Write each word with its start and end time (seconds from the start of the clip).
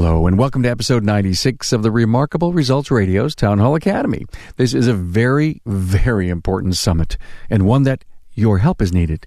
Hello, 0.00 0.28
and 0.28 0.38
welcome 0.38 0.62
to 0.62 0.68
episode 0.68 1.02
96 1.02 1.72
of 1.72 1.82
the 1.82 1.90
Remarkable 1.90 2.52
Results 2.52 2.88
Radio's 2.88 3.34
Town 3.34 3.58
Hall 3.58 3.74
Academy. 3.74 4.26
This 4.54 4.72
is 4.72 4.86
a 4.86 4.94
very, 4.94 5.60
very 5.66 6.28
important 6.28 6.76
summit, 6.76 7.18
and 7.50 7.66
one 7.66 7.82
that 7.82 8.04
your 8.32 8.58
help 8.58 8.80
is 8.80 8.92
needed. 8.92 9.26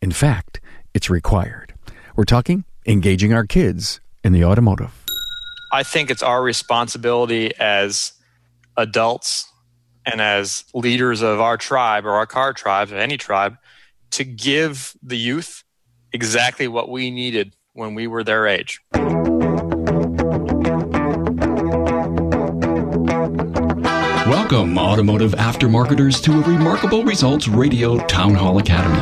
In 0.00 0.12
fact, 0.12 0.60
it's 0.94 1.10
required. 1.10 1.74
We're 2.14 2.24
talking 2.24 2.64
engaging 2.86 3.32
our 3.32 3.44
kids 3.44 4.00
in 4.22 4.32
the 4.32 4.44
automotive. 4.44 4.92
I 5.72 5.82
think 5.82 6.08
it's 6.08 6.22
our 6.22 6.40
responsibility 6.40 7.52
as 7.58 8.12
adults 8.76 9.50
and 10.06 10.20
as 10.20 10.62
leaders 10.72 11.20
of 11.20 11.40
our 11.40 11.56
tribe 11.56 12.06
or 12.06 12.12
our 12.12 12.26
car 12.26 12.52
tribe, 12.52 12.92
or 12.92 12.96
any 12.96 13.16
tribe, 13.16 13.56
to 14.12 14.22
give 14.22 14.94
the 15.02 15.18
youth 15.18 15.64
exactly 16.12 16.68
what 16.68 16.88
we 16.88 17.10
needed 17.10 17.56
when 17.72 17.96
we 17.96 18.06
were 18.06 18.22
their 18.22 18.46
age. 18.46 18.78
Welcome, 24.52 24.76
automotive 24.76 25.32
aftermarketers, 25.32 26.22
to 26.24 26.32
a 26.32 26.42
Remarkable 26.42 27.04
Results 27.04 27.48
Radio 27.48 27.96
Town 28.06 28.34
Hall 28.34 28.58
Academy. 28.58 29.00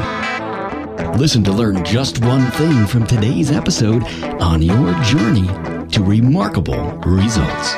Listen 1.19 1.43
to 1.43 1.51
learn 1.51 1.85
just 1.85 2.25
one 2.25 2.53
thing 2.53 2.87
from 2.87 3.05
today's 3.05 3.51
episode 3.51 4.05
on 4.41 4.63
your 4.63 4.95
journey 5.03 5.49
to 5.89 6.05
remarkable 6.05 6.93
results. 6.99 7.73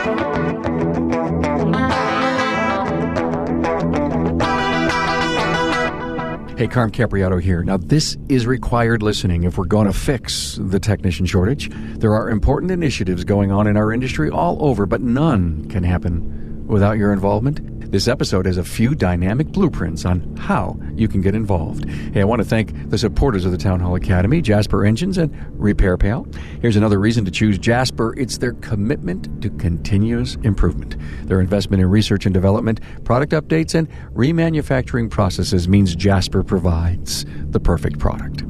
Hey, 6.59 6.69
Carm 6.69 6.91
Capriotto 6.91 7.41
here. 7.41 7.65
Now, 7.65 7.79
this 7.79 8.19
is 8.29 8.47
required 8.47 9.03
listening 9.03 9.45
if 9.45 9.57
we're 9.57 9.65
going 9.65 9.87
to 9.87 9.95
fix 9.95 10.59
the 10.61 10.79
technician 10.79 11.25
shortage. 11.25 11.71
There 11.99 12.13
are 12.13 12.29
important 12.29 12.71
initiatives 12.71 13.25
going 13.25 13.51
on 13.51 13.67
in 13.67 13.79
our 13.79 13.95
industry 13.95 14.29
all 14.29 14.63
over, 14.63 14.85
but 14.85 15.01
none 15.01 15.65
can 15.71 15.85
happen 15.85 16.42
without 16.67 16.99
your 16.99 17.13
involvement? 17.13 17.73
This 17.93 18.09
episode 18.09 18.47
has 18.47 18.57
a 18.57 18.65
few 18.65 18.95
dynamic 18.95 19.49
blueprints 19.49 20.07
on 20.07 20.35
how 20.37 20.81
you 20.95 21.09
can 21.09 21.21
get 21.21 21.35
involved. 21.35 21.87
Hey, 21.91 22.23
I 22.23 22.25
want 22.25 22.41
to 22.41 22.49
thank 22.49 22.89
the 22.89 22.97
supporters 22.97 23.45
of 23.45 23.53
the 23.53 23.59
Town 23.59 23.81
Hall 23.81 23.97
Academy, 23.97 24.41
Jasper 24.41 24.87
Engines 24.87 25.19
and 25.19 25.31
Repair 25.61 25.99
Pal. 25.99 26.27
Here's 26.63 26.77
another 26.77 26.99
reason 26.99 27.27
to 27.27 27.31
choose 27.31 27.59
Jasper 27.59 28.15
it's 28.17 28.39
their 28.39 28.55
commitment 28.55 29.43
to 29.43 29.51
continuous 29.51 30.37
improvement. 30.37 30.97
Their 31.29 31.41
investment 31.41 31.83
in 31.83 31.91
research 31.91 32.25
and 32.25 32.33
development, 32.33 32.81
product 33.05 33.33
updates, 33.33 33.75
and 33.75 33.91
remanufacturing 34.15 35.11
processes 35.11 35.69
means 35.69 35.95
Jasper 35.95 36.43
provides 36.43 37.27
the 37.51 37.61
perfect 37.61 37.99
product. 37.99 38.43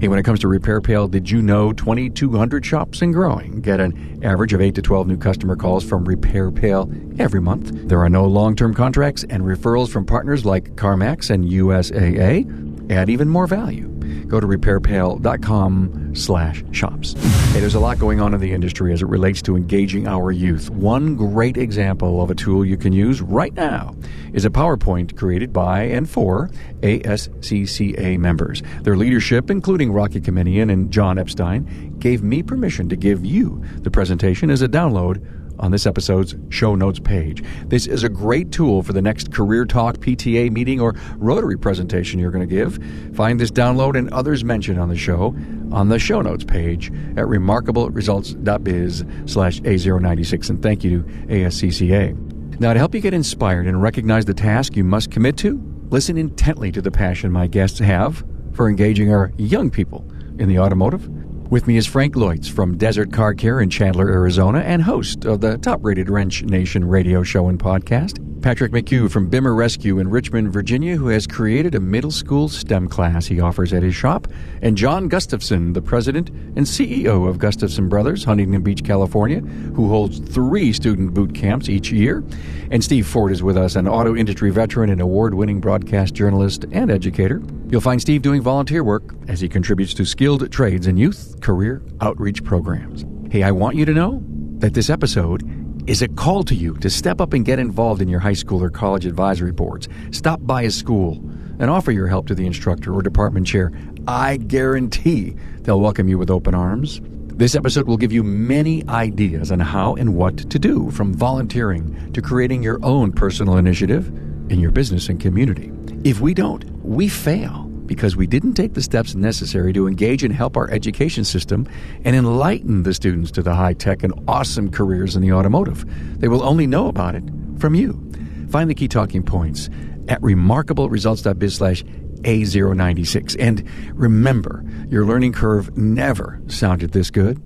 Hey, 0.00 0.08
when 0.08 0.18
it 0.18 0.22
comes 0.22 0.40
to 0.40 0.48
Repair 0.48 0.80
Pal, 0.80 1.08
did 1.08 1.30
you 1.30 1.42
know 1.42 1.74
2,200 1.74 2.64
shops 2.64 3.02
and 3.02 3.12
growing 3.12 3.60
get 3.60 3.80
an 3.80 4.18
average 4.24 4.54
of 4.54 4.62
8 4.62 4.74
to 4.76 4.80
12 4.80 5.06
new 5.06 5.18
customer 5.18 5.56
calls 5.56 5.84
from 5.84 6.06
Repair 6.06 6.50
Pal 6.50 6.90
every 7.18 7.42
month? 7.42 7.70
There 7.86 8.00
are 8.00 8.08
no 8.08 8.24
long 8.24 8.56
term 8.56 8.72
contracts, 8.72 9.24
and 9.24 9.42
referrals 9.42 9.90
from 9.90 10.06
partners 10.06 10.46
like 10.46 10.74
CarMax 10.74 11.28
and 11.28 11.44
USAA 11.44 12.90
add 12.90 13.10
even 13.10 13.28
more 13.28 13.46
value. 13.46 13.89
Go 14.26 14.40
to 14.40 14.46
repairpal.com 14.46 16.14
slash 16.14 16.64
shops. 16.72 17.12
Hey, 17.52 17.60
there's 17.60 17.74
a 17.74 17.80
lot 17.80 17.98
going 17.98 18.20
on 18.20 18.34
in 18.34 18.40
the 18.40 18.52
industry 18.52 18.92
as 18.92 19.02
it 19.02 19.08
relates 19.08 19.42
to 19.42 19.56
engaging 19.56 20.06
our 20.06 20.30
youth. 20.30 20.70
One 20.70 21.16
great 21.16 21.56
example 21.56 22.22
of 22.22 22.30
a 22.30 22.34
tool 22.34 22.64
you 22.64 22.76
can 22.76 22.92
use 22.92 23.20
right 23.20 23.54
now 23.54 23.94
is 24.32 24.44
a 24.44 24.50
PowerPoint 24.50 25.16
created 25.16 25.52
by 25.52 25.82
and 25.82 26.08
for 26.08 26.50
ASCCA 26.82 28.18
members. 28.18 28.62
Their 28.82 28.96
leadership, 28.96 29.50
including 29.50 29.92
Rocky 29.92 30.20
Kamenian 30.20 30.72
and 30.72 30.90
John 30.90 31.18
Epstein, 31.18 31.98
gave 31.98 32.22
me 32.22 32.42
permission 32.42 32.88
to 32.88 32.96
give 32.96 33.24
you 33.24 33.62
the 33.78 33.90
presentation 33.90 34.50
as 34.50 34.62
a 34.62 34.68
download 34.68 35.24
on 35.60 35.70
this 35.70 35.86
episode's 35.86 36.34
show 36.48 36.74
notes 36.74 36.98
page. 36.98 37.44
This 37.66 37.86
is 37.86 38.02
a 38.02 38.08
great 38.08 38.50
tool 38.50 38.82
for 38.82 38.92
the 38.92 39.02
next 39.02 39.32
Career 39.32 39.64
Talk 39.64 39.98
PTA 39.98 40.50
meeting 40.50 40.80
or 40.80 40.94
Rotary 41.16 41.58
presentation 41.58 42.18
you're 42.18 42.32
going 42.32 42.46
to 42.48 42.54
give. 42.54 42.78
Find 43.14 43.38
this 43.38 43.50
download 43.50 43.96
and 43.96 44.10
others 44.10 44.42
mentioned 44.42 44.80
on 44.80 44.88
the 44.88 44.96
show 44.96 45.36
on 45.70 45.88
the 45.88 45.98
show 45.98 46.20
notes 46.20 46.44
page 46.44 46.88
at 46.88 47.26
remarkableresults.biz 47.26 49.04
slash 49.26 49.60
A096. 49.60 50.50
And 50.50 50.62
thank 50.62 50.82
you 50.82 51.02
to 51.02 51.08
ASCCA. 51.28 52.58
Now, 52.58 52.72
to 52.72 52.78
help 52.78 52.94
you 52.94 53.00
get 53.00 53.14
inspired 53.14 53.66
and 53.66 53.80
recognize 53.80 54.24
the 54.24 54.34
task 54.34 54.76
you 54.76 54.84
must 54.84 55.10
commit 55.10 55.36
to, 55.38 55.58
listen 55.90 56.18
intently 56.18 56.72
to 56.72 56.82
the 56.82 56.90
passion 56.90 57.32
my 57.32 57.46
guests 57.46 57.78
have 57.78 58.24
for 58.52 58.68
engaging 58.68 59.12
our 59.12 59.32
young 59.38 59.70
people 59.70 60.04
in 60.38 60.48
the 60.48 60.58
automotive 60.58 61.08
with 61.50 61.66
me 61.66 61.76
is 61.76 61.86
Frank 61.86 62.14
Leutz 62.14 62.48
from 62.48 62.78
Desert 62.78 63.12
Car 63.12 63.34
Care 63.34 63.60
in 63.60 63.68
Chandler, 63.68 64.08
Arizona, 64.08 64.60
and 64.60 64.82
host 64.82 65.24
of 65.24 65.40
the 65.40 65.58
top 65.58 65.80
rated 65.82 66.08
Wrench 66.08 66.42
Nation 66.44 66.84
radio 66.84 67.22
show 67.22 67.48
and 67.48 67.58
podcast. 67.58 68.29
Patrick 68.42 68.72
McHugh 68.72 69.10
from 69.10 69.30
Bimmer 69.30 69.54
Rescue 69.54 69.98
in 69.98 70.08
Richmond, 70.08 70.50
Virginia, 70.50 70.96
who 70.96 71.08
has 71.08 71.26
created 71.26 71.74
a 71.74 71.80
middle 71.80 72.10
school 72.10 72.48
STEM 72.48 72.88
class 72.88 73.26
he 73.26 73.38
offers 73.38 73.74
at 73.74 73.82
his 73.82 73.94
shop. 73.94 74.28
And 74.62 74.78
John 74.78 75.08
Gustafson, 75.08 75.74
the 75.74 75.82
president 75.82 76.30
and 76.30 76.60
CEO 76.60 77.28
of 77.28 77.38
Gustafson 77.38 77.90
Brothers, 77.90 78.24
Huntington 78.24 78.62
Beach, 78.62 78.82
California, 78.82 79.40
who 79.40 79.90
holds 79.90 80.20
three 80.20 80.72
student 80.72 81.12
boot 81.12 81.34
camps 81.34 81.68
each 81.68 81.92
year. 81.92 82.24
And 82.70 82.82
Steve 82.82 83.06
Ford 83.06 83.30
is 83.30 83.42
with 83.42 83.58
us, 83.58 83.76
an 83.76 83.86
auto 83.86 84.16
industry 84.16 84.50
veteran 84.50 84.88
and 84.88 85.02
award 85.02 85.34
winning 85.34 85.60
broadcast 85.60 86.14
journalist 86.14 86.64
and 86.72 86.90
educator. 86.90 87.42
You'll 87.68 87.82
find 87.82 88.00
Steve 88.00 88.22
doing 88.22 88.40
volunteer 88.40 88.82
work 88.82 89.14
as 89.28 89.42
he 89.42 89.50
contributes 89.50 89.92
to 89.94 90.06
skilled 90.06 90.50
trades 90.50 90.86
and 90.86 90.98
youth 90.98 91.38
career 91.42 91.82
outreach 92.00 92.42
programs. 92.42 93.04
Hey, 93.30 93.42
I 93.42 93.50
want 93.50 93.76
you 93.76 93.84
to 93.84 93.92
know 93.92 94.22
that 94.60 94.72
this 94.72 94.88
episode 94.88 95.42
is 95.90 96.02
a 96.02 96.08
call 96.08 96.44
to 96.44 96.54
you 96.54 96.74
to 96.74 96.88
step 96.88 97.20
up 97.20 97.32
and 97.32 97.44
get 97.44 97.58
involved 97.58 98.00
in 98.00 98.06
your 98.06 98.20
high 98.20 98.32
school 98.32 98.62
or 98.62 98.70
college 98.70 99.04
advisory 99.04 99.50
boards. 99.50 99.88
Stop 100.12 100.38
by 100.44 100.62
a 100.62 100.70
school 100.70 101.14
and 101.58 101.64
offer 101.64 101.90
your 101.90 102.06
help 102.06 102.28
to 102.28 102.34
the 102.36 102.46
instructor 102.46 102.94
or 102.94 103.02
department 103.02 103.44
chair. 103.44 103.72
I 104.06 104.36
guarantee 104.36 105.34
they'll 105.62 105.80
welcome 105.80 106.08
you 106.08 106.16
with 106.16 106.30
open 106.30 106.54
arms. 106.54 107.00
This 107.02 107.56
episode 107.56 107.88
will 107.88 107.96
give 107.96 108.12
you 108.12 108.22
many 108.22 108.86
ideas 108.86 109.50
on 109.50 109.58
how 109.58 109.96
and 109.96 110.14
what 110.14 110.48
to 110.50 110.60
do, 110.60 110.92
from 110.92 111.12
volunteering 111.12 112.12
to 112.12 112.22
creating 112.22 112.62
your 112.62 112.78
own 112.84 113.10
personal 113.10 113.56
initiative 113.56 114.06
in 114.48 114.60
your 114.60 114.70
business 114.70 115.08
and 115.08 115.18
community. 115.18 115.72
If 116.04 116.20
we 116.20 116.34
don't, 116.34 116.64
we 116.84 117.08
fail 117.08 117.68
because 117.90 118.14
we 118.14 118.24
didn't 118.24 118.54
take 118.54 118.74
the 118.74 118.82
steps 118.82 119.16
necessary 119.16 119.72
to 119.72 119.88
engage 119.88 120.22
and 120.22 120.32
help 120.32 120.56
our 120.56 120.70
education 120.70 121.24
system 121.24 121.66
and 122.04 122.14
enlighten 122.14 122.84
the 122.84 122.94
students 122.94 123.32
to 123.32 123.42
the 123.42 123.52
high 123.52 123.72
tech 123.72 124.04
and 124.04 124.14
awesome 124.28 124.70
careers 124.70 125.16
in 125.16 125.22
the 125.22 125.32
automotive. 125.32 125.84
They 126.20 126.28
will 126.28 126.44
only 126.44 126.68
know 126.68 126.86
about 126.86 127.16
it 127.16 127.24
from 127.58 127.74
you. 127.74 128.00
Find 128.48 128.70
the 128.70 128.76
key 128.76 128.86
talking 128.86 129.24
points 129.24 129.68
at 130.06 130.20
remarkableresults.biz 130.20 131.56
slash 131.56 131.82
A096. 131.82 133.34
And 133.40 133.68
remember, 133.92 134.64
your 134.88 135.04
learning 135.04 135.32
curve 135.32 135.76
never 135.76 136.40
sounded 136.46 136.92
this 136.92 137.10
good. 137.10 137.42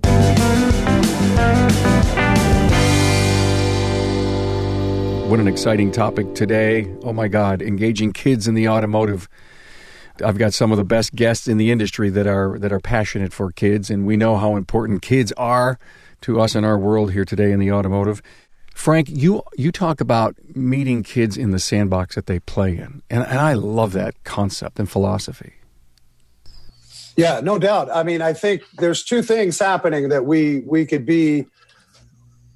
What 5.27 5.39
an 5.39 5.47
exciting 5.47 5.91
topic 5.91 6.35
today. 6.35 6.93
Oh 7.01 7.13
my 7.13 7.29
God, 7.29 7.63
engaging 7.63 8.13
kids 8.13 8.47
in 8.47 8.53
the 8.53 8.69
automotive. 8.69 9.27
I've 10.23 10.37
got 10.37 10.53
some 10.53 10.71
of 10.71 10.77
the 10.77 10.83
best 10.83 11.15
guests 11.15 11.47
in 11.47 11.57
the 11.57 11.71
industry 11.71 12.09
that 12.09 12.27
are 12.27 12.57
that 12.59 12.71
are 12.71 12.79
passionate 12.79 13.33
for 13.33 13.51
kids 13.51 13.89
and 13.89 14.05
we 14.05 14.17
know 14.17 14.37
how 14.37 14.55
important 14.55 15.01
kids 15.01 15.31
are 15.33 15.79
to 16.21 16.39
us 16.39 16.55
in 16.55 16.63
our 16.63 16.77
world 16.77 17.11
here 17.11 17.25
today 17.25 17.51
in 17.51 17.59
the 17.59 17.71
automotive. 17.71 18.21
Frank, 18.73 19.07
you 19.09 19.41
you 19.57 19.71
talk 19.71 20.01
about 20.01 20.35
meeting 20.55 21.03
kids 21.03 21.37
in 21.37 21.51
the 21.51 21.59
sandbox 21.59 22.15
that 22.15 22.27
they 22.27 22.39
play 22.39 22.77
in. 22.77 23.01
And, 23.09 23.23
and 23.23 23.39
I 23.39 23.53
love 23.53 23.93
that 23.93 24.21
concept 24.23 24.79
and 24.79 24.89
philosophy. 24.89 25.53
Yeah, 27.15 27.39
no 27.41 27.57
doubt. 27.57 27.89
I 27.93 28.03
mean, 28.03 28.21
I 28.21 28.33
think 28.33 28.63
there's 28.77 29.03
two 29.03 29.21
things 29.21 29.59
happening 29.59 30.09
that 30.09 30.25
we 30.25 30.63
we 30.67 30.85
could 30.85 31.05
be 31.05 31.45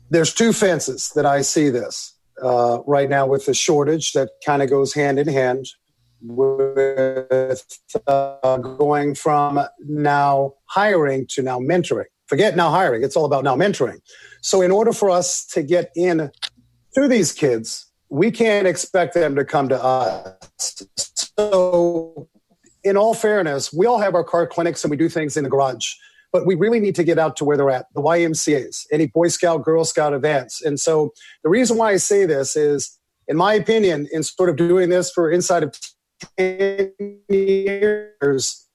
there's 0.09 0.33
two 0.33 0.53
fences 0.53 1.11
that 1.15 1.25
I 1.25 1.41
see 1.41 1.69
this 1.69 2.13
uh, 2.43 2.79
right 2.85 3.09
now 3.09 3.27
with 3.27 3.45
the 3.45 3.53
shortage 3.53 4.13
that 4.13 4.29
kind 4.45 4.61
of 4.61 4.69
goes 4.69 4.93
hand 4.93 5.19
in 5.19 5.27
hand 5.27 5.67
with 6.21 7.65
uh, 8.07 8.57
going 8.57 9.15
from 9.15 9.61
now 9.85 10.53
hiring 10.65 11.25
to 11.27 11.41
now 11.41 11.59
mentoring. 11.59 12.05
Forget 12.27 12.55
now 12.55 12.69
hiring; 12.69 13.03
it's 13.03 13.15
all 13.15 13.25
about 13.25 13.43
now 13.43 13.55
mentoring. 13.55 13.99
So, 14.41 14.61
in 14.61 14.71
order 14.71 14.93
for 14.93 15.09
us 15.09 15.45
to 15.47 15.63
get 15.63 15.91
in 15.95 16.31
to 16.93 17.07
these 17.07 17.33
kids, 17.33 17.91
we 18.09 18.31
can't 18.31 18.67
expect 18.67 19.13
them 19.13 19.35
to 19.35 19.45
come 19.45 19.69
to 19.69 19.83
us. 19.83 20.83
So, 21.37 22.27
in 22.83 22.97
all 22.97 23.13
fairness, 23.13 23.73
we 23.73 23.85
all 23.85 23.99
have 23.99 24.15
our 24.15 24.23
car 24.23 24.47
clinics 24.47 24.83
and 24.83 24.91
we 24.91 24.97
do 24.97 25.09
things 25.09 25.37
in 25.37 25.43
the 25.43 25.49
garage 25.49 25.93
but 26.31 26.45
we 26.45 26.55
really 26.55 26.79
need 26.79 26.95
to 26.95 27.03
get 27.03 27.17
out 27.17 27.35
to 27.37 27.45
where 27.45 27.57
they're 27.57 27.69
at 27.69 27.87
the 27.93 28.01
YMCA's, 28.01 28.87
any 28.91 29.07
Boy 29.07 29.29
Scout, 29.29 29.63
Girl 29.63 29.83
Scout 29.83 30.13
events. 30.13 30.61
And 30.61 30.79
so 30.79 31.11
the 31.43 31.49
reason 31.49 31.77
why 31.77 31.91
I 31.91 31.97
say 31.97 32.25
this 32.25 32.55
is, 32.55 32.97
in 33.27 33.37
my 33.37 33.53
opinion, 33.53 34.07
in 34.11 34.23
sort 34.23 34.49
of 34.49 34.55
doing 34.55 34.89
this 34.89 35.11
for 35.11 35.31
inside 35.31 35.63
of 35.63 35.75
10 36.37 36.93
years, 37.29 38.67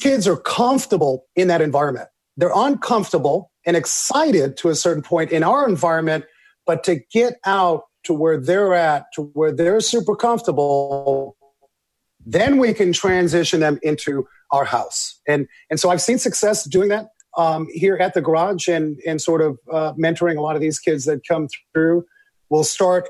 kids 0.00 0.26
are 0.26 0.36
comfortable 0.36 1.26
in 1.36 1.48
that 1.48 1.60
environment. 1.60 2.08
They're 2.36 2.52
uncomfortable 2.54 3.50
and 3.66 3.76
excited 3.76 4.56
to 4.58 4.68
a 4.68 4.74
certain 4.74 5.02
point 5.02 5.30
in 5.32 5.42
our 5.42 5.68
environment, 5.68 6.24
but 6.66 6.84
to 6.84 7.00
get 7.12 7.34
out 7.44 7.84
to 8.04 8.14
where 8.14 8.38
they're 8.38 8.74
at, 8.74 9.06
to 9.14 9.24
where 9.34 9.52
they're 9.52 9.80
super 9.80 10.14
comfortable, 10.14 11.36
then 12.24 12.58
we 12.58 12.72
can 12.74 12.92
transition 12.92 13.60
them 13.60 13.78
into 13.82 14.26
our 14.50 14.64
house. 14.64 15.20
And 15.26 15.48
and 15.70 15.80
so 15.80 15.90
I've 15.90 16.00
seen 16.00 16.18
success 16.18 16.64
doing 16.64 16.88
that 16.88 17.08
um, 17.36 17.66
here 17.70 17.96
at 17.96 18.14
the 18.14 18.20
garage 18.20 18.68
and 18.68 18.98
and 19.06 19.20
sort 19.20 19.40
of 19.40 19.58
uh, 19.72 19.92
mentoring 19.94 20.36
a 20.36 20.40
lot 20.40 20.54
of 20.54 20.62
these 20.62 20.78
kids 20.78 21.04
that 21.06 21.26
come 21.26 21.48
through. 21.74 22.04
We'll 22.50 22.64
start 22.64 23.08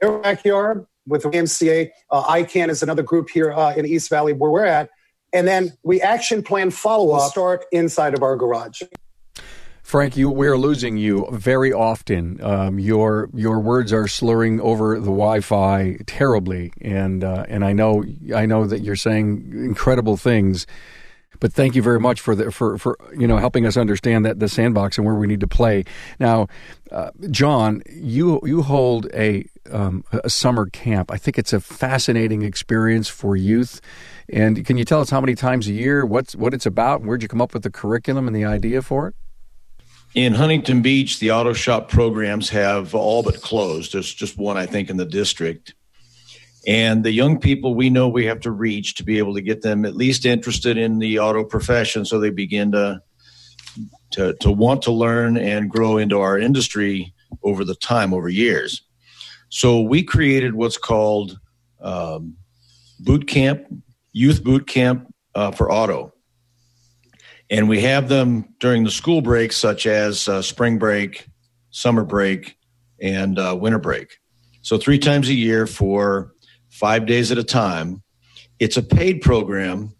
their 0.00 0.18
backyard 0.18 0.86
with 1.06 1.24
YMCA. 1.24 1.90
Uh, 2.10 2.24
ICANN 2.24 2.68
is 2.68 2.82
another 2.82 3.02
group 3.02 3.30
here 3.30 3.52
uh, 3.52 3.74
in 3.74 3.86
East 3.86 4.10
Valley 4.10 4.32
where 4.32 4.50
we're 4.50 4.64
at. 4.64 4.90
And 5.32 5.46
then 5.46 5.72
we 5.82 6.00
action 6.00 6.42
plan 6.42 6.70
follow 6.70 7.12
up 7.12 7.30
start 7.30 7.64
inside 7.72 8.14
of 8.14 8.22
our 8.22 8.36
garage. 8.36 8.82
Frank, 9.82 10.16
you, 10.16 10.30
we're 10.30 10.58
losing 10.58 10.96
you 10.96 11.28
very 11.30 11.72
often. 11.72 12.42
Um, 12.42 12.80
your 12.80 13.30
your 13.32 13.60
words 13.60 13.92
are 13.92 14.08
slurring 14.08 14.60
over 14.60 14.96
the 14.96 15.12
Wi-Fi 15.12 15.98
terribly, 16.06 16.72
and 16.80 17.22
uh, 17.22 17.44
and 17.48 17.64
I 17.64 17.72
know 17.72 18.02
I 18.34 18.46
know 18.46 18.66
that 18.66 18.80
you're 18.80 18.96
saying 18.96 19.52
incredible 19.54 20.16
things. 20.16 20.66
But 21.38 21.52
thank 21.52 21.74
you 21.74 21.82
very 21.82 22.00
much 22.00 22.20
for 22.20 22.34
the 22.34 22.50
for 22.50 22.78
for 22.78 22.96
you 23.16 23.26
know 23.26 23.36
helping 23.36 23.66
us 23.66 23.76
understand 23.76 24.24
that 24.24 24.38
the 24.38 24.48
sandbox 24.48 24.96
and 24.96 25.06
where 25.06 25.14
we 25.14 25.26
need 25.26 25.40
to 25.40 25.46
play. 25.46 25.84
Now, 26.18 26.48
uh, 26.90 27.10
John, 27.30 27.82
you 27.90 28.40
you 28.44 28.62
hold 28.62 29.06
a 29.12 29.46
um, 29.70 30.04
a 30.12 30.30
summer 30.30 30.66
camp. 30.66 31.10
I 31.10 31.18
think 31.18 31.38
it's 31.38 31.52
a 31.52 31.60
fascinating 31.60 32.42
experience 32.42 33.08
for 33.08 33.36
youth. 33.36 33.80
And 34.28 34.64
can 34.64 34.76
you 34.76 34.84
tell 34.84 35.00
us 35.00 35.10
how 35.10 35.20
many 35.20 35.34
times 35.34 35.68
a 35.68 35.72
year, 35.72 36.04
what's 36.04 36.34
what 36.34 36.54
it's 36.54 36.66
about, 36.66 37.02
where'd 37.02 37.22
you 37.22 37.28
come 37.28 37.40
up 37.40 37.54
with 37.54 37.62
the 37.62 37.70
curriculum 37.70 38.26
and 38.26 38.34
the 38.34 38.44
idea 38.44 38.82
for 38.82 39.08
it? 39.08 39.14
In 40.14 40.34
Huntington 40.34 40.80
Beach, 40.80 41.18
the 41.18 41.30
auto 41.30 41.52
shop 41.52 41.90
programs 41.90 42.48
have 42.48 42.94
all 42.94 43.22
but 43.22 43.42
closed. 43.42 43.92
There's 43.92 44.12
just 44.12 44.38
one, 44.38 44.56
I 44.56 44.64
think, 44.64 44.88
in 44.88 44.96
the 44.96 45.04
district. 45.04 45.74
And 46.66 47.04
the 47.04 47.12
young 47.12 47.38
people 47.38 47.74
we 47.74 47.90
know 47.90 48.08
we 48.08 48.26
have 48.26 48.40
to 48.40 48.50
reach 48.50 48.96
to 48.96 49.04
be 49.04 49.18
able 49.18 49.34
to 49.34 49.40
get 49.40 49.62
them 49.62 49.84
at 49.84 49.94
least 49.94 50.26
interested 50.26 50.76
in 50.76 50.98
the 50.98 51.18
auto 51.18 51.44
profession 51.44 52.04
so 52.04 52.18
they 52.18 52.30
begin 52.30 52.72
to, 52.72 53.00
to, 54.12 54.34
to 54.40 54.50
want 54.50 54.82
to 54.82 54.92
learn 54.92 55.36
and 55.36 55.70
grow 55.70 55.98
into 55.98 56.18
our 56.18 56.38
industry 56.38 57.14
over 57.44 57.64
the 57.64 57.76
time, 57.76 58.12
over 58.12 58.28
years. 58.28 58.82
So 59.48 59.80
we 59.80 60.02
created 60.02 60.54
what's 60.54 60.78
called 60.78 61.38
um, 61.80 62.36
boot 62.98 63.28
camp, 63.28 63.66
youth 64.12 64.42
boot 64.42 64.66
camp 64.66 65.14
uh, 65.34 65.52
for 65.52 65.70
auto 65.70 66.12
and 67.50 67.68
we 67.68 67.80
have 67.80 68.08
them 68.08 68.54
during 68.58 68.84
the 68.84 68.90
school 68.90 69.20
breaks, 69.20 69.56
such 69.56 69.86
as 69.86 70.28
uh, 70.28 70.42
spring 70.42 70.78
break, 70.78 71.26
summer 71.70 72.04
break, 72.04 72.56
and 73.00 73.38
uh, 73.38 73.56
winter 73.58 73.78
break. 73.78 74.18
So 74.62 74.78
three 74.78 74.98
times 74.98 75.28
a 75.28 75.34
year 75.34 75.66
for 75.66 76.32
five 76.76 77.06
days 77.06 77.32
at 77.32 77.38
a 77.38 77.44
time. 77.44 78.02
It's 78.58 78.76
a 78.76 78.82
paid 78.82 79.22
program 79.22 79.94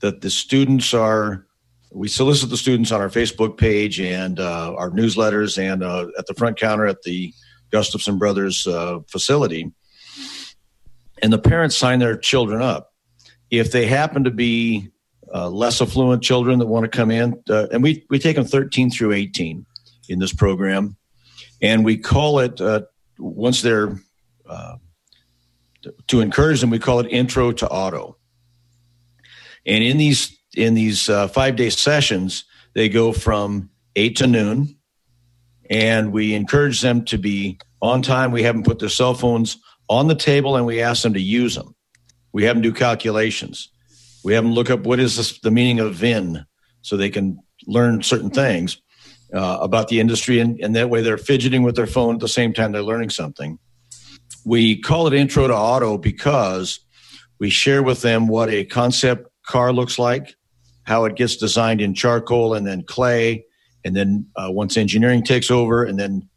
that 0.00 0.20
the 0.20 0.30
students 0.30 0.92
are. 0.92 1.46
We 1.92 2.08
solicit 2.08 2.50
the 2.50 2.56
students 2.56 2.92
on 2.92 3.00
our 3.00 3.08
Facebook 3.08 3.56
page 3.56 4.00
and 4.00 4.38
uh, 4.38 4.74
our 4.76 4.90
newsletters, 4.90 5.56
and 5.56 5.82
uh, 5.82 6.08
at 6.18 6.26
the 6.26 6.34
front 6.34 6.58
counter 6.58 6.86
at 6.86 7.02
the 7.02 7.32
Gustafson 7.70 8.18
Brothers 8.18 8.66
uh, 8.66 8.98
facility. 9.08 9.72
And 11.22 11.32
the 11.32 11.38
parents 11.38 11.76
sign 11.76 12.00
their 12.00 12.16
children 12.16 12.60
up. 12.60 12.92
If 13.50 13.72
they 13.72 13.86
happen 13.86 14.24
to 14.24 14.30
be 14.30 14.90
uh, 15.32 15.48
less 15.48 15.80
affluent 15.80 16.22
children 16.22 16.58
that 16.58 16.66
want 16.66 16.84
to 16.84 16.94
come 16.94 17.10
in, 17.10 17.40
uh, 17.48 17.68
and 17.72 17.82
we 17.82 18.04
we 18.10 18.18
take 18.18 18.36
them 18.36 18.44
13 18.44 18.90
through 18.90 19.12
18 19.12 19.64
in 20.08 20.18
this 20.18 20.32
program, 20.32 20.96
and 21.62 21.84
we 21.84 21.96
call 21.96 22.40
it 22.40 22.60
uh, 22.60 22.82
once 23.18 23.62
they're 23.62 23.96
uh, 24.48 24.76
to 26.08 26.20
encourage 26.20 26.60
them, 26.60 26.70
we 26.70 26.78
call 26.78 27.00
it 27.00 27.08
Intro 27.10 27.52
to 27.52 27.68
Auto. 27.68 28.16
And 29.64 29.82
in 29.82 29.96
these 29.96 30.36
in 30.56 30.74
these 30.74 31.08
uh, 31.08 31.28
five 31.28 31.56
day 31.56 31.70
sessions, 31.70 32.44
they 32.74 32.88
go 32.88 33.12
from 33.12 33.70
eight 33.94 34.16
to 34.16 34.26
noon, 34.26 34.76
and 35.68 36.12
we 36.12 36.34
encourage 36.34 36.80
them 36.80 37.04
to 37.06 37.18
be 37.18 37.58
on 37.82 38.02
time. 38.02 38.32
We 38.32 38.44
have 38.44 38.54
them 38.54 38.64
put 38.64 38.78
their 38.78 38.88
cell 38.88 39.14
phones 39.14 39.58
on 39.88 40.06
the 40.06 40.14
table, 40.14 40.56
and 40.56 40.66
we 40.66 40.80
ask 40.80 41.02
them 41.02 41.14
to 41.14 41.20
use 41.20 41.54
them. 41.54 41.74
We 42.32 42.44
have 42.44 42.56
them 42.56 42.62
do 42.62 42.72
calculations 42.72 43.70
we 44.26 44.34
have 44.34 44.42
them 44.42 44.54
look 44.54 44.70
up 44.70 44.80
what 44.80 44.98
is 44.98 45.16
this, 45.16 45.38
the 45.38 45.52
meaning 45.52 45.78
of 45.78 45.94
VIN 45.94 46.44
so 46.82 46.96
they 46.96 47.10
can 47.10 47.38
learn 47.68 48.02
certain 48.02 48.30
things 48.30 48.82
uh, 49.32 49.58
about 49.60 49.86
the 49.86 50.00
industry. 50.00 50.40
And, 50.40 50.58
and 50.58 50.74
that 50.74 50.90
way 50.90 51.00
they're 51.00 51.16
fidgeting 51.16 51.62
with 51.62 51.76
their 51.76 51.86
phone 51.86 52.16
at 52.16 52.20
the 52.20 52.26
same 52.26 52.52
time 52.52 52.72
they're 52.72 52.82
learning 52.82 53.10
something. 53.10 53.60
We 54.46 54.80
call 54.80 55.08
it 55.08 55.12
Intro 55.12 55.48
to 55.48 55.56
Auto 55.56 55.98
because 55.98 56.78
we 57.40 57.50
share 57.50 57.82
with 57.82 58.02
them 58.02 58.28
what 58.28 58.48
a 58.48 58.64
concept 58.64 59.28
car 59.44 59.72
looks 59.72 59.98
like, 59.98 60.36
how 60.84 61.04
it 61.04 61.16
gets 61.16 61.36
designed 61.36 61.80
in 61.80 61.94
charcoal 61.94 62.54
and 62.54 62.64
then 62.64 62.84
clay. 62.84 63.44
And 63.84 63.96
then 63.96 64.28
uh, 64.36 64.46
once 64.50 64.76
engineering 64.76 65.24
takes 65.24 65.50
over, 65.50 65.82
and 65.82 65.98
then 65.98 66.28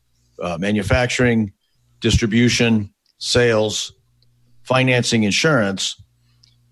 uh, 0.41 0.57
manufacturing, 0.57 1.53
distribution, 1.99 2.91
sales, 3.19 3.93
financing, 4.63 5.21
insurance, 5.21 5.95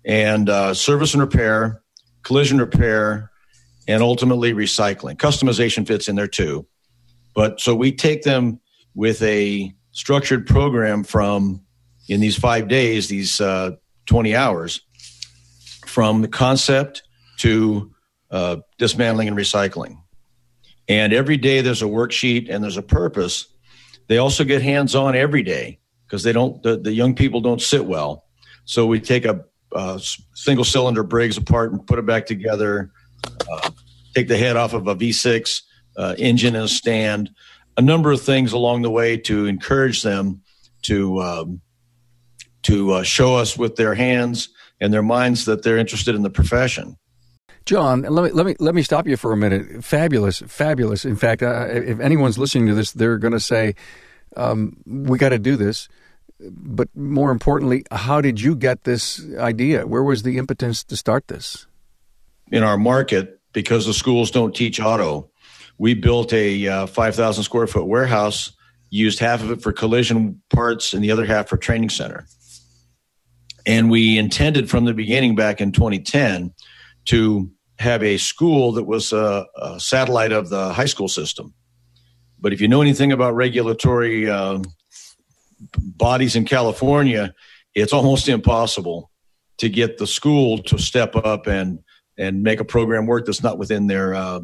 and 0.04 0.48
uh, 0.48 0.74
service 0.74 1.14
and 1.14 1.20
repair, 1.20 1.82
collision 2.24 2.58
repair, 2.58 3.30
and 3.86 4.02
ultimately 4.02 4.54
recycling. 4.54 5.16
Customization 5.16 5.86
fits 5.86 6.08
in 6.08 6.16
there 6.16 6.26
too. 6.26 6.66
But 7.32 7.60
so 7.60 7.76
we 7.76 7.92
take 7.92 8.22
them 8.22 8.60
with 8.96 9.22
a 9.22 9.72
structured 9.98 10.46
program 10.46 11.02
from 11.02 11.60
in 12.08 12.20
these 12.20 12.36
five 12.36 12.68
days, 12.68 13.08
these 13.08 13.40
uh, 13.40 13.72
20 14.06 14.36
hours, 14.36 14.80
from 15.86 16.22
the 16.22 16.28
concept 16.28 17.02
to 17.38 17.92
uh, 18.30 18.58
dismantling 18.78 19.26
and 19.26 19.36
recycling. 19.36 19.98
And 20.88 21.12
every 21.12 21.36
day 21.36 21.62
there's 21.62 21.82
a 21.82 21.86
worksheet 21.86 22.48
and 22.48 22.62
there's 22.62 22.76
a 22.76 22.82
purpose. 22.82 23.46
They 24.06 24.18
also 24.18 24.44
get 24.44 24.62
hands 24.62 24.94
on 24.94 25.16
every 25.16 25.42
day 25.42 25.80
because 26.06 26.22
they 26.22 26.32
don't, 26.32 26.62
the, 26.62 26.76
the 26.76 26.92
young 26.92 27.16
people 27.16 27.40
don't 27.40 27.60
sit 27.60 27.84
well. 27.84 28.24
So 28.66 28.86
we 28.86 29.00
take 29.00 29.24
a 29.24 29.44
uh, 29.72 29.98
single 30.32 30.64
cylinder 30.64 31.02
Briggs 31.02 31.36
apart 31.36 31.72
and 31.72 31.84
put 31.84 31.98
it 31.98 32.06
back 32.06 32.26
together. 32.26 32.92
Uh, 33.50 33.70
take 34.14 34.28
the 34.28 34.38
head 34.38 34.56
off 34.56 34.74
of 34.74 34.86
a 34.86 34.94
V6 34.94 35.62
uh, 35.96 36.14
engine 36.18 36.54
and 36.54 36.66
a 36.66 36.68
stand. 36.68 37.30
A 37.78 37.80
number 37.80 38.12
of 38.12 38.20
things 38.20 38.52
along 38.52 38.82
the 38.82 38.90
way 38.90 39.16
to 39.16 39.46
encourage 39.46 40.02
them 40.02 40.42
to 40.82 41.22
um, 41.22 41.60
to 42.62 42.92
uh, 42.92 43.02
show 43.02 43.36
us 43.36 43.56
with 43.56 43.76
their 43.76 43.94
hands 43.94 44.50
and 44.80 44.92
their 44.92 45.02
minds 45.02 45.46
that 45.46 45.62
they're 45.62 45.78
interested 45.78 46.14
in 46.14 46.22
the 46.22 46.30
profession. 46.30 46.98
John, 47.64 48.02
let 48.02 48.24
me 48.24 48.30
let 48.32 48.44
me 48.44 48.56
let 48.58 48.74
me 48.74 48.82
stop 48.82 49.06
you 49.06 49.16
for 49.16 49.32
a 49.32 49.36
minute. 49.36 49.82
Fabulous, 49.82 50.42
fabulous. 50.46 51.04
In 51.06 51.16
fact, 51.16 51.42
uh, 51.42 51.68
if 51.70 52.00
anyone's 52.00 52.36
listening 52.36 52.66
to 52.66 52.74
this, 52.74 52.92
they're 52.92 53.18
going 53.18 53.32
to 53.32 53.40
say, 53.40 53.74
um, 54.36 54.76
"We 54.84 55.16
got 55.16 55.30
to 55.30 55.38
do 55.38 55.56
this." 55.56 55.88
but 56.40 56.88
more 56.94 57.30
importantly, 57.30 57.84
how 57.90 58.20
did 58.20 58.40
you 58.40 58.54
get 58.54 58.84
this 58.84 59.24
idea? 59.38 59.86
Where 59.86 60.02
was 60.02 60.22
the 60.22 60.38
impetus 60.38 60.84
to 60.84 60.96
start 60.96 61.28
this? 61.28 61.66
In 62.50 62.62
our 62.62 62.78
market, 62.78 63.40
because 63.52 63.86
the 63.86 63.94
schools 63.94 64.30
don't 64.30 64.54
teach 64.54 64.80
auto, 64.80 65.30
we 65.78 65.94
built 65.94 66.32
a 66.32 66.66
uh, 66.66 66.86
5,000 66.86 67.44
square 67.44 67.66
foot 67.66 67.86
warehouse, 67.86 68.52
used 68.90 69.18
half 69.18 69.42
of 69.42 69.50
it 69.50 69.62
for 69.62 69.72
collision 69.72 70.42
parts 70.50 70.92
and 70.92 71.02
the 71.02 71.10
other 71.10 71.24
half 71.24 71.48
for 71.48 71.56
training 71.56 71.90
center. 71.90 72.26
And 73.66 73.90
we 73.90 74.18
intended 74.18 74.68
from 74.68 74.86
the 74.86 74.94
beginning 74.94 75.34
back 75.34 75.60
in 75.60 75.72
2010 75.72 76.52
to 77.06 77.50
have 77.78 78.02
a 78.02 78.16
school 78.16 78.72
that 78.72 78.84
was 78.84 79.12
a, 79.12 79.46
a 79.56 79.78
satellite 79.78 80.32
of 80.32 80.48
the 80.48 80.72
high 80.72 80.86
school 80.86 81.08
system. 81.08 81.54
But 82.40 82.52
if 82.52 82.60
you 82.60 82.68
know 82.68 82.82
anything 82.82 83.12
about 83.12 83.34
regulatory 83.34 84.28
uh, 84.28 84.60
bodies 85.76 86.34
in 86.34 86.44
California, 86.44 87.34
it's 87.74 87.92
almost 87.92 88.28
impossible 88.28 89.10
to 89.58 89.68
get 89.68 89.98
the 89.98 90.06
school 90.06 90.58
to 90.58 90.78
step 90.78 91.14
up 91.16 91.46
and 91.46 91.80
and 92.16 92.42
make 92.42 92.58
a 92.58 92.64
program 92.64 93.06
work 93.06 93.26
that's 93.26 93.44
not 93.44 93.58
within 93.58 93.86
their 93.86 94.14
uh, 94.14 94.40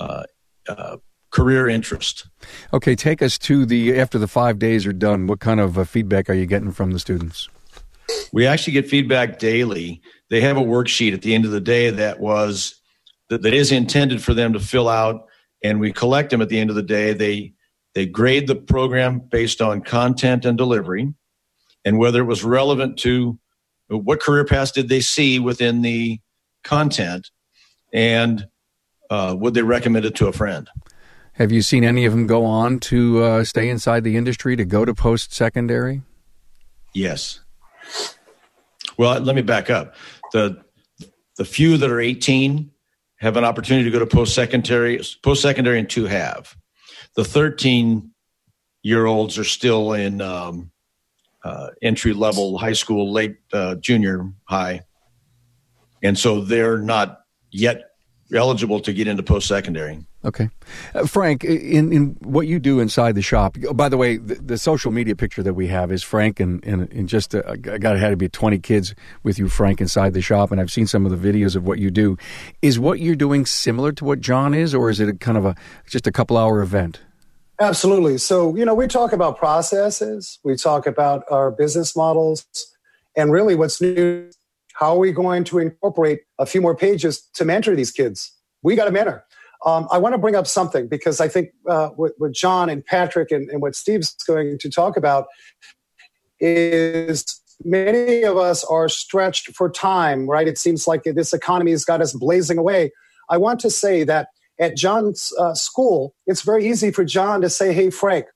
uh, 0.00 0.24
uh, 0.68 0.96
career 1.30 1.68
interest. 1.68 2.26
Okay, 2.72 2.94
take 2.94 3.22
us 3.22 3.38
to 3.38 3.66
the 3.66 3.98
after 3.98 4.18
the 4.18 4.28
five 4.28 4.58
days 4.58 4.86
are 4.86 4.92
done. 4.92 5.26
What 5.26 5.40
kind 5.40 5.60
of 5.60 5.78
uh, 5.78 5.84
feedback 5.84 6.28
are 6.30 6.34
you 6.34 6.46
getting 6.46 6.72
from 6.72 6.92
the 6.92 6.98
students? 6.98 7.48
We 8.32 8.46
actually 8.46 8.74
get 8.74 8.88
feedback 8.88 9.38
daily. 9.38 10.02
They 10.30 10.40
have 10.40 10.56
a 10.56 10.62
worksheet 10.62 11.14
at 11.14 11.22
the 11.22 11.34
end 11.34 11.44
of 11.44 11.50
the 11.50 11.60
day 11.60 11.90
that 11.90 12.20
was 12.20 12.80
that, 13.30 13.42
that 13.42 13.54
is 13.54 13.72
intended 13.72 14.22
for 14.22 14.34
them 14.34 14.52
to 14.52 14.60
fill 14.60 14.88
out, 14.88 15.26
and 15.62 15.80
we 15.80 15.92
collect 15.92 16.30
them 16.30 16.42
at 16.42 16.48
the 16.48 16.58
end 16.58 16.70
of 16.70 16.76
the 16.76 16.82
day. 16.82 17.12
They 17.12 17.54
they 17.94 18.06
grade 18.06 18.46
the 18.46 18.56
program 18.56 19.20
based 19.20 19.62
on 19.62 19.80
content 19.80 20.44
and 20.44 20.58
delivery 20.58 21.14
and 21.84 21.98
whether 21.98 22.20
it 22.20 22.26
was 22.26 22.44
relevant 22.44 22.98
to 22.98 23.38
what 23.88 24.20
career 24.20 24.44
paths 24.44 24.72
did 24.72 24.88
they 24.88 25.00
see 25.00 25.38
within 25.38 25.82
the 25.82 26.18
content 26.62 27.30
and 27.92 28.48
uh, 29.10 29.34
would 29.38 29.54
they 29.54 29.62
recommend 29.62 30.04
it 30.04 30.14
to 30.16 30.26
a 30.26 30.32
friend. 30.32 30.68
Have 31.34 31.50
you 31.50 31.62
seen 31.62 31.84
any 31.84 32.04
of 32.04 32.12
them 32.12 32.26
go 32.26 32.44
on 32.44 32.78
to 32.80 33.22
uh, 33.22 33.44
stay 33.44 33.68
inside 33.68 34.04
the 34.04 34.16
industry 34.16 34.56
to 34.56 34.64
go 34.64 34.84
to 34.84 34.94
post 34.94 35.32
secondary? 35.32 36.02
Yes. 36.92 37.40
Well, 38.96 39.18
let 39.20 39.34
me 39.34 39.42
back 39.42 39.68
up. 39.68 39.94
The 40.32 40.62
the 41.36 41.44
few 41.44 41.76
that 41.78 41.90
are 41.90 42.00
18 42.00 42.70
have 43.16 43.36
an 43.36 43.44
opportunity 43.44 43.84
to 43.84 43.90
go 43.90 43.98
to 43.98 44.06
post 44.06 44.34
secondary, 44.34 45.00
post 45.22 45.42
secondary, 45.42 45.80
and 45.80 45.90
two 45.90 46.04
have. 46.04 46.54
The 47.16 47.24
13 47.24 48.12
year 48.82 49.06
olds 49.06 49.36
are 49.38 49.44
still 49.44 49.94
in 49.94 50.20
um, 50.20 50.70
uh, 51.42 51.70
entry 51.82 52.12
level 52.12 52.58
high 52.58 52.72
school, 52.72 53.12
late 53.12 53.38
uh, 53.52 53.74
junior 53.76 54.30
high, 54.44 54.82
and 56.02 56.16
so 56.16 56.42
they're 56.42 56.78
not 56.78 57.22
yet 57.50 57.93
eligible 58.32 58.80
to 58.80 58.92
get 58.92 59.06
into 59.06 59.22
post 59.22 59.46
secondary. 59.46 60.04
Okay, 60.24 60.48
uh, 60.94 61.06
Frank, 61.06 61.44
in 61.44 61.92
in 61.92 62.16
what 62.20 62.46
you 62.46 62.58
do 62.58 62.80
inside 62.80 63.14
the 63.14 63.22
shop. 63.22 63.58
By 63.74 63.90
the 63.90 63.98
way, 63.98 64.16
the, 64.16 64.36
the, 64.36 64.58
social 64.58 64.90
media 64.90 65.14
picture 65.14 65.42
that 65.42 65.52
we 65.52 65.66
have 65.66 65.92
is 65.92 66.02
Frank 66.02 66.40
and 66.40 66.64
and, 66.64 66.90
and 66.90 67.08
just 67.08 67.34
uh, 67.34 67.42
I 67.46 67.56
got 67.56 67.96
it 67.96 67.98
had 67.98 68.10
to 68.10 68.16
be 68.16 68.28
twenty 68.28 68.58
kids 68.58 68.94
with 69.22 69.38
you, 69.38 69.48
Frank, 69.48 69.80
inside 69.80 70.14
the 70.14 70.22
shop, 70.22 70.50
and 70.50 70.60
I've 70.60 70.72
seen 70.72 70.86
some 70.86 71.04
of 71.04 71.12
the 71.12 71.32
videos 71.32 71.56
of 71.56 71.66
what 71.66 71.78
you 71.78 71.90
do. 71.90 72.16
Is 72.62 72.78
what 72.78 73.00
you're 73.00 73.16
doing 73.16 73.44
similar 73.44 73.92
to 73.92 74.04
what 74.04 74.20
John 74.20 74.54
is, 74.54 74.74
or 74.74 74.88
is 74.88 74.98
it 75.00 75.08
a 75.08 75.14
kind 75.14 75.36
of 75.36 75.44
a 75.44 75.54
just 75.86 76.06
a 76.06 76.12
couple 76.12 76.38
hour 76.38 76.62
event? 76.62 77.00
Absolutely. 77.60 78.18
So 78.18 78.56
you 78.56 78.64
know, 78.64 78.74
we 78.74 78.86
talk 78.86 79.12
about 79.12 79.36
processes, 79.36 80.38
we 80.42 80.56
talk 80.56 80.86
about 80.86 81.24
our 81.30 81.50
business 81.50 81.94
models, 81.94 82.46
and 83.14 83.30
really, 83.30 83.54
what's 83.54 83.80
new. 83.80 84.30
How 84.74 84.94
are 84.94 84.98
we 84.98 85.12
going 85.12 85.44
to 85.44 85.58
incorporate 85.58 86.20
a 86.38 86.46
few 86.46 86.60
more 86.60 86.76
pages 86.76 87.28
to 87.34 87.44
mentor 87.44 87.74
these 87.74 87.90
kids? 87.90 88.32
We 88.62 88.76
got 88.76 88.84
to 88.84 88.90
mentor 88.90 89.24
um, 89.64 89.88
I 89.90 89.98
want 89.98 90.14
to 90.14 90.18
bring 90.18 90.36
up 90.36 90.46
something 90.46 90.88
because 90.88 91.20
I 91.20 91.28
think 91.28 91.50
uh, 91.68 91.88
what, 91.88 92.12
what, 92.18 92.32
John 92.32 92.68
and 92.68 92.84
Patrick 92.84 93.30
and, 93.30 93.48
and 93.50 93.62
what 93.62 93.74
Steve's 93.74 94.14
going 94.26 94.58
to 94.58 94.70
talk 94.70 94.96
about 94.96 95.26
is 96.38 97.40
many 97.64 98.22
of 98.24 98.36
us 98.36 98.62
are 98.64 98.88
stretched 98.88 99.54
for 99.54 99.70
time, 99.70 100.28
right? 100.28 100.46
It 100.46 100.58
seems 100.58 100.86
like 100.86 101.04
this 101.04 101.32
economy 101.32 101.70
has 101.70 101.84
got 101.84 102.02
us 102.02 102.12
blazing 102.12 102.58
away. 102.58 102.92
I 103.30 103.38
want 103.38 103.60
to 103.60 103.70
say 103.70 104.04
that 104.04 104.28
at 104.60 104.76
John's 104.76 105.32
uh, 105.38 105.54
school, 105.54 106.14
it's 106.26 106.42
very 106.42 106.68
easy 106.68 106.90
for 106.90 107.04
John 107.04 107.40
to 107.40 107.48
say, 107.48 107.72
Hey, 107.72 107.90
Frank, 107.90 108.26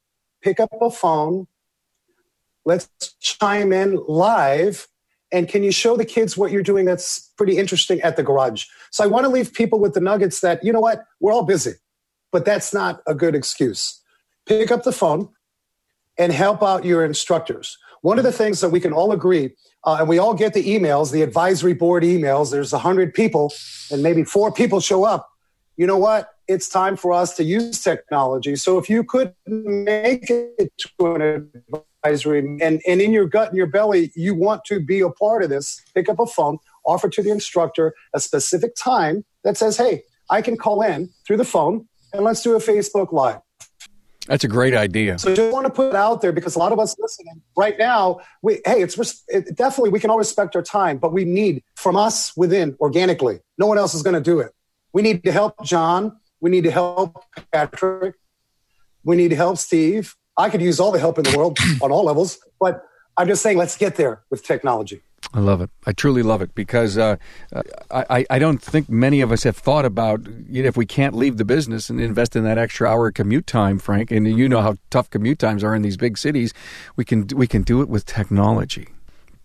pick 0.42 0.58
up 0.60 0.70
a 0.80 0.90
phone. 0.90 1.46
Let's 2.64 2.88
chime 3.20 3.72
in 3.72 4.02
live 4.08 4.87
and 5.30 5.48
can 5.48 5.62
you 5.62 5.72
show 5.72 5.96
the 5.96 6.04
kids 6.04 6.36
what 6.36 6.50
you're 6.50 6.62
doing 6.62 6.84
that's 6.84 7.30
pretty 7.36 7.58
interesting 7.58 8.00
at 8.00 8.16
the 8.16 8.22
garage? 8.22 8.66
So 8.90 9.04
I 9.04 9.06
want 9.06 9.24
to 9.24 9.28
leave 9.28 9.52
people 9.52 9.78
with 9.78 9.94
the 9.94 10.00
nuggets 10.00 10.40
that, 10.40 10.64
you 10.64 10.72
know 10.72 10.80
what, 10.80 11.04
we're 11.20 11.32
all 11.32 11.44
busy, 11.44 11.72
but 12.32 12.44
that's 12.44 12.72
not 12.72 13.02
a 13.06 13.14
good 13.14 13.34
excuse. 13.34 14.00
Pick 14.46 14.70
up 14.70 14.84
the 14.84 14.92
phone 14.92 15.28
and 16.16 16.32
help 16.32 16.62
out 16.62 16.84
your 16.84 17.04
instructors. 17.04 17.76
One 18.00 18.18
of 18.18 18.24
the 18.24 18.32
things 18.32 18.60
that 18.60 18.70
we 18.70 18.80
can 18.80 18.92
all 18.92 19.12
agree, 19.12 19.54
uh, 19.84 19.98
and 20.00 20.08
we 20.08 20.18
all 20.18 20.34
get 20.34 20.54
the 20.54 20.64
emails, 20.64 21.12
the 21.12 21.22
advisory 21.22 21.74
board 21.74 22.04
emails, 22.04 22.50
there's 22.50 22.72
100 22.72 23.12
people, 23.12 23.52
and 23.90 24.02
maybe 24.02 24.24
four 24.24 24.52
people 24.52 24.80
show 24.80 25.04
up. 25.04 25.28
You 25.76 25.86
know 25.86 25.98
what? 25.98 26.30
It's 26.46 26.68
time 26.68 26.96
for 26.96 27.12
us 27.12 27.36
to 27.36 27.44
use 27.44 27.82
technology. 27.82 28.56
So 28.56 28.78
if 28.78 28.88
you 28.88 29.04
could 29.04 29.34
make 29.46 30.30
it 30.30 30.72
to 30.78 31.14
an 31.14 31.50
and, 32.62 32.82
and 32.86 33.00
in 33.00 33.12
your 33.12 33.26
gut 33.26 33.48
and 33.48 33.56
your 33.56 33.66
belly, 33.66 34.12
you 34.14 34.34
want 34.34 34.64
to 34.66 34.80
be 34.80 35.00
a 35.00 35.10
part 35.10 35.42
of 35.42 35.50
this, 35.50 35.80
pick 35.94 36.08
up 36.08 36.18
a 36.18 36.26
phone, 36.26 36.58
offer 36.84 37.08
to 37.08 37.22
the 37.22 37.30
instructor 37.30 37.94
a 38.14 38.20
specific 38.20 38.74
time 38.74 39.24
that 39.44 39.56
says, 39.56 39.76
hey, 39.76 40.02
I 40.30 40.42
can 40.42 40.56
call 40.56 40.82
in 40.82 41.10
through 41.26 41.38
the 41.38 41.44
phone 41.44 41.88
and 42.12 42.24
let's 42.24 42.42
do 42.42 42.54
a 42.54 42.58
Facebook 42.58 43.12
Live. 43.12 43.40
That's 44.26 44.44
a 44.44 44.48
great 44.48 44.74
idea. 44.74 45.18
So 45.18 45.32
I 45.32 45.34
just 45.34 45.52
want 45.52 45.66
to 45.66 45.72
put 45.72 45.88
it 45.88 45.94
out 45.94 46.20
there 46.20 46.32
because 46.32 46.54
a 46.54 46.58
lot 46.58 46.70
of 46.70 46.78
us 46.78 46.94
listening 46.98 47.40
right 47.56 47.78
now, 47.78 48.20
we 48.42 48.60
hey, 48.66 48.82
it's 48.82 49.24
it, 49.28 49.56
definitely 49.56 49.88
we 49.88 50.00
can 50.00 50.10
all 50.10 50.18
respect 50.18 50.54
our 50.54 50.62
time, 50.62 50.98
but 50.98 51.14
we 51.14 51.24
need 51.24 51.62
from 51.76 51.96
us 51.96 52.36
within 52.36 52.76
organically. 52.78 53.40
No 53.56 53.66
one 53.66 53.78
else 53.78 53.94
is 53.94 54.02
going 54.02 54.14
to 54.14 54.20
do 54.20 54.40
it. 54.40 54.52
We 54.92 55.00
need 55.00 55.24
to 55.24 55.32
help 55.32 55.54
John. 55.64 56.18
We 56.40 56.50
need 56.50 56.64
to 56.64 56.70
help 56.70 57.24
Patrick. 57.52 58.16
We 59.02 59.16
need 59.16 59.28
to 59.28 59.36
help 59.36 59.56
Steve. 59.56 60.14
I 60.38 60.48
could 60.50 60.62
use 60.62 60.78
all 60.78 60.92
the 60.92 61.00
help 61.00 61.18
in 61.18 61.24
the 61.24 61.36
world 61.36 61.58
on 61.82 61.90
all 61.90 62.04
levels, 62.04 62.38
but 62.60 62.84
I'm 63.16 63.26
just 63.26 63.42
saying, 63.42 63.58
let's 63.58 63.76
get 63.76 63.96
there 63.96 64.22
with 64.30 64.44
technology. 64.44 65.02
I 65.34 65.40
love 65.40 65.60
it. 65.60 65.68
I 65.84 65.92
truly 65.92 66.22
love 66.22 66.40
it 66.40 66.54
because 66.54 66.96
uh, 66.96 67.16
I, 67.90 68.24
I 68.30 68.38
don't 68.38 68.62
think 68.62 68.88
many 68.88 69.20
of 69.20 69.30
us 69.30 69.42
have 69.42 69.56
thought 69.56 69.84
about 69.84 70.26
you 70.48 70.62
know, 70.62 70.68
if 70.68 70.76
we 70.76 70.86
can't 70.86 71.14
leave 71.14 71.36
the 71.36 71.44
business 71.44 71.90
and 71.90 72.00
invest 72.00 72.36
in 72.36 72.44
that 72.44 72.56
extra 72.56 72.88
hour 72.88 73.10
commute 73.10 73.46
time, 73.46 73.78
Frank. 73.78 74.10
And 74.10 74.26
you 74.26 74.48
know 74.48 74.62
how 74.62 74.76
tough 74.90 75.10
commute 75.10 75.38
times 75.38 75.62
are 75.64 75.74
in 75.74 75.82
these 75.82 75.96
big 75.96 76.16
cities. 76.16 76.54
We 76.96 77.04
can 77.04 77.26
we 77.34 77.46
can 77.46 77.62
do 77.62 77.82
it 77.82 77.88
with 77.88 78.06
technology. 78.06 78.88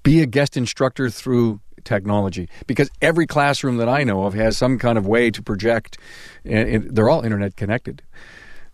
Be 0.03 0.21
a 0.21 0.25
guest 0.25 0.55
instructor 0.55 1.09
through 1.09 1.59
technology 1.83 2.49
because 2.65 2.89
every 3.01 3.27
classroom 3.27 3.77
that 3.77 3.89
I 3.89 4.03
know 4.03 4.23
of 4.23 4.35
has 4.35 4.55
some 4.55 4.77
kind 4.79 4.97
of 4.97 5.05
way 5.05 5.31
to 5.31 5.41
project, 5.41 5.97
and 6.45 6.95
they're 6.95 7.09
all 7.09 7.23
internet 7.23 7.57
connected. 7.57 8.03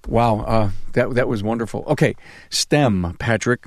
Wow, 0.10 0.40
uh, 0.42 0.72
that 0.94 1.14
that 1.14 1.28
was 1.28 1.44
wonderful. 1.44 1.84
Okay, 1.88 2.16
STEM, 2.50 3.16
Patrick. 3.20 3.66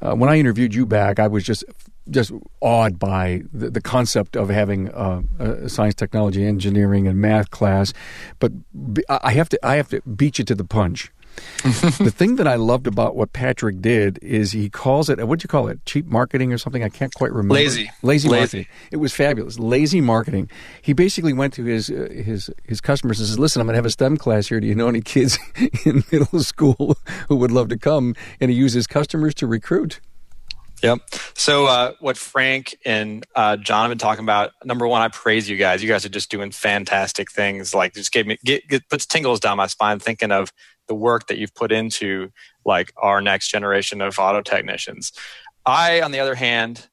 Uh, 0.00 0.14
when 0.14 0.30
I 0.30 0.38
interviewed 0.38 0.74
you 0.74 0.86
back, 0.86 1.18
I 1.18 1.26
was 1.26 1.44
just 1.44 1.64
just 2.08 2.32
awed 2.60 2.98
by 2.98 3.42
the, 3.52 3.70
the 3.70 3.80
concept 3.80 4.36
of 4.36 4.48
having 4.48 4.90
uh, 4.90 5.22
a 5.38 5.68
science, 5.68 5.94
technology, 5.94 6.44
engineering, 6.46 7.06
and 7.06 7.20
math 7.20 7.50
class. 7.50 7.92
But 8.38 8.52
I 9.08 9.32
have 9.32 9.48
to 9.50 9.66
I 9.66 9.76
have 9.76 9.88
to 9.88 10.00
beat 10.02 10.38
you 10.38 10.44
to 10.44 10.54
the 10.54 10.64
punch. 10.64 11.10
the 11.62 12.12
thing 12.14 12.36
that 12.36 12.46
I 12.46 12.56
loved 12.56 12.86
about 12.86 13.16
what 13.16 13.32
Patrick 13.32 13.80
did 13.80 14.18
is 14.22 14.52
he 14.52 14.70
calls 14.70 15.08
it 15.08 15.26
what 15.26 15.40
do 15.40 15.44
you 15.44 15.48
call 15.48 15.68
it 15.68 15.84
cheap 15.86 16.06
marketing 16.06 16.52
or 16.52 16.58
something 16.58 16.82
I 16.82 16.88
can't 16.88 17.12
quite 17.14 17.32
remember 17.32 17.54
lazy 17.54 17.90
lazy, 18.02 18.28
lazy. 18.28 18.40
marketing 18.40 18.66
it 18.90 18.96
was 18.96 19.12
fabulous 19.12 19.58
lazy 19.58 20.00
marketing 20.00 20.50
he 20.82 20.92
basically 20.92 21.32
went 21.32 21.52
to 21.54 21.64
his 21.64 21.90
uh, 21.90 22.08
his 22.10 22.50
his 22.64 22.80
customers 22.80 23.18
and 23.18 23.28
says 23.28 23.38
listen 23.38 23.60
I'm 23.60 23.66
going 23.66 23.74
to 23.74 23.78
have 23.78 23.86
a 23.86 23.90
STEM 23.90 24.16
class 24.16 24.48
here 24.48 24.60
do 24.60 24.66
you 24.66 24.74
know 24.74 24.88
any 24.88 25.00
kids 25.00 25.38
in 25.84 26.04
middle 26.10 26.40
school 26.40 26.96
who 27.28 27.36
would 27.36 27.50
love 27.50 27.68
to 27.68 27.78
come 27.78 28.14
and 28.40 28.50
he 28.50 28.56
uses 28.56 28.86
customers 28.86 29.34
to 29.36 29.46
recruit 29.46 30.00
Yep. 30.82 31.00
So 31.34 31.66
uh, 31.66 31.92
what 32.00 32.16
Frank 32.16 32.76
and 32.84 33.24
uh, 33.34 33.56
John 33.56 33.82
have 33.82 33.90
been 33.90 33.98
talking 33.98 34.24
about. 34.24 34.52
Number 34.64 34.86
one, 34.86 35.02
I 35.02 35.08
praise 35.08 35.48
you 35.48 35.56
guys. 35.56 35.82
You 35.82 35.88
guys 35.88 36.04
are 36.04 36.10
just 36.10 36.30
doing 36.30 36.50
fantastic 36.50 37.30
things. 37.30 37.74
Like 37.74 37.94
just 37.94 38.12
gave 38.12 38.26
me 38.26 38.38
get, 38.44 38.66
get 38.68 38.88
puts 38.88 39.06
tingles 39.06 39.40
down 39.40 39.56
my 39.56 39.66
spine 39.66 39.98
thinking 39.98 40.32
of 40.32 40.52
the 40.90 40.94
work 40.96 41.28
that 41.28 41.38
you've 41.38 41.54
put 41.54 41.70
into 41.70 42.32
like 42.66 42.92
our 42.96 43.20
next 43.20 43.48
generation 43.48 44.02
of 44.02 44.18
auto 44.18 44.42
technicians. 44.42 45.12
I, 45.64 46.00
on 46.00 46.10
the 46.10 46.18
other 46.18 46.34
hand, 46.34 46.88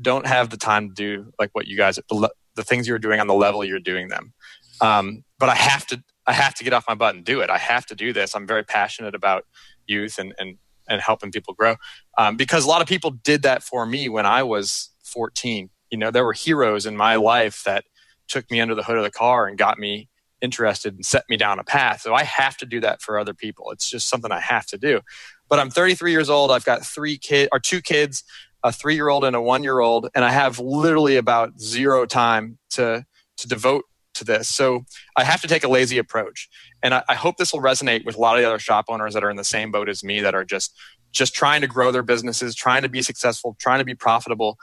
don't 0.00 0.26
have 0.26 0.48
the 0.48 0.56
time 0.56 0.88
to 0.88 0.94
do 0.94 1.32
like 1.38 1.50
what 1.52 1.66
you 1.66 1.76
guys 1.76 1.98
the 2.08 2.62
things 2.62 2.88
you're 2.88 2.98
doing 2.98 3.20
on 3.20 3.26
the 3.26 3.34
level 3.34 3.62
you're 3.62 3.78
doing 3.78 4.08
them. 4.08 4.32
Um, 4.80 5.24
but 5.38 5.50
I 5.50 5.56
have 5.56 5.86
to 5.88 6.02
I 6.26 6.32
have 6.32 6.54
to 6.54 6.64
get 6.64 6.72
off 6.72 6.86
my 6.88 6.94
butt 6.94 7.16
and 7.16 7.22
do 7.22 7.42
it. 7.42 7.50
I 7.50 7.58
have 7.58 7.84
to 7.86 7.94
do 7.94 8.14
this. 8.14 8.34
I'm 8.34 8.46
very 8.46 8.64
passionate 8.64 9.14
about 9.14 9.44
youth 9.86 10.18
and 10.18 10.34
and 10.38 10.56
and 10.88 11.02
helping 11.02 11.30
people 11.30 11.52
grow. 11.52 11.76
Um, 12.16 12.38
because 12.38 12.64
a 12.64 12.68
lot 12.68 12.80
of 12.80 12.88
people 12.88 13.10
did 13.10 13.42
that 13.42 13.62
for 13.62 13.84
me 13.84 14.08
when 14.08 14.24
I 14.24 14.42
was 14.42 14.88
14. 15.04 15.68
You 15.90 15.98
know, 15.98 16.10
there 16.10 16.24
were 16.24 16.32
heroes 16.32 16.86
in 16.86 16.96
my 16.96 17.16
life 17.16 17.62
that 17.66 17.84
took 18.26 18.50
me 18.50 18.58
under 18.62 18.74
the 18.74 18.84
hood 18.84 18.96
of 18.96 19.04
the 19.04 19.10
car 19.10 19.46
and 19.46 19.58
got 19.58 19.78
me 19.78 20.08
interested 20.44 20.94
and 20.94 21.04
set 21.04 21.24
me 21.28 21.36
down 21.36 21.58
a 21.58 21.64
path. 21.64 22.02
So 22.02 22.14
I 22.14 22.22
have 22.22 22.56
to 22.58 22.66
do 22.66 22.80
that 22.80 23.02
for 23.02 23.18
other 23.18 23.34
people. 23.34 23.70
It's 23.70 23.90
just 23.90 24.08
something 24.08 24.30
I 24.30 24.40
have 24.40 24.66
to 24.66 24.78
do. 24.78 25.00
But 25.48 25.58
I'm 25.58 25.70
33 25.70 26.12
years 26.12 26.30
old. 26.30 26.50
I've 26.50 26.64
got 26.64 26.84
three 26.84 27.18
kids 27.18 27.48
or 27.50 27.58
two 27.58 27.80
kids, 27.80 28.22
a 28.62 28.70
three 28.70 28.94
year 28.94 29.08
old 29.08 29.24
and 29.24 29.34
a 29.34 29.40
one 29.40 29.64
year 29.64 29.80
old, 29.80 30.08
and 30.14 30.24
I 30.24 30.30
have 30.30 30.58
literally 30.58 31.16
about 31.16 31.60
zero 31.60 32.06
time 32.06 32.58
to 32.70 33.04
to 33.36 33.48
devote 33.48 33.84
to 34.14 34.24
this. 34.24 34.48
So 34.48 34.84
I 35.16 35.24
have 35.24 35.40
to 35.42 35.48
take 35.48 35.64
a 35.64 35.68
lazy 35.68 35.98
approach. 35.98 36.48
And 36.84 36.94
I, 36.94 37.02
I, 37.08 37.14
hope 37.16 37.36
this 37.36 37.52
will 37.52 37.60
resonate 37.60 38.04
with 38.04 38.14
a 38.14 38.20
lot 38.20 38.36
of 38.36 38.42
the 38.42 38.48
other 38.48 38.60
shop 38.60 38.84
owners 38.88 39.12
that 39.14 39.24
are 39.24 39.30
in 39.30 39.36
the 39.36 39.42
same 39.42 39.72
boat 39.72 39.88
as 39.88 40.04
me 40.04 40.20
that 40.20 40.36
are 40.36 40.44
just 40.44 40.72
just 41.10 41.34
trying 41.34 41.60
to 41.60 41.66
grow 41.66 41.92
their 41.92 42.02
businesses, 42.02 42.54
trying 42.54 42.82
to 42.82 42.88
be 42.88 43.00
successful, 43.00 43.56
trying 43.60 43.78
to 43.78 43.84
be 43.84 43.94
profitable, 43.94 44.58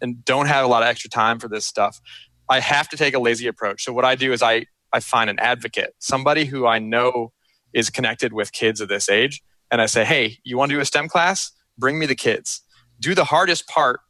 and 0.00 0.24
don't 0.24 0.46
have 0.46 0.64
a 0.64 0.68
lot 0.68 0.82
of 0.82 0.88
extra 0.88 1.10
time 1.10 1.38
for 1.38 1.48
this 1.48 1.66
stuff. 1.66 2.00
I 2.48 2.60
have 2.60 2.88
to 2.90 2.96
take 2.96 3.14
a 3.14 3.18
lazy 3.18 3.48
approach. 3.48 3.84
So 3.84 3.92
what 3.92 4.04
I 4.04 4.14
do 4.14 4.32
is 4.32 4.42
I 4.42 4.66
I 4.96 5.00
find 5.00 5.28
an 5.28 5.38
advocate, 5.38 5.94
somebody 5.98 6.46
who 6.46 6.66
I 6.66 6.78
know 6.78 7.32
is 7.74 7.90
connected 7.90 8.32
with 8.32 8.52
kids 8.52 8.80
of 8.80 8.88
this 8.88 9.08
age, 9.10 9.42
and 9.70 9.82
I 9.82 9.86
say, 9.86 10.04
"Hey, 10.04 10.38
you 10.42 10.56
want 10.56 10.70
to 10.70 10.76
do 10.76 10.80
a 10.80 10.86
STEM 10.86 11.08
class? 11.08 11.52
Bring 11.76 11.98
me 11.98 12.06
the 12.06 12.14
kids. 12.14 12.62
Do 12.98 13.14
the 13.14 13.24
hardest 13.24 13.68
part 13.68 14.00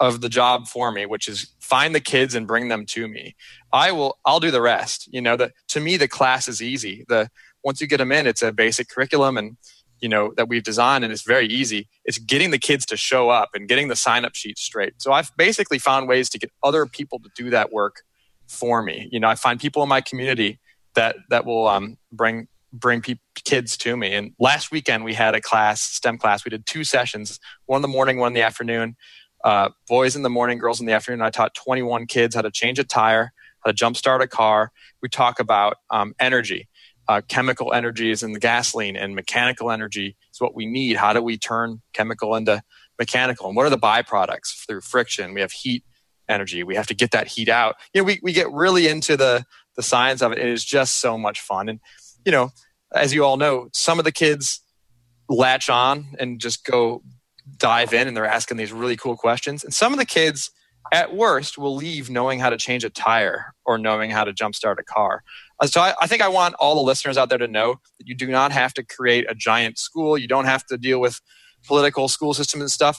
of 0.00 0.20
the 0.20 0.28
job 0.28 0.66
for 0.66 0.90
me, 0.90 1.06
which 1.06 1.28
is 1.28 1.52
find 1.60 1.94
the 1.94 2.00
kids 2.00 2.34
and 2.34 2.46
bring 2.46 2.68
them 2.68 2.84
to 2.86 3.06
me. 3.06 3.36
I 3.72 3.92
will 3.92 4.18
I'll 4.24 4.40
do 4.40 4.50
the 4.50 4.62
rest. 4.62 5.08
You 5.12 5.20
know, 5.20 5.36
the 5.36 5.52
to 5.68 5.80
me 5.80 5.96
the 5.96 6.08
class 6.08 6.48
is 6.48 6.60
easy. 6.62 7.04
The 7.08 7.28
once 7.62 7.80
you 7.80 7.86
get 7.86 7.98
them 7.98 8.12
in, 8.12 8.26
it's 8.26 8.42
a 8.42 8.52
basic 8.52 8.88
curriculum 8.88 9.36
and 9.36 9.56
you 10.00 10.08
know 10.08 10.32
that 10.36 10.48
we've 10.48 10.64
designed 10.64 11.04
and 11.04 11.12
it's 11.12 11.22
very 11.22 11.46
easy. 11.46 11.88
It's 12.04 12.18
getting 12.18 12.50
the 12.50 12.58
kids 12.58 12.84
to 12.86 12.96
show 12.96 13.30
up 13.30 13.50
and 13.54 13.68
getting 13.68 13.88
the 13.88 13.96
sign 13.96 14.24
up 14.24 14.34
sheet 14.34 14.58
straight. 14.58 14.94
So 14.98 15.12
I've 15.12 15.30
basically 15.36 15.78
found 15.78 16.08
ways 16.08 16.28
to 16.30 16.38
get 16.38 16.50
other 16.62 16.86
people 16.86 17.18
to 17.20 17.30
do 17.36 17.50
that 17.50 17.72
work 17.72 18.02
for 18.54 18.82
me. 18.82 19.08
You 19.12 19.20
know, 19.20 19.28
I 19.28 19.34
find 19.34 19.60
people 19.60 19.82
in 19.82 19.88
my 19.88 20.00
community 20.00 20.60
that 20.94 21.16
that 21.30 21.44
will 21.44 21.66
um, 21.68 21.98
bring 22.12 22.48
bring 22.72 23.00
pe- 23.00 23.18
kids 23.44 23.76
to 23.78 23.96
me. 23.96 24.14
And 24.14 24.32
last 24.38 24.70
weekend 24.70 25.04
we 25.04 25.14
had 25.14 25.34
a 25.34 25.40
class, 25.40 25.80
STEM 25.80 26.18
class. 26.18 26.44
We 26.44 26.50
did 26.50 26.66
two 26.66 26.84
sessions, 26.84 27.38
one 27.66 27.78
in 27.78 27.82
the 27.82 27.88
morning, 27.88 28.18
one 28.18 28.28
in 28.28 28.34
the 28.34 28.42
afternoon. 28.42 28.96
Uh, 29.44 29.68
boys 29.88 30.16
in 30.16 30.22
the 30.22 30.30
morning, 30.30 30.58
girls 30.58 30.80
in 30.80 30.86
the 30.86 30.92
afternoon. 30.92 31.20
I 31.20 31.30
taught 31.30 31.54
21 31.54 32.06
kids 32.06 32.34
how 32.34 32.42
to 32.42 32.50
change 32.50 32.78
a 32.78 32.84
tire, 32.84 33.32
how 33.64 33.70
to 33.70 33.76
jumpstart 33.76 34.22
a 34.22 34.26
car. 34.26 34.72
We 35.02 35.08
talk 35.08 35.38
about 35.38 35.76
um, 35.90 36.14
energy, 36.18 36.68
uh, 37.08 37.20
chemical 37.28 37.72
energies 37.72 38.22
and 38.22 38.34
the 38.34 38.40
gasoline, 38.40 38.96
and 38.96 39.14
mechanical 39.14 39.70
energy 39.70 40.16
is 40.32 40.40
what 40.40 40.54
we 40.54 40.64
need. 40.64 40.96
How 40.96 41.12
do 41.12 41.22
we 41.22 41.36
turn 41.36 41.82
chemical 41.92 42.34
into 42.34 42.62
mechanical? 42.98 43.46
And 43.48 43.56
what 43.56 43.66
are 43.66 43.70
the 43.70 43.76
byproducts 43.76 44.66
through 44.66 44.80
friction? 44.80 45.34
We 45.34 45.42
have 45.42 45.52
heat 45.52 45.84
energy. 46.28 46.62
We 46.62 46.74
have 46.76 46.86
to 46.88 46.94
get 46.94 47.10
that 47.12 47.28
heat 47.28 47.48
out. 47.48 47.76
You 47.92 48.00
know, 48.00 48.04
we, 48.04 48.20
we 48.22 48.32
get 48.32 48.50
really 48.52 48.88
into 48.88 49.16
the 49.16 49.44
the 49.76 49.82
science 49.82 50.22
of 50.22 50.32
it. 50.32 50.38
It 50.38 50.48
is 50.48 50.64
just 50.64 50.96
so 50.96 51.18
much 51.18 51.40
fun. 51.40 51.68
And 51.68 51.80
you 52.24 52.32
know, 52.32 52.50
as 52.94 53.12
you 53.12 53.24
all 53.24 53.36
know, 53.36 53.68
some 53.72 53.98
of 53.98 54.04
the 54.04 54.12
kids 54.12 54.60
latch 55.28 55.68
on 55.68 56.14
and 56.18 56.40
just 56.40 56.64
go 56.64 57.02
dive 57.58 57.92
in 57.92 58.08
and 58.08 58.16
they're 58.16 58.26
asking 58.26 58.56
these 58.56 58.72
really 58.72 58.96
cool 58.96 59.16
questions. 59.16 59.64
And 59.64 59.74
some 59.74 59.92
of 59.92 59.98
the 59.98 60.06
kids, 60.06 60.50
at 60.92 61.14
worst, 61.14 61.58
will 61.58 61.74
leave 61.74 62.10
knowing 62.10 62.38
how 62.38 62.50
to 62.50 62.56
change 62.56 62.84
a 62.84 62.90
tire 62.90 63.54
or 63.64 63.78
knowing 63.78 64.10
how 64.10 64.24
to 64.24 64.32
jumpstart 64.32 64.78
a 64.78 64.84
car. 64.84 65.22
Uh, 65.60 65.66
so 65.66 65.80
I, 65.80 65.94
I, 66.00 66.06
think 66.06 66.22
I 66.22 66.28
want 66.28 66.54
all 66.58 66.74
the 66.74 66.82
listeners 66.82 67.16
out 67.16 67.28
there 67.28 67.38
to 67.38 67.48
know 67.48 67.76
that 67.98 68.06
you 68.06 68.14
do 68.14 68.26
not 68.26 68.52
have 68.52 68.74
to 68.74 68.84
create 68.84 69.26
a 69.28 69.34
giant 69.34 69.78
school. 69.78 70.16
You 70.16 70.28
don't 70.28 70.44
have 70.44 70.64
to 70.66 70.78
deal 70.78 71.00
with 71.00 71.20
political 71.66 72.08
school 72.08 72.34
systems 72.34 72.60
and 72.62 72.70
stuff, 72.70 72.98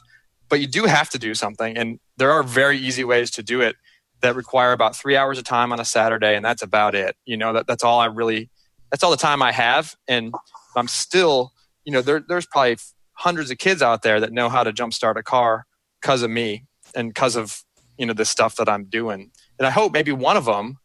but 0.50 0.60
you 0.60 0.68
do 0.68 0.86
have 0.86 1.10
to 1.10 1.20
do 1.20 1.34
something. 1.34 1.78
And 1.78 2.00
there 2.18 2.32
are 2.32 2.44
very 2.44 2.78
easy 2.78 3.04
ways 3.04 3.32
to 3.32 3.44
do 3.44 3.62
it 3.62 3.76
that 4.22 4.36
require 4.36 4.72
about 4.72 4.96
three 4.96 5.16
hours 5.16 5.38
of 5.38 5.44
time 5.44 5.72
on 5.72 5.80
a 5.80 5.86
Saturday, 5.86 6.36
and 6.36 6.44
that's 6.44 6.62
about 6.62 6.96
it. 6.96 7.16
You 7.26 7.38
know, 7.38 7.54
that, 7.54 7.68
that's 7.68 7.84
all 7.84 8.00
I 8.00 8.06
really 8.06 8.50
that's 8.92 9.04
all 9.04 9.12
the 9.12 9.18
time 9.18 9.42
I 9.42 9.52
have, 9.52 9.96
and 10.08 10.34
I'm 10.76 10.88
still, 10.88 11.52
you 11.84 11.92
know, 11.92 12.02
there, 12.02 12.24
there's 12.26 12.46
probably 12.46 12.78
hundreds 13.14 13.52
of 13.52 13.58
kids 13.58 13.82
out 13.82 14.04
there 14.04 14.20
that 14.20 14.32
know 14.32 14.50
how 14.50 14.64
to 14.64 14.72
jumpstart 14.72 15.18
a 15.18 15.24
car 15.24 15.66
because 16.02 16.22
of 16.22 16.30
me 16.30 16.66
and 16.96 17.10
because 17.10 17.36
of 17.36 17.64
you 17.98 18.06
know 18.06 18.14
the 18.14 18.26
stuff 18.26 18.56
that 18.58 18.70
I'm 18.70 18.86
doing. 18.86 19.32
And 19.58 19.68
I 19.68 19.72
hope 19.72 19.94
maybe 19.94 20.12
one 20.12 20.38
of 20.38 20.46
them 20.46 20.78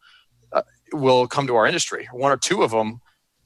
uh, 0.52 0.62
will 0.92 1.26
come 1.26 1.46
to 1.46 1.56
our 1.56 1.66
industry. 1.66 2.08
One 2.12 2.32
or 2.32 2.36
two 2.36 2.62
of 2.62 2.70
them 2.70 3.00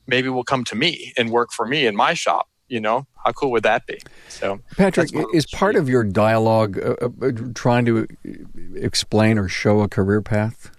maybe 0.06 0.28
will 0.28 0.44
come 0.44 0.64
to 0.64 0.75
me 0.75 1.12
and 1.16 1.30
work 1.30 1.50
for 1.52 1.66
me 1.66 1.87
in 1.87 1.97
my 1.97 2.14
shop. 2.14 2.49
You 2.68 2.80
know, 2.80 3.06
how 3.24 3.32
cool 3.32 3.50
would 3.52 3.62
that 3.62 3.86
be? 3.86 3.98
So, 4.28 4.60
Patrick, 4.76 5.10
is 5.32 5.46
part 5.46 5.76
of 5.76 5.88
your 5.88 6.04
dialogue 6.04 6.78
uh, 6.78 7.08
uh, 7.22 7.30
trying 7.54 7.84
to 7.86 8.06
explain 8.74 9.38
or 9.38 9.48
show 9.48 9.80
a 9.80 9.88
career 9.88 10.20
path? 10.20 10.70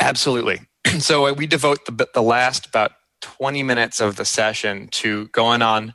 Absolutely. 0.00 0.60
so 0.98 1.26
uh, 1.26 1.32
we 1.32 1.46
devote 1.46 1.84
the, 1.86 2.08
the 2.14 2.22
last 2.22 2.66
about 2.66 2.92
20 3.20 3.62
minutes 3.62 4.00
of 4.00 4.16
the 4.16 4.24
session 4.24 4.88
to 4.88 5.28
going 5.28 5.62
on 5.62 5.94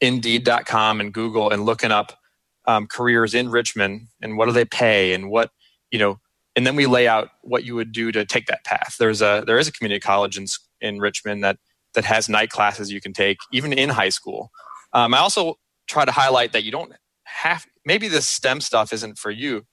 indeed.com 0.00 1.00
and 1.00 1.12
Google 1.12 1.50
and 1.50 1.64
looking 1.64 1.90
up 1.90 2.18
um, 2.66 2.86
careers 2.86 3.34
in 3.34 3.50
Richmond 3.50 4.08
and 4.20 4.36
what 4.36 4.46
do 4.46 4.52
they 4.52 4.64
pay 4.64 5.14
and 5.14 5.30
what, 5.30 5.50
you 5.90 5.98
know, 5.98 6.20
and 6.54 6.66
then 6.66 6.76
we 6.76 6.86
lay 6.86 7.06
out 7.06 7.30
what 7.42 7.64
you 7.64 7.74
would 7.74 7.92
do 7.92 8.12
to 8.12 8.24
take 8.24 8.46
that 8.46 8.64
path. 8.64 8.96
There's 8.98 9.22
a, 9.22 9.44
there 9.46 9.58
is 9.58 9.68
a 9.68 9.72
community 9.72 10.00
college 10.00 10.36
in, 10.36 10.46
in 10.80 10.98
Richmond 10.98 11.42
that, 11.44 11.58
that 11.94 12.04
has 12.04 12.28
night 12.28 12.50
classes 12.50 12.92
you 12.92 13.00
can 13.00 13.12
take 13.12 13.38
even 13.52 13.72
in 13.72 13.88
high 13.88 14.08
school. 14.08 14.50
Um, 14.92 15.14
I 15.14 15.18
also 15.18 15.58
try 15.88 16.04
to 16.04 16.12
highlight 16.12 16.52
that 16.52 16.64
you 16.64 16.70
don't 16.72 16.92
have, 17.24 17.66
maybe 17.84 18.08
this 18.08 18.26
STEM 18.26 18.60
stuff 18.60 18.92
isn't 18.92 19.18
for 19.18 19.30
you, 19.30 19.66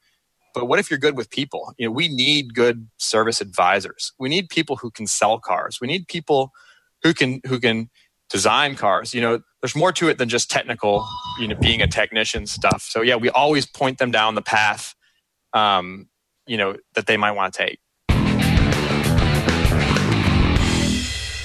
but 0.54 0.66
what 0.66 0.80
if 0.80 0.90
you're 0.90 1.00
good 1.00 1.18
with 1.18 1.30
people? 1.30 1.74
You 1.78 1.88
know, 1.88 1.92
we 1.92 2.08
need 2.08 2.54
good 2.54 2.90
service 2.98 3.42
advisors. 3.42 4.14
We 4.20 4.30
need 4.30 4.50
people 4.50 4.78
who 4.78 4.92
can 4.92 5.08
sell 5.08 5.40
cars. 5.40 5.80
We 5.82 5.88
need 5.88 6.08
people 6.08 6.52
who 7.04 7.14
can 7.14 7.42
who 7.48 7.60
can 7.60 7.90
design 8.30 8.76
cars. 8.76 9.14
You 9.14 9.22
know, 9.22 9.42
there's 9.62 9.76
more 9.76 9.92
to 9.94 10.08
it 10.10 10.18
than 10.18 10.30
just 10.30 10.50
technical, 10.50 11.08
you 11.40 11.48
know, 11.48 11.56
being 11.56 11.82
a 11.82 11.88
technician 11.88 12.48
stuff. 12.48 12.84
So 12.84 13.02
yeah, 13.02 13.16
we 13.16 13.30
always 13.30 13.66
point 13.66 13.98
them 13.98 14.12
down 14.12 14.36
the 14.36 14.42
path 14.42 14.96
um, 15.56 16.10
you 16.46 16.58
know, 16.58 16.76
that 16.94 17.08
they 17.08 17.18
might 17.18 17.32
want 17.32 17.54
to 17.54 17.66
take. 17.66 17.80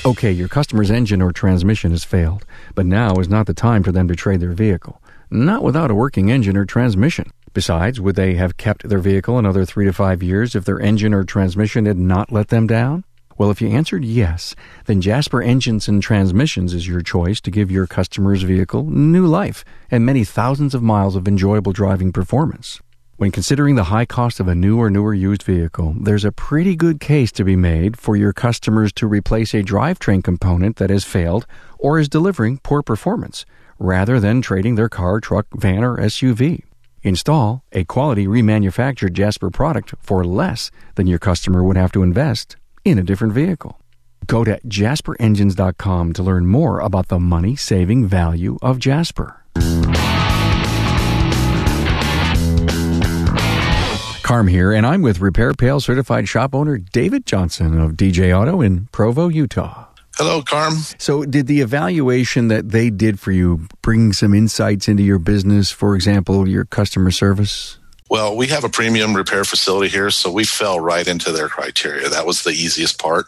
Okay, 0.02 0.32
your 0.32 0.48
customer's 0.48 0.90
engine 0.90 1.20
or 1.20 1.30
transmission 1.30 1.90
has 1.90 2.04
failed, 2.04 2.46
but 2.74 2.86
now 2.86 3.16
is 3.16 3.28
not 3.28 3.44
the 3.44 3.52
time 3.52 3.82
for 3.82 3.92
them 3.92 4.08
to 4.08 4.16
trade 4.16 4.40
their 4.40 4.52
vehicle. 4.52 5.02
Not 5.30 5.62
without 5.62 5.90
a 5.90 5.94
working 5.94 6.30
engine 6.30 6.56
or 6.56 6.64
transmission. 6.64 7.30
Besides, 7.52 8.00
would 8.00 8.16
they 8.16 8.32
have 8.34 8.56
kept 8.56 8.88
their 8.88 8.98
vehicle 8.98 9.36
another 9.36 9.66
three 9.66 9.84
to 9.84 9.92
five 9.92 10.22
years 10.22 10.54
if 10.54 10.64
their 10.64 10.80
engine 10.80 11.12
or 11.12 11.22
transmission 11.22 11.84
had 11.84 11.98
not 11.98 12.32
let 12.32 12.48
them 12.48 12.66
down? 12.66 13.04
Well, 13.36 13.50
if 13.50 13.60
you 13.60 13.68
answered 13.68 14.02
yes, 14.02 14.56
then 14.86 15.02
Jasper 15.02 15.42
Engines 15.42 15.86
and 15.86 16.02
Transmissions 16.02 16.72
is 16.72 16.88
your 16.88 17.02
choice 17.02 17.38
to 17.42 17.50
give 17.50 17.70
your 17.70 17.86
customer's 17.86 18.42
vehicle 18.42 18.84
new 18.84 19.26
life 19.26 19.66
and 19.90 20.06
many 20.06 20.24
thousands 20.24 20.74
of 20.74 20.82
miles 20.82 21.14
of 21.14 21.28
enjoyable 21.28 21.72
driving 21.72 22.10
performance. 22.10 22.80
When 23.20 23.32
considering 23.32 23.74
the 23.74 23.92
high 23.92 24.06
cost 24.06 24.40
of 24.40 24.48
a 24.48 24.54
new 24.54 24.78
or 24.78 24.88
newer 24.88 25.12
used 25.12 25.42
vehicle, 25.42 25.94
there's 26.00 26.24
a 26.24 26.32
pretty 26.32 26.74
good 26.74 27.00
case 27.00 27.30
to 27.32 27.44
be 27.44 27.54
made 27.54 27.98
for 27.98 28.16
your 28.16 28.32
customers 28.32 28.94
to 28.94 29.06
replace 29.06 29.52
a 29.52 29.62
drivetrain 29.62 30.24
component 30.24 30.76
that 30.76 30.88
has 30.88 31.04
failed 31.04 31.46
or 31.78 31.98
is 31.98 32.08
delivering 32.08 32.56
poor 32.60 32.82
performance, 32.82 33.44
rather 33.78 34.20
than 34.20 34.40
trading 34.40 34.76
their 34.76 34.88
car, 34.88 35.20
truck, 35.20 35.44
van, 35.52 35.84
or 35.84 35.98
SUV. 35.98 36.64
Install 37.02 37.62
a 37.72 37.84
quality 37.84 38.26
remanufactured 38.26 39.12
Jasper 39.12 39.50
product 39.50 39.92
for 40.00 40.24
less 40.24 40.70
than 40.94 41.06
your 41.06 41.18
customer 41.18 41.62
would 41.62 41.76
have 41.76 41.92
to 41.92 42.02
invest 42.02 42.56
in 42.86 42.98
a 42.98 43.02
different 43.02 43.34
vehicle. 43.34 43.78
Go 44.28 44.44
to 44.44 44.58
jasperengines.com 44.66 46.14
to 46.14 46.22
learn 46.22 46.46
more 46.46 46.80
about 46.80 47.08
the 47.08 47.20
money 47.20 47.54
saving 47.54 48.06
value 48.06 48.56
of 48.62 48.78
Jasper. 48.78 49.44
Carm 54.30 54.46
here, 54.46 54.70
and 54.70 54.86
I'm 54.86 55.02
with 55.02 55.18
Repair 55.18 55.54
Pal 55.54 55.80
certified 55.80 56.28
shop 56.28 56.54
owner 56.54 56.78
David 56.78 57.26
Johnson 57.26 57.80
of 57.80 57.94
DJ 57.94 58.32
Auto 58.32 58.60
in 58.60 58.86
Provo, 58.92 59.26
Utah. 59.26 59.86
Hello, 60.14 60.40
Carm. 60.40 60.74
So, 60.98 61.24
did 61.24 61.48
the 61.48 61.60
evaluation 61.60 62.46
that 62.46 62.70
they 62.70 62.90
did 62.90 63.18
for 63.18 63.32
you 63.32 63.66
bring 63.82 64.12
some 64.12 64.32
insights 64.32 64.86
into 64.86 65.02
your 65.02 65.18
business? 65.18 65.72
For 65.72 65.96
example, 65.96 66.46
your 66.46 66.64
customer 66.64 67.10
service? 67.10 67.78
Well, 68.08 68.36
we 68.36 68.46
have 68.46 68.62
a 68.62 68.68
premium 68.68 69.16
repair 69.16 69.42
facility 69.42 69.90
here, 69.90 70.12
so 70.12 70.30
we 70.30 70.44
fell 70.44 70.78
right 70.78 71.08
into 71.08 71.32
their 71.32 71.48
criteria. 71.48 72.08
That 72.08 72.24
was 72.24 72.44
the 72.44 72.50
easiest 72.50 73.00
part. 73.00 73.26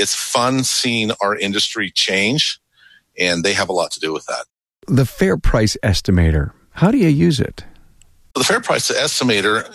It's 0.00 0.16
fun 0.16 0.64
seeing 0.64 1.12
our 1.22 1.36
industry 1.36 1.92
change, 1.92 2.58
and 3.16 3.44
they 3.44 3.52
have 3.52 3.68
a 3.68 3.72
lot 3.72 3.92
to 3.92 4.00
do 4.00 4.12
with 4.12 4.26
that. 4.26 4.46
The 4.88 5.06
Fair 5.06 5.36
Price 5.36 5.76
Estimator, 5.84 6.50
how 6.72 6.90
do 6.90 6.98
you 6.98 7.06
use 7.06 7.38
it? 7.38 7.66
The 8.34 8.44
Fair 8.44 8.60
Price 8.60 8.90
Estimator, 8.90 9.66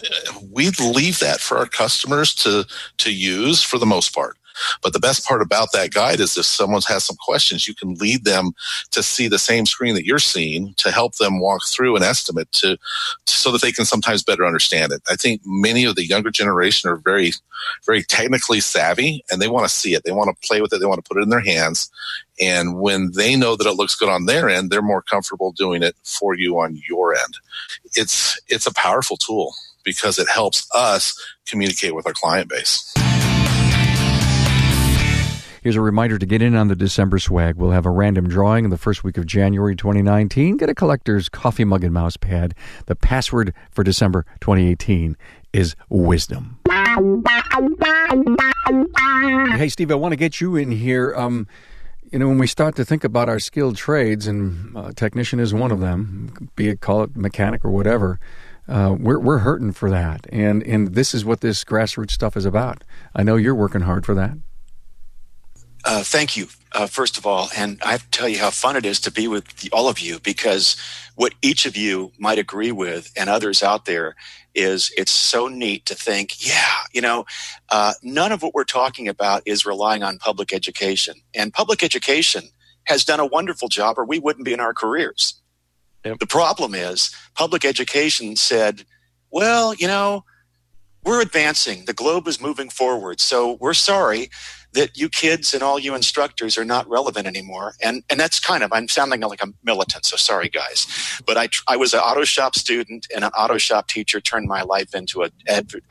we 0.51 0.69
leave 0.71 1.19
that 1.19 1.41
for 1.41 1.57
our 1.57 1.65
customers 1.65 2.33
to, 2.35 2.65
to 2.99 3.13
use 3.13 3.61
for 3.61 3.77
the 3.77 3.85
most 3.85 4.13
part. 4.15 4.37
But 4.81 4.93
the 4.93 4.99
best 4.99 5.25
part 5.25 5.41
about 5.41 5.71
that 5.73 5.93
guide 5.93 6.19
is 6.19 6.37
if 6.37 6.45
someone 6.45 6.81
has 6.87 7.03
some 7.03 7.17
questions, 7.17 7.67
you 7.67 7.75
can 7.75 7.95
lead 7.95 8.23
them 8.23 8.51
to 8.91 9.03
see 9.03 9.27
the 9.27 9.39
same 9.39 9.65
screen 9.65 9.95
that 9.95 10.05
you're 10.05 10.19
seeing 10.19 10.73
to 10.75 10.91
help 10.91 11.15
them 11.15 11.39
walk 11.39 11.61
through 11.67 11.95
an 11.95 12.03
estimate 12.03 12.51
to, 12.53 12.77
so 13.25 13.51
that 13.51 13.61
they 13.61 13.71
can 13.71 13.85
sometimes 13.85 14.23
better 14.23 14.45
understand 14.45 14.91
it. 14.91 15.01
I 15.09 15.15
think 15.15 15.41
many 15.45 15.85
of 15.85 15.95
the 15.95 16.05
younger 16.05 16.31
generation 16.31 16.89
are 16.89 16.97
very, 16.97 17.33
very 17.85 18.03
technically 18.03 18.59
savvy 18.59 19.23
and 19.31 19.41
they 19.41 19.47
want 19.47 19.67
to 19.67 19.73
see 19.73 19.93
it. 19.93 20.03
They 20.03 20.11
want 20.11 20.29
to 20.29 20.47
play 20.47 20.61
with 20.61 20.73
it. 20.73 20.79
They 20.79 20.85
want 20.85 21.03
to 21.03 21.07
put 21.07 21.19
it 21.19 21.23
in 21.23 21.29
their 21.29 21.39
hands. 21.39 21.89
And 22.39 22.79
when 22.79 23.11
they 23.11 23.35
know 23.35 23.55
that 23.55 23.67
it 23.67 23.75
looks 23.75 23.95
good 23.95 24.09
on 24.09 24.25
their 24.25 24.49
end, 24.49 24.69
they're 24.69 24.81
more 24.81 25.01
comfortable 25.01 25.51
doing 25.51 25.83
it 25.83 25.95
for 26.03 26.35
you 26.35 26.59
on 26.59 26.79
your 26.87 27.13
end. 27.13 27.37
It's, 27.93 28.39
it's 28.47 28.67
a 28.67 28.73
powerful 28.73 29.17
tool 29.17 29.55
because 29.83 30.19
it 30.19 30.27
helps 30.27 30.67
us 30.73 31.15
communicate 31.45 31.95
with 31.95 32.07
our 32.07 32.13
client 32.13 32.49
base. 32.49 32.93
Here's 35.65 35.75
a 35.75 35.81
reminder 35.81 36.19
to 36.19 36.27
get 36.27 36.43
in 36.43 36.55
on 36.55 36.67
the 36.67 36.75
December 36.75 37.17
swag. 37.17 37.55
We'll 37.55 37.71
have 37.71 37.87
a 37.87 37.89
random 37.89 38.29
drawing 38.29 38.65
in 38.65 38.69
the 38.69 38.77
first 38.77 39.03
week 39.03 39.17
of 39.17 39.25
January 39.25 39.75
2019. 39.75 40.57
Get 40.57 40.69
a 40.69 40.75
collector's 40.75 41.27
coffee 41.27 41.63
mug 41.63 41.83
and 41.83 41.91
mouse 41.91 42.17
pad. 42.17 42.53
The 42.85 42.95
password 42.95 43.51
for 43.71 43.83
December 43.83 44.27
2018 44.41 45.17
is 45.53 45.75
wisdom. 45.89 46.59
Hey, 49.57 49.67
Steve, 49.69 49.89
I 49.89 49.95
want 49.95 50.11
to 50.11 50.17
get 50.17 50.39
you 50.39 50.55
in 50.55 50.69
here. 50.69 51.15
Um, 51.15 51.47
you 52.11 52.19
know, 52.19 52.27
when 52.27 52.37
we 52.37 52.45
start 52.45 52.75
to 52.75 52.85
think 52.85 53.03
about 53.03 53.27
our 53.27 53.39
skilled 53.39 53.75
trades, 53.75 54.27
and 54.27 54.77
uh, 54.77 54.91
technician 54.95 55.39
is 55.39 55.51
one 55.51 55.71
of 55.71 55.79
them, 55.79 56.51
be 56.55 56.67
it 56.67 56.79
call 56.79 57.01
it 57.01 57.17
mechanic 57.17 57.65
or 57.65 57.71
whatever, 57.71 58.19
uh, 58.67 58.95
we're 58.95 59.17
we're 59.17 59.39
hurting 59.39 59.71
for 59.71 59.89
that, 59.89 60.27
and 60.29 60.61
and 60.61 60.93
this 60.93 61.15
is 61.15 61.25
what 61.25 61.41
this 61.41 61.63
grassroots 61.63 62.11
stuff 62.11 62.37
is 62.37 62.45
about. 62.45 62.83
I 63.15 63.23
know 63.23 63.35
you're 63.35 63.55
working 63.55 63.81
hard 63.81 64.05
for 64.05 64.13
that. 64.13 64.37
Uh, 65.85 66.03
thank 66.03 66.35
you. 66.35 66.47
uh, 66.75 66.87
first 66.87 67.17
of 67.17 67.25
all, 67.25 67.49
and 67.55 67.79
I 67.83 67.91
have 67.93 68.03
to 68.03 68.11
tell 68.11 68.27
you 68.27 68.39
how 68.39 68.49
fun 68.49 68.75
it 68.75 68.85
is 68.85 68.99
to 69.01 69.11
be 69.11 69.27
with 69.27 69.47
the, 69.57 69.69
all 69.71 69.87
of 69.87 69.99
you 69.99 70.19
because 70.19 70.75
what 71.15 71.33
each 71.41 71.65
of 71.65 71.77
you 71.77 72.11
might 72.19 72.37
agree 72.37 72.71
with 72.71 73.11
and 73.15 73.29
others 73.29 73.63
out 73.63 73.85
there 73.85 74.15
is 74.53 74.91
it's 74.97 75.11
so 75.11 75.47
neat 75.47 75.85
to 75.85 75.95
think, 75.95 76.45
yeah, 76.45 76.75
you 76.91 77.01
know, 77.01 77.25
uh, 77.69 77.93
none 78.03 78.31
of 78.33 78.41
what 78.41 78.53
we're 78.53 78.65
talking 78.65 79.07
about 79.07 79.41
is 79.45 79.65
relying 79.65 80.03
on 80.03 80.17
public 80.17 80.51
education. 80.53 81.15
And 81.33 81.53
public 81.53 81.81
education 81.81 82.43
has 82.85 83.05
done 83.05 83.21
a 83.21 83.25
wonderful 83.25 83.69
job, 83.69 83.97
or 83.97 84.05
we 84.05 84.19
wouldn't 84.19 84.45
be 84.45 84.53
in 84.53 84.59
our 84.59 84.73
careers. 84.73 85.41
Yep. 86.03 86.19
The 86.19 86.27
problem 86.27 86.75
is 86.75 87.15
public 87.35 87.63
education 87.63 88.35
said, 88.35 88.85
well, 89.31 89.73
you 89.73 89.87
know, 89.87 90.25
we're 91.03 91.21
advancing. 91.21 91.85
The 91.85 91.93
globe 91.93 92.27
is 92.27 92.41
moving 92.41 92.69
forward. 92.69 93.21
So 93.21 93.53
we're 93.61 93.73
sorry 93.73 94.29
that 94.75 94.97
you 94.97 95.09
kids 95.09 95.53
and 95.53 95.63
all 95.63 95.79
you 95.79 95.95
instructors 95.95 96.57
are 96.57 96.65
not 96.65 96.87
relevant 96.89 97.27
anymore. 97.27 97.75
And 97.83 98.03
and 98.09 98.19
that's 98.19 98.39
kind 98.39 98.63
of 98.63 98.71
I'm 98.71 98.87
sounding 98.87 99.21
like 99.21 99.43
a 99.43 99.47
militant, 99.63 100.05
so 100.05 100.17
sorry 100.17 100.49
guys. 100.49 100.87
But 101.25 101.37
I 101.37 101.49
I 101.67 101.77
was 101.77 101.93
an 101.93 102.01
auto 102.01 102.23
shop 102.23 102.55
student 102.55 103.07
and 103.13 103.23
an 103.25 103.31
auto 103.31 103.57
shop 103.57 103.87
teacher 103.87 104.21
turned 104.21 104.47
my 104.47 104.61
life 104.61 104.93
into 104.93 105.23
a 105.23 105.31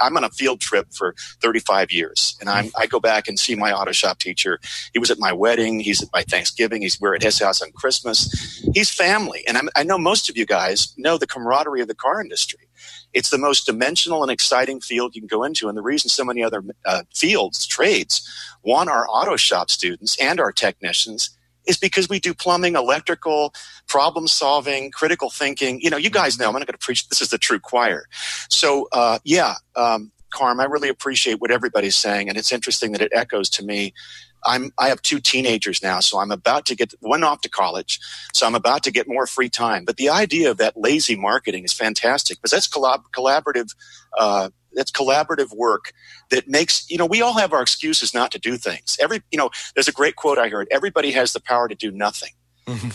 I'm 0.00 0.16
on 0.16 0.24
a 0.24 0.30
field 0.30 0.60
trip 0.60 0.92
for 0.94 1.14
35 1.42 1.92
years, 1.92 2.36
and 2.40 2.48
I'm 2.48 2.70
I 2.78 2.86
go 2.86 3.00
back 3.00 3.28
and 3.28 3.38
see 3.38 3.54
my 3.54 3.72
auto 3.72 3.92
shop 3.92 4.18
teacher. 4.18 4.60
He 4.92 4.98
was 4.98 5.10
at 5.10 5.18
my 5.18 5.32
wedding. 5.32 5.80
He's 5.80 6.02
at 6.02 6.08
my 6.12 6.22
Thanksgiving. 6.22 6.82
He's 6.82 7.00
we're 7.00 7.14
at 7.14 7.22
his 7.22 7.38
house 7.40 7.62
on 7.62 7.72
Christmas. 7.72 8.62
He's 8.74 8.90
family, 8.90 9.44
and 9.48 9.56
I'm, 9.56 9.68
I 9.76 9.82
know 9.82 9.98
most 9.98 10.28
of 10.28 10.36
you 10.36 10.46
guys 10.46 10.94
know 10.96 11.18
the 11.18 11.26
camaraderie 11.26 11.80
of 11.80 11.88
the 11.88 11.94
car 11.94 12.20
industry. 12.20 12.63
It's 13.14 13.30
the 13.30 13.38
most 13.38 13.66
dimensional 13.66 14.22
and 14.22 14.30
exciting 14.30 14.80
field 14.80 15.14
you 15.14 15.22
can 15.22 15.28
go 15.28 15.44
into. 15.44 15.68
And 15.68 15.76
the 15.78 15.82
reason 15.82 16.10
so 16.10 16.24
many 16.24 16.42
other 16.42 16.62
uh, 16.84 17.02
fields, 17.14 17.66
trades, 17.66 18.28
want 18.62 18.90
our 18.90 19.06
auto 19.08 19.36
shop 19.36 19.70
students 19.70 20.20
and 20.20 20.40
our 20.40 20.52
technicians 20.52 21.30
is 21.66 21.78
because 21.78 22.08
we 22.08 22.20
do 22.20 22.34
plumbing, 22.34 22.76
electrical, 22.76 23.54
problem 23.86 24.28
solving, 24.28 24.90
critical 24.90 25.30
thinking. 25.30 25.80
You 25.80 25.90
know, 25.90 25.96
you 25.96 26.10
guys 26.10 26.38
know 26.38 26.48
I'm 26.48 26.52
not 26.52 26.66
going 26.66 26.78
to 26.78 26.78
preach. 26.78 27.08
This 27.08 27.22
is 27.22 27.30
the 27.30 27.38
true 27.38 27.58
choir. 27.58 28.06
So, 28.50 28.88
uh, 28.92 29.18
yeah, 29.24 29.54
um, 29.76 30.12
Carm, 30.34 30.60
I 30.60 30.64
really 30.64 30.88
appreciate 30.88 31.40
what 31.40 31.50
everybody's 31.50 31.96
saying, 31.96 32.28
and 32.28 32.36
it's 32.36 32.52
interesting 32.52 32.92
that 32.92 33.00
it 33.00 33.12
echoes 33.14 33.48
to 33.50 33.64
me 33.64 33.94
I'm 34.46 34.72
I 34.78 34.88
have 34.88 35.02
two 35.02 35.20
teenagers 35.20 35.82
now, 35.82 36.00
so 36.00 36.18
I'm 36.20 36.30
about 36.30 36.66
to 36.66 36.76
get 36.76 36.94
one 37.00 37.24
off 37.24 37.40
to 37.42 37.48
college, 37.48 38.00
so 38.32 38.46
I'm 38.46 38.54
about 38.54 38.82
to 38.84 38.90
get 38.90 39.08
more 39.08 39.26
free 39.26 39.48
time. 39.48 39.84
But 39.84 39.96
the 39.96 40.08
idea 40.10 40.50
of 40.50 40.58
that 40.58 40.76
lazy 40.76 41.16
marketing 41.16 41.64
is 41.64 41.72
fantastic 41.72 42.38
because 42.38 42.52
that's 42.52 42.68
collab- 42.68 43.04
collaborative. 43.16 43.74
Uh, 44.18 44.50
that's 44.74 44.90
collaborative 44.90 45.54
work 45.54 45.92
that 46.30 46.48
makes 46.48 46.90
you 46.90 46.98
know 46.98 47.06
we 47.06 47.22
all 47.22 47.34
have 47.34 47.52
our 47.52 47.62
excuses 47.62 48.14
not 48.14 48.32
to 48.32 48.38
do 48.38 48.56
things. 48.56 48.96
Every 49.00 49.22
you 49.30 49.38
know, 49.38 49.50
there's 49.74 49.88
a 49.88 49.92
great 49.92 50.16
quote 50.16 50.38
I 50.38 50.48
heard: 50.48 50.68
"Everybody 50.70 51.12
has 51.12 51.32
the 51.32 51.40
power 51.40 51.68
to 51.68 51.74
do 51.74 51.90
nothing." 51.90 52.30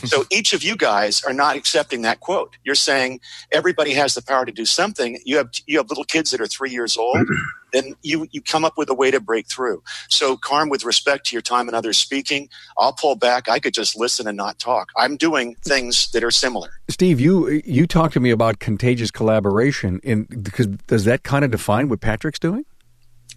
So 0.05 0.25
each 0.31 0.53
of 0.53 0.63
you 0.63 0.75
guys 0.75 1.23
are 1.23 1.33
not 1.33 1.55
accepting 1.55 2.01
that 2.01 2.19
quote. 2.19 2.57
You're 2.63 2.75
saying 2.75 3.19
everybody 3.51 3.93
has 3.93 4.15
the 4.15 4.21
power 4.21 4.45
to 4.45 4.51
do 4.51 4.65
something. 4.65 5.19
You 5.25 5.37
have 5.37 5.49
you 5.67 5.77
have 5.77 5.89
little 5.89 6.03
kids 6.03 6.31
that 6.31 6.41
are 6.41 6.47
three 6.47 6.71
years 6.71 6.97
old. 6.97 7.27
then 7.73 7.95
you 8.01 8.27
you 8.31 8.41
come 8.41 8.65
up 8.65 8.77
with 8.77 8.89
a 8.89 8.93
way 8.93 9.11
to 9.11 9.19
break 9.19 9.47
through. 9.47 9.83
So, 10.09 10.37
Carm, 10.37 10.69
with 10.69 10.83
respect 10.83 11.27
to 11.27 11.35
your 11.35 11.41
time 11.41 11.67
and 11.67 11.75
others 11.75 11.97
speaking, 11.97 12.49
I'll 12.77 12.93
pull 12.93 13.15
back. 13.15 13.47
I 13.47 13.59
could 13.59 13.73
just 13.73 13.97
listen 13.97 14.27
and 14.27 14.37
not 14.37 14.59
talk. 14.59 14.89
I'm 14.97 15.17
doing 15.17 15.55
things 15.63 16.09
that 16.11 16.23
are 16.23 16.31
similar. 16.31 16.69
Steve, 16.89 17.19
you 17.19 17.61
you 17.65 17.85
talked 17.85 18.13
to 18.13 18.19
me 18.19 18.31
about 18.31 18.59
contagious 18.59 19.11
collaboration. 19.11 19.99
In 20.03 20.23
because 20.23 20.67
does 20.87 21.05
that 21.05 21.23
kind 21.23 21.45
of 21.45 21.51
define 21.51 21.89
what 21.89 22.01
Patrick's 22.01 22.39
doing? 22.39 22.65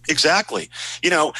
Exactly. 0.09 0.69
You 1.01 1.09
know, 1.09 1.33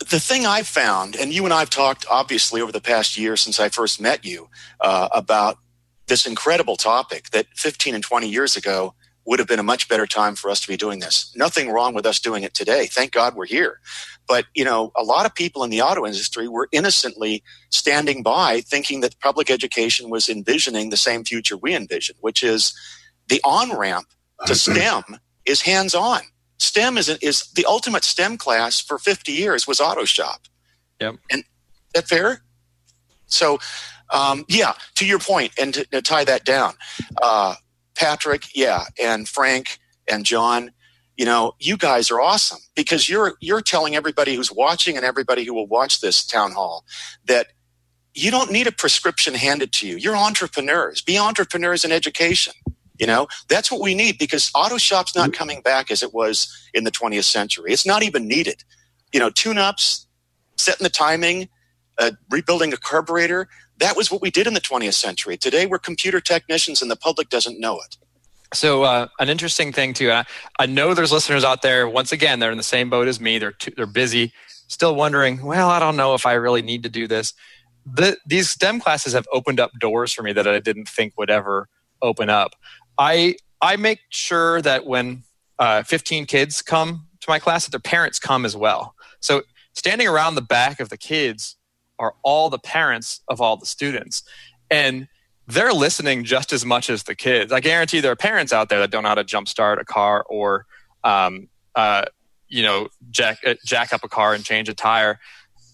the 0.00 0.20
thing 0.20 0.46
I've 0.46 0.66
found, 0.66 1.16
and 1.16 1.32
you 1.32 1.44
and 1.44 1.54
I've 1.54 1.70
talked 1.70 2.06
obviously 2.10 2.60
over 2.60 2.72
the 2.72 2.80
past 2.80 3.16
year 3.16 3.36
since 3.36 3.58
I 3.58 3.68
first 3.68 4.00
met 4.00 4.24
you 4.24 4.48
uh, 4.80 5.08
about 5.12 5.58
this 6.06 6.26
incredible 6.26 6.76
topic 6.76 7.30
that 7.30 7.46
15 7.56 7.94
and 7.94 8.04
20 8.04 8.28
years 8.28 8.56
ago 8.56 8.94
would 9.24 9.40
have 9.40 9.48
been 9.48 9.58
a 9.58 9.64
much 9.64 9.88
better 9.88 10.06
time 10.06 10.36
for 10.36 10.50
us 10.50 10.60
to 10.60 10.68
be 10.68 10.76
doing 10.76 11.00
this. 11.00 11.32
Nothing 11.34 11.68
wrong 11.68 11.94
with 11.94 12.06
us 12.06 12.20
doing 12.20 12.44
it 12.44 12.54
today. 12.54 12.86
Thank 12.86 13.10
God 13.10 13.34
we're 13.34 13.46
here. 13.46 13.80
But, 14.28 14.46
you 14.54 14.64
know, 14.64 14.92
a 14.96 15.02
lot 15.02 15.26
of 15.26 15.34
people 15.34 15.64
in 15.64 15.70
the 15.70 15.82
auto 15.82 16.06
industry 16.06 16.46
were 16.46 16.68
innocently 16.70 17.42
standing 17.70 18.22
by 18.22 18.60
thinking 18.60 19.00
that 19.00 19.18
public 19.18 19.50
education 19.50 20.10
was 20.10 20.28
envisioning 20.28 20.90
the 20.90 20.96
same 20.96 21.24
future 21.24 21.56
we 21.56 21.74
envision, 21.74 22.14
which 22.20 22.44
is 22.44 22.72
the 23.28 23.40
on 23.44 23.76
ramp 23.76 24.06
to 24.46 24.54
STEM 24.54 25.02
is 25.44 25.62
hands 25.62 25.94
on. 25.94 26.20
STEM 26.58 26.96
is, 26.98 27.08
is 27.08 27.50
the 27.54 27.64
ultimate 27.66 28.04
STEM 28.04 28.38
class 28.38 28.80
for 28.80 28.98
50 28.98 29.32
years 29.32 29.66
was 29.66 29.80
auto 29.80 30.04
shop. 30.04 30.42
Yep. 31.00 31.16
And 31.30 31.44
that 31.94 32.08
fair? 32.08 32.42
So, 33.26 33.58
um, 34.12 34.44
yeah, 34.48 34.74
to 34.94 35.06
your 35.06 35.18
point, 35.18 35.52
and 35.58 35.74
to, 35.74 35.84
to 35.86 36.00
tie 36.00 36.24
that 36.24 36.44
down, 36.44 36.74
uh, 37.20 37.56
Patrick, 37.94 38.44
yeah, 38.54 38.84
and 39.02 39.28
Frank 39.28 39.78
and 40.08 40.24
John, 40.24 40.70
you 41.16 41.24
know, 41.24 41.54
you 41.58 41.76
guys 41.76 42.10
are 42.10 42.20
awesome 42.20 42.58
because 42.74 43.08
you're 43.08 43.34
you're 43.40 43.62
telling 43.62 43.96
everybody 43.96 44.34
who's 44.34 44.52
watching 44.52 44.96
and 44.96 45.04
everybody 45.04 45.44
who 45.44 45.54
will 45.54 45.66
watch 45.66 46.00
this 46.00 46.24
town 46.24 46.52
hall 46.52 46.84
that 47.26 47.48
you 48.14 48.30
don't 48.30 48.50
need 48.50 48.66
a 48.66 48.72
prescription 48.72 49.34
handed 49.34 49.72
to 49.72 49.88
you. 49.88 49.96
You're 49.96 50.16
entrepreneurs. 50.16 51.02
Be 51.02 51.18
entrepreneurs 51.18 51.84
in 51.84 51.92
education. 51.92 52.54
You 52.98 53.06
know, 53.06 53.26
that's 53.48 53.70
what 53.70 53.80
we 53.80 53.94
need 53.94 54.18
because 54.18 54.50
auto 54.54 54.78
shop's 54.78 55.14
not 55.14 55.32
coming 55.32 55.60
back 55.60 55.90
as 55.90 56.02
it 56.02 56.14
was 56.14 56.48
in 56.72 56.84
the 56.84 56.90
20th 56.90 57.24
century. 57.24 57.72
It's 57.72 57.86
not 57.86 58.02
even 58.02 58.26
needed. 58.26 58.64
You 59.12 59.20
know, 59.20 59.30
tune 59.30 59.58
ups, 59.58 60.06
setting 60.56 60.84
the 60.84 60.90
timing, 60.90 61.48
uh, 61.98 62.12
rebuilding 62.30 62.72
a 62.72 62.76
carburetor. 62.76 63.48
That 63.78 63.96
was 63.96 64.10
what 64.10 64.22
we 64.22 64.30
did 64.30 64.46
in 64.46 64.54
the 64.54 64.60
20th 64.60 64.94
century. 64.94 65.36
Today, 65.36 65.66
we're 65.66 65.78
computer 65.78 66.20
technicians 66.20 66.82
and 66.82 66.90
the 66.90 66.96
public 66.96 67.28
doesn't 67.28 67.60
know 67.60 67.80
it. 67.80 67.96
So, 68.54 68.84
uh, 68.84 69.08
an 69.18 69.28
interesting 69.28 69.72
thing 69.72 69.92
too. 69.92 70.10
I, 70.10 70.24
I 70.58 70.66
know 70.66 70.94
there's 70.94 71.12
listeners 71.12 71.44
out 71.44 71.62
there. 71.62 71.88
Once 71.88 72.12
again, 72.12 72.38
they're 72.38 72.52
in 72.52 72.56
the 72.56 72.62
same 72.62 72.88
boat 72.88 73.08
as 73.08 73.20
me. 73.20 73.38
They're 73.38 73.52
too, 73.52 73.72
they're 73.76 73.86
busy, 73.86 74.32
still 74.68 74.94
wondering. 74.94 75.44
Well, 75.44 75.68
I 75.68 75.78
don't 75.78 75.96
know 75.96 76.14
if 76.14 76.26
I 76.26 76.34
really 76.34 76.62
need 76.62 76.82
to 76.84 76.88
do 76.88 77.08
this. 77.08 77.34
The, 77.84 78.16
these 78.26 78.50
STEM 78.50 78.80
classes 78.80 79.12
have 79.12 79.26
opened 79.32 79.60
up 79.60 79.72
doors 79.78 80.12
for 80.12 80.22
me 80.22 80.32
that 80.32 80.46
I 80.46 80.58
didn't 80.60 80.88
think 80.88 81.14
would 81.18 81.30
ever 81.30 81.68
open 82.02 82.30
up. 82.30 82.54
I 82.98 83.36
I 83.60 83.76
make 83.76 84.00
sure 84.10 84.60
that 84.62 84.86
when 84.86 85.22
uh, 85.58 85.82
15 85.82 86.26
kids 86.26 86.62
come 86.62 87.06
to 87.20 87.26
my 87.30 87.38
class, 87.38 87.64
that 87.64 87.70
their 87.70 87.80
parents 87.80 88.18
come 88.18 88.44
as 88.44 88.56
well. 88.56 88.94
So 89.20 89.42
standing 89.72 90.06
around 90.06 90.34
the 90.34 90.42
back 90.42 90.80
of 90.80 90.88
the 90.88 90.98
kids 90.98 91.56
are 91.98 92.14
all 92.22 92.50
the 92.50 92.58
parents 92.58 93.22
of 93.28 93.40
all 93.40 93.56
the 93.56 93.66
students, 93.66 94.22
and 94.70 95.08
they're 95.46 95.72
listening 95.72 96.24
just 96.24 96.52
as 96.52 96.64
much 96.64 96.90
as 96.90 97.04
the 97.04 97.14
kids. 97.14 97.52
I 97.52 97.60
guarantee 97.60 98.00
there 98.00 98.12
are 98.12 98.16
parents 98.16 98.52
out 98.52 98.68
there 98.68 98.80
that 98.80 98.90
don't 98.90 99.04
know 99.04 99.10
how 99.10 99.14
to 99.14 99.24
jumpstart 99.24 99.80
a 99.80 99.84
car 99.84 100.24
or, 100.28 100.66
um, 101.04 101.48
uh, 101.74 102.04
you 102.48 102.62
know, 102.62 102.88
jack 103.10 103.38
uh, 103.46 103.54
jack 103.64 103.92
up 103.92 104.02
a 104.04 104.08
car 104.08 104.34
and 104.34 104.44
change 104.44 104.68
a 104.68 104.74
tire. 104.74 105.20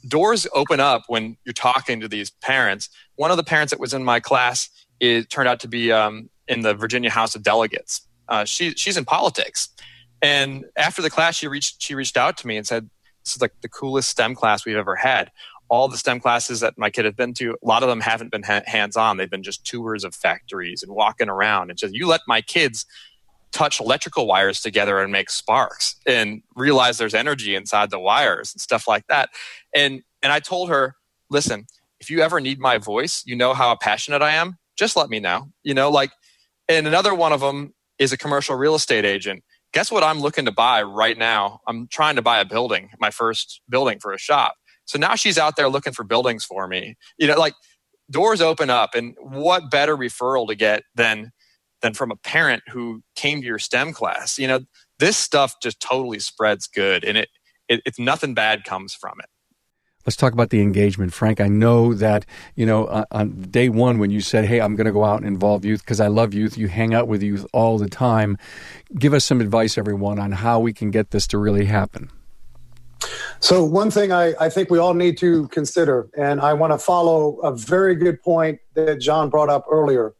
Doors 0.06 0.46
open 0.54 0.80
up 0.80 1.04
when 1.06 1.36
you're 1.44 1.52
talking 1.52 2.00
to 2.00 2.08
these 2.08 2.30
parents. 2.30 2.88
One 3.16 3.30
of 3.30 3.36
the 3.36 3.44
parents 3.44 3.70
that 3.70 3.80
was 3.80 3.94
in 3.94 4.04
my 4.04 4.20
class 4.20 4.68
it 5.02 5.28
turned 5.28 5.48
out 5.48 5.58
to 5.60 5.68
be 5.68 5.90
um, 5.90 6.30
in 6.52 6.60
the 6.60 6.74
Virginia 6.74 7.10
House 7.10 7.34
of 7.34 7.42
Delegates. 7.42 8.06
Uh, 8.28 8.44
she, 8.44 8.70
she's 8.72 8.96
in 8.96 9.04
politics. 9.04 9.68
And 10.20 10.64
after 10.76 11.02
the 11.02 11.10
class, 11.10 11.34
she 11.34 11.48
reached, 11.48 11.82
she 11.82 11.94
reached 11.94 12.16
out 12.16 12.36
to 12.38 12.46
me 12.46 12.56
and 12.56 12.66
said, 12.66 12.88
This 13.24 13.34
is 13.34 13.42
like 13.42 13.52
the 13.60 13.68
coolest 13.68 14.08
STEM 14.10 14.34
class 14.34 14.64
we've 14.64 14.76
ever 14.76 14.96
had. 14.96 15.30
All 15.68 15.88
the 15.88 15.96
STEM 15.96 16.20
classes 16.20 16.60
that 16.60 16.74
my 16.76 16.90
kid 16.90 17.06
has 17.06 17.14
been 17.14 17.34
to, 17.34 17.52
a 17.52 17.66
lot 17.66 17.82
of 17.82 17.88
them 17.88 18.00
haven't 18.00 18.30
been 18.30 18.42
ha- 18.42 18.62
hands 18.66 18.96
on. 18.96 19.16
They've 19.16 19.30
been 19.30 19.42
just 19.42 19.64
tours 19.64 20.04
of 20.04 20.14
factories 20.14 20.82
and 20.82 20.92
walking 20.92 21.28
around. 21.28 21.70
And 21.70 21.78
just, 21.78 21.94
you 21.94 22.06
let 22.06 22.20
my 22.28 22.42
kids 22.42 22.84
touch 23.52 23.80
electrical 23.80 24.26
wires 24.26 24.60
together 24.60 24.98
and 25.00 25.12
make 25.12 25.30
sparks 25.30 25.96
and 26.06 26.42
realize 26.56 26.98
there's 26.98 27.14
energy 27.14 27.54
inside 27.54 27.90
the 27.90 27.98
wires 27.98 28.52
and 28.52 28.60
stuff 28.60 28.86
like 28.86 29.06
that. 29.08 29.30
And, 29.74 30.02
and 30.22 30.32
I 30.32 30.40
told 30.40 30.68
her, 30.68 30.94
listen, 31.30 31.66
if 32.00 32.10
you 32.10 32.20
ever 32.20 32.40
need 32.40 32.58
my 32.58 32.78
voice, 32.78 33.22
you 33.26 33.36
know 33.36 33.54
how 33.54 33.74
passionate 33.76 34.22
I 34.22 34.32
am. 34.32 34.58
Just 34.76 34.96
let 34.96 35.08
me 35.08 35.20
know. 35.20 35.48
You 35.62 35.74
know, 35.74 35.90
like 35.90 36.10
and 36.68 36.86
another 36.86 37.14
one 37.14 37.32
of 37.32 37.40
them 37.40 37.74
is 37.98 38.12
a 38.12 38.18
commercial 38.18 38.56
real 38.56 38.74
estate 38.74 39.04
agent. 39.04 39.42
Guess 39.72 39.90
what 39.90 40.02
I'm 40.02 40.20
looking 40.20 40.44
to 40.44 40.52
buy 40.52 40.82
right 40.82 41.16
now? 41.16 41.60
I'm 41.66 41.88
trying 41.88 42.16
to 42.16 42.22
buy 42.22 42.40
a 42.40 42.44
building, 42.44 42.90
my 43.00 43.10
first 43.10 43.60
building 43.68 43.98
for 43.98 44.12
a 44.12 44.18
shop. 44.18 44.54
So 44.84 44.98
now 44.98 45.14
she's 45.14 45.38
out 45.38 45.56
there 45.56 45.68
looking 45.68 45.92
for 45.92 46.04
buildings 46.04 46.44
for 46.44 46.66
me. 46.68 46.96
You 47.16 47.28
know, 47.28 47.38
like 47.38 47.54
doors 48.10 48.40
open 48.40 48.70
up 48.70 48.94
and 48.94 49.16
what 49.20 49.70
better 49.70 49.96
referral 49.96 50.46
to 50.48 50.54
get 50.54 50.82
than 50.94 51.30
than 51.80 51.94
from 51.94 52.10
a 52.12 52.16
parent 52.16 52.62
who 52.68 53.02
came 53.16 53.40
to 53.40 53.46
your 53.46 53.58
STEM 53.58 53.92
class. 53.92 54.38
You 54.38 54.46
know, 54.46 54.60
this 54.98 55.16
stuff 55.16 55.54
just 55.62 55.80
totally 55.80 56.20
spreads 56.20 56.66
good 56.66 57.04
and 57.04 57.18
it, 57.18 57.28
it 57.68 57.80
it's 57.86 57.98
nothing 57.98 58.34
bad 58.34 58.64
comes 58.64 58.94
from 58.94 59.14
it. 59.20 59.26
Let's 60.06 60.16
talk 60.16 60.32
about 60.32 60.50
the 60.50 60.60
engagement, 60.60 61.12
Frank. 61.12 61.40
I 61.40 61.48
know 61.48 61.94
that 61.94 62.26
you 62.54 62.66
know 62.66 62.86
on, 62.88 63.04
on 63.10 63.42
day 63.42 63.68
one 63.68 63.98
when 63.98 64.10
you 64.10 64.20
said, 64.20 64.46
"Hey, 64.46 64.60
I'm 64.60 64.74
going 64.76 64.86
to 64.86 64.92
go 64.92 65.04
out 65.04 65.18
and 65.18 65.26
involve 65.26 65.64
youth 65.64 65.84
because 65.84 66.00
I 66.00 66.08
love 66.08 66.34
youth." 66.34 66.58
You 66.58 66.68
hang 66.68 66.94
out 66.94 67.08
with 67.08 67.22
youth 67.22 67.46
all 67.52 67.78
the 67.78 67.88
time. 67.88 68.36
Give 68.98 69.14
us 69.14 69.24
some 69.24 69.40
advice, 69.40 69.78
everyone, 69.78 70.18
on 70.18 70.32
how 70.32 70.60
we 70.60 70.72
can 70.72 70.90
get 70.90 71.10
this 71.10 71.26
to 71.28 71.38
really 71.38 71.66
happen. 71.66 72.10
So, 73.40 73.64
one 73.64 73.90
thing 73.90 74.12
I, 74.12 74.34
I 74.38 74.48
think 74.48 74.70
we 74.70 74.78
all 74.78 74.94
need 74.94 75.18
to 75.18 75.48
consider, 75.48 76.08
and 76.16 76.40
I 76.40 76.52
want 76.54 76.72
to 76.72 76.78
follow 76.78 77.38
a 77.38 77.54
very 77.54 77.94
good 77.94 78.22
point 78.22 78.60
that 78.74 79.00
John 79.00 79.30
brought 79.30 79.48
up 79.48 79.66
earlier. 79.70 80.14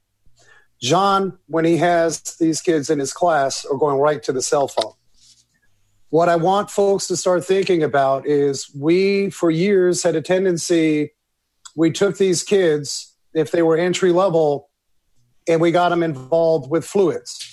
John, 0.80 1.38
when 1.46 1.64
he 1.64 1.76
has 1.76 2.20
these 2.20 2.60
kids 2.60 2.90
in 2.90 2.98
his 2.98 3.12
class, 3.12 3.64
are 3.64 3.76
going 3.76 3.98
right 3.98 4.22
to 4.24 4.32
the 4.32 4.42
cell 4.42 4.66
phone. 4.66 4.94
What 6.12 6.28
I 6.28 6.36
want 6.36 6.70
folks 6.70 7.06
to 7.06 7.16
start 7.16 7.42
thinking 7.42 7.82
about 7.82 8.26
is 8.26 8.70
we, 8.74 9.30
for 9.30 9.50
years, 9.50 10.02
had 10.02 10.14
a 10.14 10.20
tendency, 10.20 11.12
we 11.74 11.90
took 11.90 12.18
these 12.18 12.42
kids, 12.42 13.16
if 13.32 13.50
they 13.50 13.62
were 13.62 13.78
entry 13.78 14.12
level, 14.12 14.68
and 15.48 15.58
we 15.58 15.70
got 15.70 15.88
them 15.88 16.02
involved 16.02 16.70
with 16.70 16.84
fluids 16.84 17.52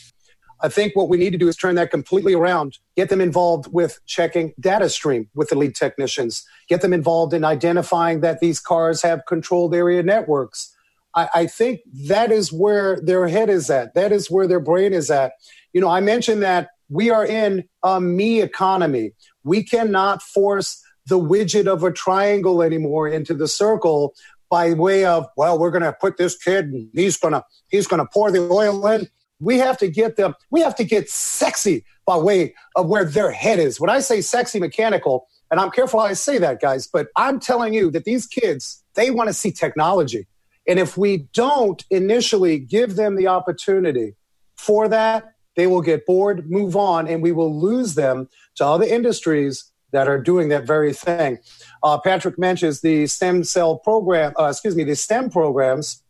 I 0.61 0.67
think 0.67 0.95
what 0.95 1.07
we 1.07 1.17
need 1.17 1.29
to 1.31 1.37
do 1.37 1.47
is 1.47 1.55
turn 1.55 1.75
that 1.75 1.89
completely 1.89 2.33
around, 2.33 2.79
get 2.97 3.09
them 3.09 3.21
involved 3.21 3.71
with 3.71 3.99
checking 4.05 4.53
data 4.59 4.89
stream 4.89 5.29
with 5.33 5.49
the 5.49 5.55
lead 5.55 5.75
technicians, 5.75 6.45
get 6.67 6.81
them 6.81 6.91
involved 6.91 7.33
in 7.33 7.45
identifying 7.45 8.19
that 8.21 8.41
these 8.41 8.59
cars 8.59 9.01
have 9.01 9.25
controller 9.25 9.77
area 9.77 10.03
networks. 10.03 10.75
I, 11.15 11.29
I 11.33 11.47
think 11.47 11.79
that 12.07 12.31
is 12.31 12.51
where 12.51 12.99
their 12.99 13.27
head 13.27 13.49
is 13.49 13.69
at. 13.69 13.93
That 13.95 14.11
is 14.11 14.29
where 14.29 14.47
their 14.47 14.59
brain 14.59 14.91
is 14.91 15.09
at. 15.09 15.33
You 15.71 15.79
know, 15.79 15.89
I 15.89 16.01
mentioned 16.01 16.41
that 16.41 16.69
we 16.89 17.09
are 17.09 17.25
in 17.25 17.65
a 17.83 18.01
me 18.01 18.41
economy. 18.41 19.11
We 19.43 19.63
cannot 19.63 20.21
force 20.21 20.83
the 21.05 21.19
widget 21.19 21.67
of 21.67 21.83
a 21.83 21.91
triangle 21.91 22.61
anymore 22.61 23.07
into 23.07 23.33
the 23.33 23.47
circle 23.47 24.13
by 24.49 24.73
way 24.73 25.05
of 25.05 25.27
well 25.37 25.57
we're 25.59 25.71
going 25.71 25.83
to 25.83 25.93
put 25.93 26.17
this 26.17 26.35
kid 26.35 26.65
and 26.65 26.89
he's 26.93 27.17
going 27.17 27.33
to 27.33 27.43
he's 27.67 27.87
going 27.87 27.99
to 27.99 28.09
pour 28.11 28.31
the 28.31 28.39
oil 28.51 28.85
in 28.87 29.07
we 29.39 29.57
have 29.57 29.77
to 29.77 29.87
get 29.87 30.17
them, 30.17 30.35
we 30.49 30.61
have 30.61 30.75
to 30.75 30.83
get 30.83 31.09
sexy 31.09 31.85
by 32.05 32.17
way 32.17 32.53
of 32.75 32.87
where 32.87 33.05
their 33.05 33.31
head 33.31 33.59
is. 33.59 33.79
When 33.79 33.89
I 33.89 33.99
say 33.99 34.21
sexy 34.21 34.59
mechanical, 34.59 35.27
and 35.51 35.59
I'm 35.59 35.71
careful 35.71 35.99
how 35.99 36.07
I 36.07 36.13
say 36.13 36.37
that, 36.37 36.61
guys, 36.61 36.87
but 36.87 37.07
I'm 37.15 37.39
telling 37.39 37.73
you 37.73 37.89
that 37.91 38.03
these 38.03 38.27
kids, 38.27 38.83
they 38.95 39.09
want 39.09 39.29
to 39.29 39.33
see 39.33 39.51
technology. 39.51 40.27
And 40.67 40.77
if 40.77 40.97
we 40.97 41.29
don't 41.33 41.83
initially 41.89 42.59
give 42.59 42.95
them 42.95 43.15
the 43.15 43.27
opportunity 43.27 44.15
for 44.57 44.87
that, 44.89 45.33
they 45.59 45.67
will 45.67 45.81
get 45.81 46.05
bored, 46.05 46.49
move 46.49 46.77
on, 46.77 47.05
and 47.05 47.21
we 47.21 47.33
will 47.33 47.53
lose 47.53 47.95
them 47.95 48.29
to 48.55 48.65
other 48.65 48.85
industries 48.85 49.69
that 49.91 50.07
are 50.07 50.17
doing 50.17 50.47
that 50.49 50.65
very 50.65 50.93
thing. 50.93 51.37
Uh, 51.83 51.97
Patrick 51.97 52.39
mentions 52.39 52.79
the 52.79 53.07
stem 53.07 53.43
cell 53.43 53.77
program, 53.77 54.31
uh, 54.39 54.45
excuse 54.45 54.73
me, 54.73 54.85
the 54.85 54.95
STEM 54.95 55.29
programs. 55.29 56.01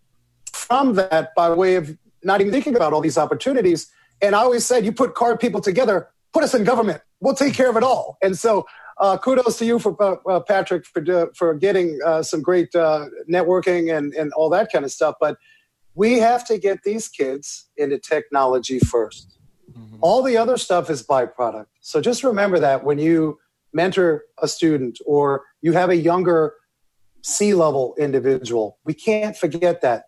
From 0.53 0.93
that, 0.95 1.33
by 1.35 1.49
way 1.49 1.75
of 1.75 1.97
not 2.23 2.41
even 2.41 2.53
thinking 2.53 2.75
about 2.75 2.93
all 2.93 3.01
these 3.01 3.17
opportunities. 3.17 3.91
And 4.21 4.35
I 4.35 4.39
always 4.39 4.65
said, 4.65 4.85
you 4.85 4.91
put 4.91 5.15
card 5.15 5.39
people 5.39 5.62
together, 5.62 6.09
put 6.31 6.43
us 6.43 6.53
in 6.53 6.63
government. 6.63 7.01
We'll 7.19 7.35
take 7.35 7.55
care 7.55 7.71
of 7.71 7.77
it 7.77 7.83
all. 7.83 8.17
And 8.21 8.38
so, 8.38 8.67
uh, 8.99 9.17
kudos 9.17 9.57
to 9.57 9.65
you 9.65 9.79
for 9.79 9.95
uh, 10.03 10.17
uh 10.29 10.41
Patrick 10.41 10.85
for 10.85 11.01
uh, 11.12 11.27
for 11.33 11.53
getting 11.55 11.97
uh, 12.05 12.21
some 12.21 12.41
great 12.41 12.75
uh, 12.75 13.05
networking 13.31 13.97
and 13.97 14.13
and 14.13 14.31
all 14.33 14.49
that 14.49 14.71
kind 14.71 14.83
of 14.83 14.91
stuff. 14.91 15.15
But 15.19 15.38
we 15.95 16.19
have 16.19 16.45
to 16.47 16.57
get 16.57 16.83
these 16.83 17.07
kids 17.07 17.69
into 17.77 17.97
technology 17.97 18.79
1st 18.79 19.38
mm-hmm. 19.79 19.97
All 20.01 20.21
the 20.23 20.37
other 20.37 20.57
stuff 20.57 20.89
is 20.89 21.05
byproduct. 21.05 21.67
So 21.81 22.01
just 22.01 22.23
remember 22.23 22.59
that 22.59 22.83
when 22.83 22.99
you 22.99 23.39
mentor 23.73 24.23
a 24.41 24.47
student 24.47 24.99
or 25.05 25.43
you 25.61 25.73
have 25.73 25.89
a 25.89 25.95
younger 25.95 26.53
C 27.21 27.53
level 27.53 27.95
individual, 27.97 28.79
we 28.85 28.93
can't 28.93 29.35
forget 29.35 29.81
that 29.81 30.05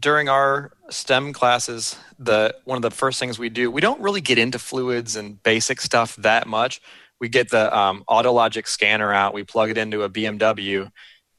during 0.00 0.28
our 0.28 0.72
STEM 0.90 1.32
classes, 1.32 1.96
the 2.18 2.54
one 2.64 2.76
of 2.76 2.82
the 2.82 2.90
first 2.90 3.18
things 3.18 3.38
we 3.38 3.48
do, 3.48 3.70
we 3.70 3.80
don't 3.80 4.00
really 4.00 4.20
get 4.20 4.38
into 4.38 4.58
fluids 4.58 5.16
and 5.16 5.42
basic 5.42 5.80
stuff 5.80 6.16
that 6.16 6.46
much. 6.46 6.80
We 7.20 7.28
get 7.28 7.50
the 7.50 7.74
um, 7.76 8.04
AutoLogic 8.08 8.66
scanner 8.66 9.12
out, 9.12 9.32
we 9.32 9.42
plug 9.42 9.70
it 9.70 9.78
into 9.78 10.02
a 10.02 10.10
BMW, 10.10 10.90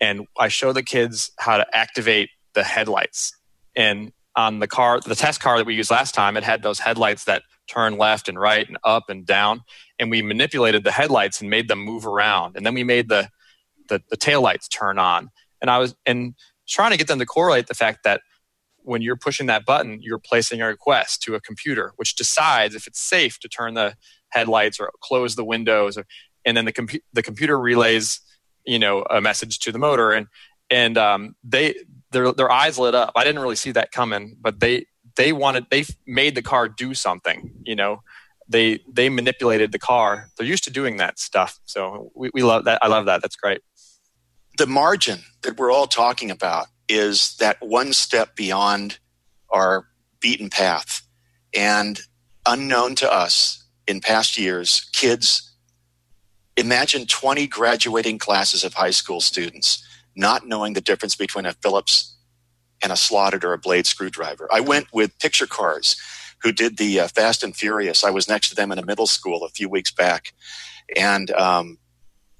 and 0.01 0.25
I 0.39 0.47
show 0.47 0.73
the 0.73 0.81
kids 0.81 1.31
how 1.37 1.57
to 1.57 1.65
activate 1.75 2.29
the 2.55 2.63
headlights. 2.63 3.33
And 3.75 4.11
on 4.35 4.59
the 4.59 4.67
car, 4.67 4.99
the 5.01 5.15
test 5.15 5.39
car 5.39 5.57
that 5.57 5.67
we 5.67 5.75
used 5.75 5.91
last 5.91 6.15
time, 6.15 6.35
it 6.35 6.43
had 6.43 6.63
those 6.63 6.79
headlights 6.79 7.25
that 7.25 7.43
turn 7.67 7.97
left 7.97 8.29
and 8.29 8.39
right 8.39 8.67
and 8.67 8.77
up 8.83 9.09
and 9.09 9.25
down. 9.25 9.61
And 9.99 10.09
we 10.09 10.21
manipulated 10.21 10.83
the 10.83 10.91
headlights 10.91 11.41
and 11.41 11.49
made 11.49 11.67
them 11.67 11.79
move 11.79 12.05
around. 12.05 12.55
And 12.55 12.65
then 12.65 12.73
we 12.73 12.83
made 12.83 13.09
the 13.09 13.29
the, 13.89 14.01
the 14.09 14.17
tail 14.17 14.41
lights 14.41 14.67
turn 14.67 14.99
on. 14.99 15.29
And 15.61 15.71
I 15.71 15.77
was 15.77 15.95
and 16.05 16.35
trying 16.67 16.91
to 16.91 16.97
get 16.97 17.07
them 17.07 17.19
to 17.19 17.25
correlate 17.25 17.67
the 17.67 17.73
fact 17.73 17.99
that 18.03 18.21
when 18.87 19.01
you're 19.01 19.17
pushing 19.17 19.47
that 19.47 19.65
button, 19.65 19.99
you're 20.01 20.19
placing 20.19 20.61
a 20.61 20.67
request 20.67 21.21
to 21.23 21.35
a 21.35 21.41
computer, 21.41 21.93
which 21.97 22.15
decides 22.15 22.73
if 22.73 22.87
it's 22.87 23.01
safe 23.01 23.37
to 23.39 23.49
turn 23.49 23.73
the 23.73 23.95
headlights 24.29 24.79
or 24.79 24.91
close 25.01 25.35
the 25.35 25.43
windows, 25.43 25.97
or, 25.97 26.05
and 26.45 26.55
then 26.55 26.65
the, 26.65 27.01
the 27.11 27.21
computer 27.21 27.59
relays, 27.59 28.21
you 28.65 28.79
know, 28.79 29.03
a 29.09 29.19
message 29.19 29.59
to 29.59 29.71
the 29.71 29.79
motor, 29.79 30.11
and 30.13 30.27
and 30.69 30.97
um, 30.97 31.35
they 31.43 31.75
their 32.11 32.31
their 32.31 32.49
eyes 32.49 32.79
lit 32.79 32.95
up. 32.95 33.11
I 33.15 33.25
didn't 33.25 33.41
really 33.41 33.55
see 33.55 33.71
that 33.71 33.91
coming, 33.91 34.37
but 34.39 34.59
they 34.59 34.85
they 35.17 35.33
wanted 35.33 35.65
they 35.69 35.85
made 36.05 36.35
the 36.35 36.41
car 36.41 36.69
do 36.69 36.93
something. 36.93 37.51
You 37.63 37.75
know, 37.75 38.01
they 38.47 38.79
they 38.87 39.09
manipulated 39.09 39.71
the 39.71 39.79
car. 39.79 40.29
They're 40.37 40.47
used 40.47 40.63
to 40.65 40.71
doing 40.71 40.97
that 40.97 41.19
stuff, 41.19 41.59
so 41.65 42.11
we, 42.15 42.31
we 42.33 42.43
love 42.43 42.65
that. 42.65 42.79
I 42.81 42.87
love 42.87 43.05
that. 43.05 43.21
That's 43.21 43.35
great. 43.35 43.61
The 44.57 44.67
margin 44.67 45.19
that 45.41 45.57
we're 45.57 45.71
all 45.71 45.87
talking 45.87 46.31
about 46.31 46.67
is 46.87 47.35
that 47.37 47.57
one 47.59 47.93
step 47.93 48.35
beyond 48.35 48.99
our 49.49 49.87
beaten 50.19 50.49
path. 50.49 51.01
And 51.53 51.99
unknown 52.45 52.95
to 52.95 53.11
us 53.11 53.65
in 53.87 53.99
past 53.99 54.37
years, 54.37 54.89
kids 54.93 55.53
imagine 56.55 57.05
20 57.05 57.47
graduating 57.47 58.17
classes 58.17 58.63
of 58.63 58.73
high 58.73 58.91
school 58.91 59.21
students 59.21 59.83
not 60.15 60.47
knowing 60.47 60.73
the 60.73 60.81
difference 60.81 61.15
between 61.15 61.45
a 61.45 61.53
Phillips 61.53 62.16
and 62.81 62.91
a 62.91 62.95
slotted 62.95 63.43
or 63.43 63.53
a 63.53 63.57
blade 63.57 63.87
screwdriver. 63.87 64.47
I 64.51 64.59
went 64.59 64.87
with 64.93 65.17
picture 65.19 65.47
cars 65.47 65.95
who 66.43 66.51
did 66.51 66.77
the 66.77 66.99
uh, 66.99 67.07
Fast 67.07 67.43
and 67.43 67.55
Furious. 67.55 68.03
I 68.03 68.11
was 68.11 68.27
next 68.27 68.49
to 68.49 68.55
them 68.55 68.71
in 68.71 68.79
a 68.79 68.85
middle 68.85 69.07
school 69.07 69.43
a 69.43 69.49
few 69.49 69.69
weeks 69.69 69.91
back. 69.91 70.33
And 70.95 71.31
um, 71.31 71.77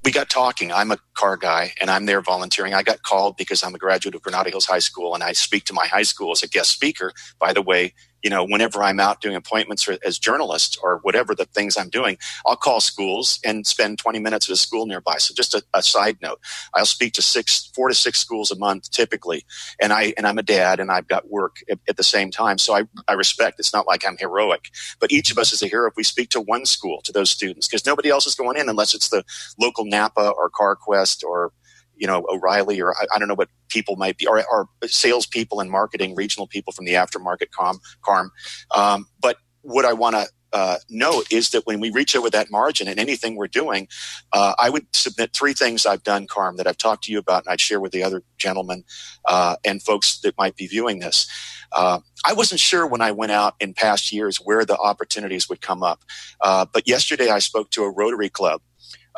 we 0.03 0.11
got 0.11 0.29
talking. 0.29 0.71
I'm 0.71 0.91
a 0.91 0.97
car 1.15 1.35
guy 1.35 1.73
and 1.81 1.89
I'm 1.89 2.05
there 2.05 2.21
volunteering. 2.21 2.73
I 2.73 2.83
got 2.83 3.01
called 3.03 3.37
because 3.37 3.63
I'm 3.63 3.75
a 3.75 3.79
graduate 3.79 4.15
of 4.15 4.21
Granada 4.21 4.49
Hills 4.49 4.65
High 4.65 4.79
School 4.79 5.13
and 5.15 5.23
I 5.23 5.33
speak 5.33 5.65
to 5.65 5.73
my 5.73 5.87
high 5.87 6.03
school 6.03 6.31
as 6.31 6.43
a 6.43 6.47
guest 6.47 6.71
speaker. 6.71 7.11
By 7.39 7.53
the 7.53 7.61
way, 7.61 7.93
you 8.23 8.29
know, 8.29 8.43
whenever 8.43 8.81
I'm 8.83 8.99
out 8.99 9.21
doing 9.21 9.35
appointments 9.35 9.87
or, 9.87 9.97
as 10.03 10.17
journalist 10.17 10.77
or 10.81 10.97
whatever 11.03 11.35
the 11.35 11.45
things 11.45 11.77
I'm 11.77 11.89
doing, 11.89 12.17
I'll 12.45 12.55
call 12.55 12.79
schools 12.81 13.39
and 13.45 13.65
spend 13.65 13.99
20 13.99 14.19
minutes 14.19 14.49
at 14.49 14.53
a 14.53 14.57
school 14.57 14.85
nearby. 14.85 15.17
So 15.17 15.33
just 15.33 15.53
a, 15.53 15.63
a, 15.73 15.83
side 15.83 16.17
note, 16.21 16.39
I'll 16.73 16.85
speak 16.85 17.13
to 17.13 17.21
six, 17.21 17.71
four 17.75 17.87
to 17.87 17.95
six 17.95 18.19
schools 18.19 18.51
a 18.51 18.57
month 18.57 18.91
typically. 18.91 19.45
And 19.79 19.93
I, 19.93 20.13
and 20.17 20.27
I'm 20.27 20.37
a 20.37 20.43
dad 20.43 20.79
and 20.79 20.91
I've 20.91 21.07
got 21.07 21.29
work 21.29 21.57
at, 21.69 21.79
at 21.87 21.97
the 21.97 22.03
same 22.03 22.31
time. 22.31 22.57
So 22.57 22.75
I, 22.75 22.83
I 23.07 23.13
respect, 23.13 23.59
it's 23.59 23.73
not 23.73 23.87
like 23.87 24.05
I'm 24.05 24.17
heroic, 24.17 24.69
but 24.99 25.11
each 25.11 25.31
of 25.31 25.37
us 25.37 25.53
is 25.53 25.61
a 25.61 25.67
hero 25.67 25.87
if 25.87 25.95
we 25.95 26.03
speak 26.03 26.29
to 26.31 26.41
one 26.41 26.65
school, 26.65 27.01
to 27.03 27.11
those 27.11 27.29
students, 27.29 27.67
because 27.67 27.85
nobody 27.85 28.09
else 28.09 28.25
is 28.25 28.35
going 28.35 28.57
in 28.57 28.69
unless 28.69 28.93
it's 28.93 29.09
the 29.09 29.23
local 29.59 29.85
Napa 29.85 30.33
or 30.35 30.49
CarQuest 30.49 31.23
or 31.23 31.51
you 31.97 32.07
know 32.07 32.25
O'Reilly 32.29 32.81
or 32.81 32.95
I, 32.95 33.05
I, 33.15 33.19
don't 33.19 33.27
know 33.27 33.35
what 33.35 33.49
people 33.69 33.95
might 33.95 34.17
be 34.17 34.27
or, 34.27 34.43
or 34.49 34.67
salespeople 34.85 35.59
and 35.59 35.69
marketing, 35.69 36.15
regional 36.15 36.47
people 36.47 36.73
from 36.73 36.85
the 36.85 36.93
aftermarket 36.93 37.51
com 37.51 37.79
carm. 38.01 38.31
Um, 38.75 39.07
but 39.19 39.37
what 39.61 39.85
I 39.85 39.93
want 39.93 40.15
to 40.15 40.27
uh, 40.53 40.77
note 40.89 41.31
is 41.31 41.49
that 41.49 41.65
when 41.65 41.79
we 41.79 41.89
reach 41.91 42.15
over 42.15 42.29
that 42.29 42.49
margin 42.49 42.87
in 42.87 42.99
anything 42.99 43.35
we're 43.35 43.47
doing, 43.47 43.87
uh, 44.33 44.53
I 44.59 44.69
would 44.69 44.85
submit 44.95 45.33
three 45.33 45.53
things 45.53 45.85
I've 45.85 46.03
done, 46.03 46.27
Carm, 46.27 46.57
that 46.57 46.67
I've 46.67 46.77
talked 46.77 47.03
to 47.05 47.11
you 47.11 47.19
about, 47.19 47.45
and 47.45 47.51
I'd 47.51 47.61
share 47.61 47.79
with 47.79 47.91
the 47.91 48.03
other 48.03 48.23
gentlemen 48.37 48.83
uh, 49.27 49.57
and 49.65 49.83
folks 49.83 50.19
that 50.21 50.37
might 50.37 50.55
be 50.55 50.67
viewing 50.67 50.99
this. 50.99 51.27
Uh, 51.73 51.99
I 52.25 52.33
wasn't 52.33 52.61
sure 52.61 52.87
when 52.87 53.01
I 53.01 53.11
went 53.11 53.33
out 53.33 53.55
in 53.59 53.73
past 53.73 54.13
years 54.13 54.37
where 54.37 54.63
the 54.63 54.77
opportunities 54.77 55.49
would 55.49 55.61
come 55.61 55.83
up, 55.83 56.03
uh, 56.41 56.65
but 56.71 56.87
yesterday 56.87 57.29
I 57.29 57.39
spoke 57.39 57.69
to 57.71 57.83
a 57.83 57.91
Rotary 57.91 58.29
Club 58.29 58.61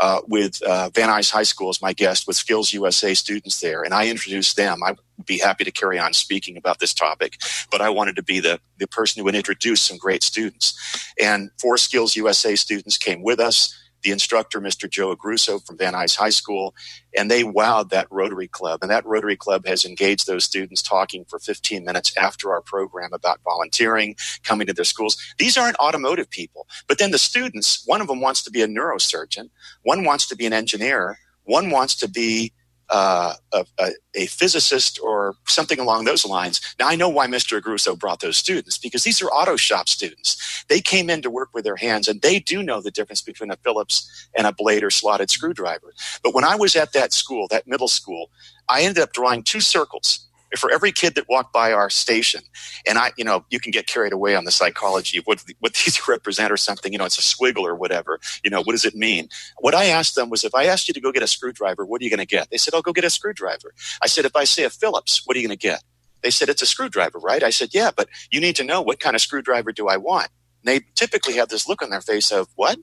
uh, 0.01 0.21
with 0.27 0.61
uh, 0.63 0.89
Van 0.93 1.09
Nuys 1.09 1.31
High 1.31 1.43
School 1.43 1.69
as 1.69 1.81
my 1.81 1.93
guest 1.93 2.27
with 2.27 2.37
Skills 2.37 2.73
USA 2.73 3.13
students 3.13 3.59
there, 3.59 3.83
and 3.83 3.93
I 3.93 4.07
introduced 4.07 4.55
them. 4.55 4.79
I 4.83 4.91
would 4.91 5.25
be 5.25 5.39
happy 5.39 5.63
to 5.63 5.71
carry 5.71 5.99
on 5.99 6.13
speaking 6.13 6.57
about 6.57 6.79
this 6.79 6.93
topic, 6.93 7.37
but 7.71 7.81
I 7.81 7.89
wanted 7.89 8.15
to 8.15 8.23
be 8.23 8.39
the, 8.39 8.59
the 8.77 8.87
person 8.87 9.19
who 9.19 9.25
would 9.25 9.35
introduce 9.35 9.81
some 9.81 9.97
great 9.97 10.23
students. 10.23 10.73
And 11.19 11.51
four 11.59 11.77
Skills 11.77 12.15
USA 12.15 12.55
students 12.55 12.97
came 12.97 13.21
with 13.21 13.39
us 13.39 13.73
the 14.01 14.11
instructor, 14.11 14.59
Mr. 14.59 14.89
Joe 14.89 15.15
Agruso 15.15 15.65
from 15.65 15.77
Van 15.77 15.93
Nuys 15.93 16.15
High 16.15 16.29
School, 16.29 16.75
and 17.17 17.29
they 17.29 17.43
wowed 17.43 17.89
that 17.89 18.07
Rotary 18.09 18.47
Club. 18.47 18.79
And 18.81 18.91
that 18.91 19.05
Rotary 19.05 19.35
Club 19.35 19.65
has 19.65 19.85
engaged 19.85 20.27
those 20.27 20.45
students 20.45 20.81
talking 20.81 21.25
for 21.25 21.39
15 21.39 21.83
minutes 21.83 22.15
after 22.17 22.51
our 22.51 22.61
program 22.61 23.11
about 23.13 23.39
volunteering, 23.43 24.15
coming 24.43 24.67
to 24.67 24.73
their 24.73 24.85
schools. 24.85 25.17
These 25.37 25.57
aren't 25.57 25.77
automotive 25.77 26.29
people. 26.29 26.67
But 26.87 26.99
then 26.99 27.11
the 27.11 27.17
students, 27.17 27.83
one 27.85 28.01
of 28.01 28.07
them 28.07 28.21
wants 28.21 28.43
to 28.43 28.51
be 28.51 28.61
a 28.61 28.67
neurosurgeon, 28.67 29.49
one 29.83 30.03
wants 30.03 30.27
to 30.27 30.35
be 30.35 30.45
an 30.45 30.53
engineer, 30.53 31.17
one 31.43 31.71
wants 31.71 31.95
to 31.95 32.07
be 32.07 32.53
uh, 32.89 33.33
a, 33.53 33.65
a, 33.77 33.89
a, 34.15 34.25
physicist 34.25 34.99
or 35.03 35.35
something 35.45 35.79
along 35.79 36.05
those 36.05 36.25
lines. 36.25 36.59
Now 36.79 36.87
I 36.87 36.95
know 36.95 37.09
why 37.09 37.27
Mr. 37.27 37.61
Agruso 37.61 37.97
brought 37.97 38.19
those 38.19 38.37
students 38.37 38.77
because 38.77 39.03
these 39.03 39.21
are 39.21 39.27
auto 39.27 39.55
shop 39.57 39.87
students. 39.87 40.65
They 40.69 40.81
came 40.81 41.09
in 41.09 41.21
to 41.21 41.29
work 41.29 41.49
with 41.53 41.65
their 41.65 41.75
hands 41.75 42.07
and 42.07 42.21
they 42.21 42.39
do 42.39 42.63
know 42.63 42.81
the 42.81 42.91
difference 42.91 43.21
between 43.21 43.51
a 43.51 43.57
Phillips 43.57 44.27
and 44.35 44.47
a 44.47 44.51
blade 44.51 44.83
or 44.83 44.89
slotted 44.89 45.29
screwdriver. 45.29 45.93
But 46.23 46.33
when 46.33 46.43
I 46.43 46.55
was 46.55 46.75
at 46.75 46.93
that 46.93 47.13
school, 47.13 47.47
that 47.49 47.67
middle 47.67 47.87
school, 47.87 48.31
I 48.67 48.81
ended 48.81 49.03
up 49.03 49.13
drawing 49.13 49.43
two 49.43 49.61
circles 49.61 50.27
for 50.57 50.71
every 50.71 50.91
kid 50.91 51.15
that 51.15 51.27
walked 51.29 51.53
by 51.53 51.71
our 51.71 51.89
station, 51.89 52.41
and 52.87 52.97
I, 52.97 53.11
you 53.17 53.23
know, 53.23 53.45
you 53.49 53.59
can 53.59 53.71
get 53.71 53.87
carried 53.87 54.13
away 54.13 54.35
on 54.35 54.45
the 54.45 54.51
psychology 54.51 55.17
of 55.17 55.25
what, 55.25 55.43
what 55.59 55.73
these 55.85 56.07
represent 56.07 56.51
or 56.51 56.57
something, 56.57 56.91
you 56.91 56.99
know, 56.99 57.05
it's 57.05 57.17
a 57.17 57.21
squiggle 57.21 57.63
or 57.63 57.75
whatever, 57.75 58.19
you 58.43 58.49
know, 58.49 58.61
what 58.61 58.73
does 58.73 58.85
it 58.85 58.95
mean? 58.95 59.29
What 59.59 59.75
I 59.75 59.85
asked 59.85 60.15
them 60.15 60.29
was, 60.29 60.43
if 60.43 60.55
I 60.55 60.65
asked 60.65 60.87
you 60.87 60.93
to 60.93 61.01
go 61.01 61.11
get 61.11 61.23
a 61.23 61.27
screwdriver, 61.27 61.85
what 61.85 62.01
are 62.01 62.03
you 62.03 62.09
going 62.09 62.19
to 62.19 62.25
get? 62.25 62.49
They 62.49 62.57
said, 62.57 62.73
I'll 62.73 62.81
go 62.81 62.93
get 62.93 63.03
a 63.03 63.09
screwdriver. 63.09 63.73
I 64.01 64.07
said, 64.07 64.25
if 64.25 64.35
I 64.35 64.43
say 64.43 64.63
a 64.63 64.69
Phillips, 64.69 65.21
what 65.25 65.35
are 65.35 65.39
you 65.39 65.47
going 65.47 65.57
to 65.57 65.67
get? 65.67 65.83
They 66.21 66.31
said, 66.31 66.49
it's 66.49 66.61
a 66.61 66.65
screwdriver, 66.65 67.19
right? 67.19 67.43
I 67.43 67.49
said, 67.49 67.69
yeah, 67.73 67.91
but 67.95 68.09
you 68.29 68.41
need 68.41 68.55
to 68.57 68.63
know 68.63 68.81
what 68.81 68.99
kind 68.99 69.15
of 69.15 69.21
screwdriver 69.21 69.71
do 69.71 69.87
I 69.87 69.97
want? 69.97 70.29
they 70.63 70.81
typically 70.95 71.35
have 71.35 71.49
this 71.49 71.67
look 71.67 71.81
on 71.81 71.89
their 71.89 72.01
face 72.01 72.31
of 72.31 72.47
what? 72.55 72.77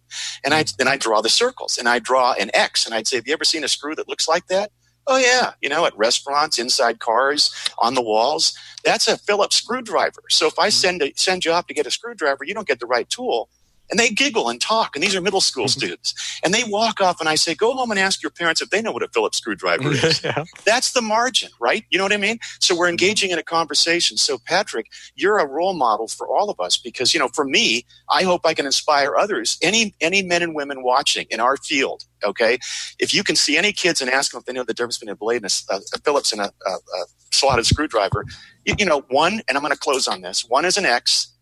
And 0.45 0.55
I 0.55 0.65
then 0.79 0.89
I 0.89 0.97
draw 0.97 1.21
the 1.21 1.29
circles 1.29 1.79
and 1.79 1.89
I 1.89 1.99
draw 1.99 2.33
an 2.33 2.51
X 2.55 2.87
and 2.87 2.95
I'd 2.95 3.07
say, 3.07 3.17
Have 3.17 3.27
you 3.27 3.33
ever 3.33 3.45
seen 3.45 3.65
a 3.65 3.69
screw 3.69 3.95
that 3.95 4.09
looks 4.09 4.27
like 4.27 4.47
that? 4.47 4.71
Oh 5.07 5.19
yeah, 5.19 5.53
you 5.63 5.69
know, 5.69 5.87
at 5.87 5.97
restaurants, 5.97 6.59
inside 6.59 6.99
cars, 6.99 7.55
on 7.79 7.95
the 7.95 8.03
walls. 8.03 8.57
That's 8.85 9.07
a 9.07 9.17
Phillips 9.17 9.57
screwdriver. 9.57 10.23
So 10.29 10.47
if 10.47 10.59
I 10.59 10.69
mm-hmm. 10.69 10.71
send 10.71 11.03
a, 11.03 11.13
send 11.15 11.45
you 11.45 11.53
off 11.53 11.67
to 11.69 11.75
get 11.75 11.87
a 11.87 11.91
screwdriver, 11.91 12.45
you 12.45 12.55
don't 12.55 12.67
get 12.67 12.81
the 12.81 12.87
right 12.87 13.09
tool. 13.09 13.49
And 13.91 13.99
they 13.99 14.11
giggle 14.11 14.49
and 14.49 14.61
talk, 14.61 14.97
and 14.97 15.03
these 15.03 15.15
are 15.15 15.21
middle 15.21 15.41
school 15.41 15.65
mm-hmm. 15.65 15.79
students. 15.79 16.41
And 16.43 16.53
they 16.53 16.65
walk 16.67 17.01
off, 17.01 17.21
and 17.21 17.29
I 17.29 17.35
say, 17.35 17.55
"Go 17.55 17.75
home 17.75 17.91
and 17.91 18.01
ask 18.01 18.23
your 18.23 18.31
parents 18.31 18.61
if 18.61 18.71
they 18.71 18.83
know 18.83 18.93
what 18.93 19.03
a 19.03 19.09
Phillips 19.09 19.39
screwdriver 19.39 19.91
is." 19.93 20.23
yeah. 20.25 20.45
That's 20.65 20.93
the 20.93 21.03
margin, 21.03 21.51
right? 21.61 21.85
You 21.91 21.99
know 21.99 22.05
what 22.05 22.13
I 22.13 22.19
mean? 22.19 22.39
So 22.61 22.77
we're 22.77 22.89
engaging 22.89 23.31
in 23.31 23.39
a 23.39 23.43
conversation. 23.43 24.17
So 24.17 24.39
Patrick, 24.39 24.87
you're 25.15 25.39
a 25.39 25.47
role 25.47 25.75
model 25.75 26.09
for 26.09 26.29
all 26.29 26.51
of 26.51 26.59
us 26.61 26.77
because 26.77 27.15
you 27.15 27.21
know, 27.21 27.29
for 27.29 27.45
me, 27.45 27.85
I 28.11 28.23
hope 28.23 28.43
I 28.45 28.55
can 28.55 28.67
inspire 28.67 29.17
others. 29.17 29.59
Any 29.63 29.95
any 30.01 30.23
men 30.23 30.43
and 30.43 30.55
women 30.55 30.83
watching 30.83 31.27
in 31.31 31.41
our 31.41 31.57
field 31.57 32.05
Okay, 32.25 32.59
if 32.99 33.13
you 33.13 33.23
can 33.23 33.37
see 33.37 33.57
any 33.57 33.73
kids 33.73 34.01
and 34.01 34.11
ask 34.11 34.33
them 34.33 34.41
if 34.41 34.47
they 34.47 34.53
know 34.53 34.65
the 34.65 34.75
difference 34.75 34.99
between 34.99 35.13
a 35.13 35.17
blade 35.17 35.43
and 35.43 35.65
a, 35.71 35.77
a 35.95 35.99
Phillips 36.01 36.33
and 36.33 36.41
a, 36.41 36.53
a, 36.67 36.71
a 36.71 37.07
slotted 37.31 37.67
screwdriver, 37.67 38.25
you, 38.65 38.75
you 38.79 38.87
know, 38.87 39.03
one, 39.11 39.43
and 39.49 39.57
I'm 39.57 39.61
going 39.61 39.73
to 39.73 39.79
close 39.79 40.09
on 40.09 40.23
this. 40.23 40.45
One 40.49 40.65
is 40.65 40.77
an 40.77 40.87
X, 40.87 41.33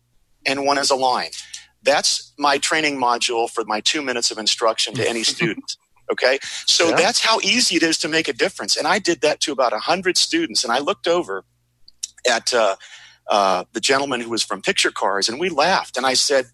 and 0.45 0.65
one 0.65 0.77
is 0.77 0.91
a 0.91 0.95
line. 0.95 1.31
That's 1.85 2.33
my 2.37 2.57
training 2.57 2.99
module 2.99 3.49
for 3.49 3.63
my 3.65 3.79
two 3.79 4.01
minutes 4.01 4.31
of 4.31 4.37
instruction 4.37 4.93
to 4.95 5.07
any 5.07 5.23
student. 5.35 5.77
Okay, 6.11 6.37
so 6.41 6.89
yeah. 6.89 6.95
that's 6.97 7.23
how 7.23 7.39
easy 7.39 7.77
it 7.77 7.83
is 7.83 7.97
to 7.99 8.07
make 8.07 8.27
a 8.27 8.33
difference. 8.33 8.75
And 8.75 8.85
I 8.87 8.99
did 8.99 9.21
that 9.21 9.39
to 9.41 9.51
about 9.51 9.73
hundred 9.73 10.17
students, 10.17 10.63
and 10.63 10.73
I 10.73 10.79
looked 10.79 11.07
over 11.07 11.45
at. 12.29 12.53
Uh, 12.53 12.75
uh, 13.27 13.63
the 13.73 13.79
gentleman 13.79 14.21
who 14.21 14.29
was 14.29 14.43
from 14.43 14.61
Picture 14.61 14.91
Cars, 14.91 15.27
and 15.27 15.39
we 15.39 15.49
laughed. 15.49 15.97
And 15.97 16.05
I 16.05 16.13
said, 16.13 16.45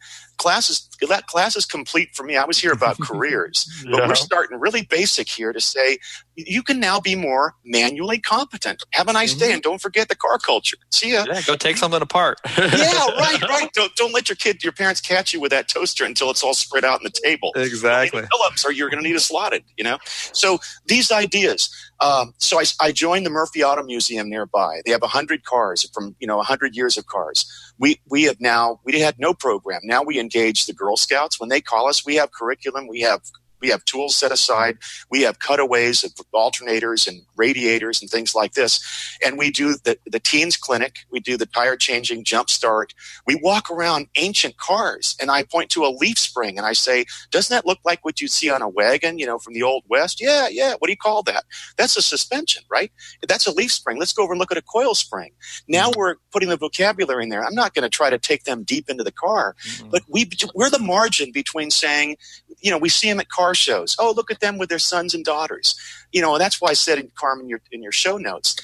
classes 0.42 0.90
that 1.08 1.28
class 1.28 1.56
is 1.56 1.66
complete 1.66 2.16
for 2.16 2.24
me. 2.24 2.36
I 2.36 2.46
was 2.46 2.58
here 2.58 2.72
about 2.72 3.00
careers, 3.02 3.68
yeah. 3.86 3.92
but 3.92 4.08
we're 4.08 4.16
starting 4.16 4.60
really 4.60 4.84
basic 4.84 5.30
here 5.30 5.54
to 5.54 5.62
say 5.62 5.98
you 6.36 6.64
can 6.64 6.80
now 6.80 7.00
be 7.00 7.16
more 7.16 7.56
manually 7.64 8.20
competent. 8.20 8.84
Have 8.92 9.08
a 9.08 9.14
nice 9.14 9.32
mm-hmm. 9.32 9.40
day, 9.40 9.54
and 9.54 9.62
don't 9.62 9.82
forget 9.82 10.10
the 10.10 10.16
car 10.16 10.38
culture. 10.40 10.78
See 10.92 11.14
ya. 11.14 11.26
Yeah, 11.28 11.42
go 11.46 11.56
take 11.56 11.78
something 11.78 12.02
apart. 12.02 12.40
yeah, 12.58 12.66
right, 12.66 13.42
right. 13.42 13.70
Don't 13.74 13.96
don't 13.96 14.14
let 14.14 14.28
your 14.28 14.36
kid, 14.36 14.64
your 14.64 14.74
parents, 14.74 15.00
catch 15.00 15.34
you 15.34 15.40
with 15.40 15.52
that 15.52 15.68
toaster 15.68 16.04
until 16.04 16.30
it's 16.30 16.44
all 16.44 16.54
spread 16.54 16.84
out 16.84 16.96
on 16.96 17.04
the 17.04 17.10
table. 17.10 17.52
Exactly. 17.56 18.22
Phillips, 18.22 18.66
or 18.66 18.72
you're 18.72 18.90
going 18.90 19.02
to 19.02 19.08
need 19.08 19.16
a 19.16 19.20
slotted. 19.20 19.64
You 19.78 19.84
know. 19.84 19.98
So 20.34 20.60
these 20.86 21.12
ideas. 21.12 21.70
Um, 22.00 22.34
so 22.40 22.60
I, 22.60 22.64
I 22.80 22.92
joined 22.92 23.28
the 23.28 23.30
Murphy 23.30 23.64
Auto 23.64 23.84
Museum 23.84 24.28
nearby. 24.28 24.82
They 24.86 24.92
have 24.92 25.04
hundred 25.04 25.46
cars 25.46 25.88
from 25.94 26.16
you 26.20 26.28
know 26.28 26.42
hundred 26.42 26.76
years 26.76 26.98
of 26.98 27.06
cars. 27.06 27.46
We 27.82 28.02
we 28.10 28.26
have 28.26 28.42
now 28.42 28.82
we 28.86 29.02
had 29.02 29.20
no 29.20 29.34
program. 29.36 29.82
Now 29.86 30.04
we 30.04 30.20
engage 30.20 30.68
the 30.68 30.74
Girl 30.74 30.98
Scouts 30.98 31.42
when 31.42 31.50
they 31.50 31.62
call 31.62 31.90
us. 31.90 32.06
We 32.06 32.16
have 32.18 32.32
curriculum. 32.32 32.88
We 32.88 33.02
have 33.02 33.22
we 33.62 33.70
have 33.70 33.86
tools 33.86 34.16
set 34.16 34.32
aside. 34.32 34.78
We 35.10 35.22
have 35.22 35.40
cutaways 35.40 36.04
of 36.04 36.14
alternators 36.34 37.08
and 37.08 37.22
radiators 37.36 38.02
and 38.02 38.10
things 38.10 38.34
like 38.36 38.54
this. 38.54 39.18
And 39.26 39.38
we 39.38 39.52
do 39.52 39.76
the, 39.84 39.98
the 40.06 40.20
teens 40.20 40.58
clinic. 40.58 41.00
We 41.12 41.20
do 41.20 41.38
the 41.38 41.46
tire 41.46 41.78
changing 41.78 42.24
jump 42.24 42.50
start. 42.50 42.94
We 43.26 43.36
walk 43.36 43.70
around 43.70 44.08
ancient 44.16 44.58
cars 44.58 45.16
and 45.22 45.30
I 45.30 45.44
point 45.44 45.70
to 45.72 45.86
a 45.86 45.96
leaf 45.96 46.18
spring 46.18 46.58
and 46.58 46.66
I 46.66 46.74
say, 46.74 47.06
doesn't 47.30 47.54
that 47.56 47.66
look 47.66 47.80
like 47.86 48.04
what 48.04 48.20
you'd 48.20 48.32
see 48.32 48.50
on 48.50 48.62
a 48.62 48.70
wagon, 48.70 49.20
you 49.20 49.26
know, 49.26 49.38
from 49.38 49.54
the 49.54 49.64
old 49.64 49.84
West? 49.90 50.22
Yeah, 50.22 50.48
yeah. 50.50 50.74
What 50.80 50.88
do 50.88 50.92
you 50.92 50.98
call 50.98 51.24
that? 51.24 51.46
That's 51.78 51.98
a 51.98 52.02
suspension, 52.02 52.64
right? 52.70 52.92
That's 53.28 53.48
a 53.48 53.52
leaf 53.52 53.72
spring. 53.72 53.98
Let's 54.00 54.14
go 54.14 54.24
over 54.24 54.34
and 54.34 54.40
look 54.40 54.52
at 54.52 54.58
a 54.58 54.64
coil 54.64 54.96
spring. 54.96 55.32
Now 55.68 55.90
mm-hmm. 55.90 56.00
we're 56.00 56.16
putting 56.32 56.50
the 56.50 56.58
vocabulary 56.58 57.24
in 57.24 57.30
there. 57.30 57.44
I'm 57.44 57.56
not 57.56 57.74
going 57.74 57.84
to 57.84 57.90
try 57.90 58.10
to 58.10 58.18
take 58.18 58.44
them 58.44 58.64
deep 58.64 58.90
into 58.90 59.04
the 59.04 59.12
car, 59.12 59.56
mm-hmm. 59.66 59.90
but 59.90 60.04
we, 60.08 60.30
we're 60.56 60.70
the 60.70 60.80
margin 60.80 61.32
between 61.32 61.70
saying, 61.72 62.18
you 62.62 62.72
know, 62.72 62.78
we 62.78 62.90
see 62.90 63.10
them 63.10 63.20
at 63.20 63.30
car 63.30 63.51
shows. 63.54 63.96
Oh, 64.00 64.14
look 64.16 64.32
at 64.32 64.40
them 64.40 64.58
with 64.58 64.70
their 64.70 64.80
sons 64.80 65.14
and 65.14 65.24
daughters. 65.24 65.76
You 66.12 66.22
know, 66.22 66.34
and 66.34 66.42
that's 66.42 66.62
why 66.62 66.70
I 66.70 66.74
said 66.74 67.00
in 67.00 67.12
Carmen, 67.16 67.50
your, 67.50 67.62
in 67.72 67.82
your 67.82 67.92
show 67.92 68.18
notes, 68.18 68.56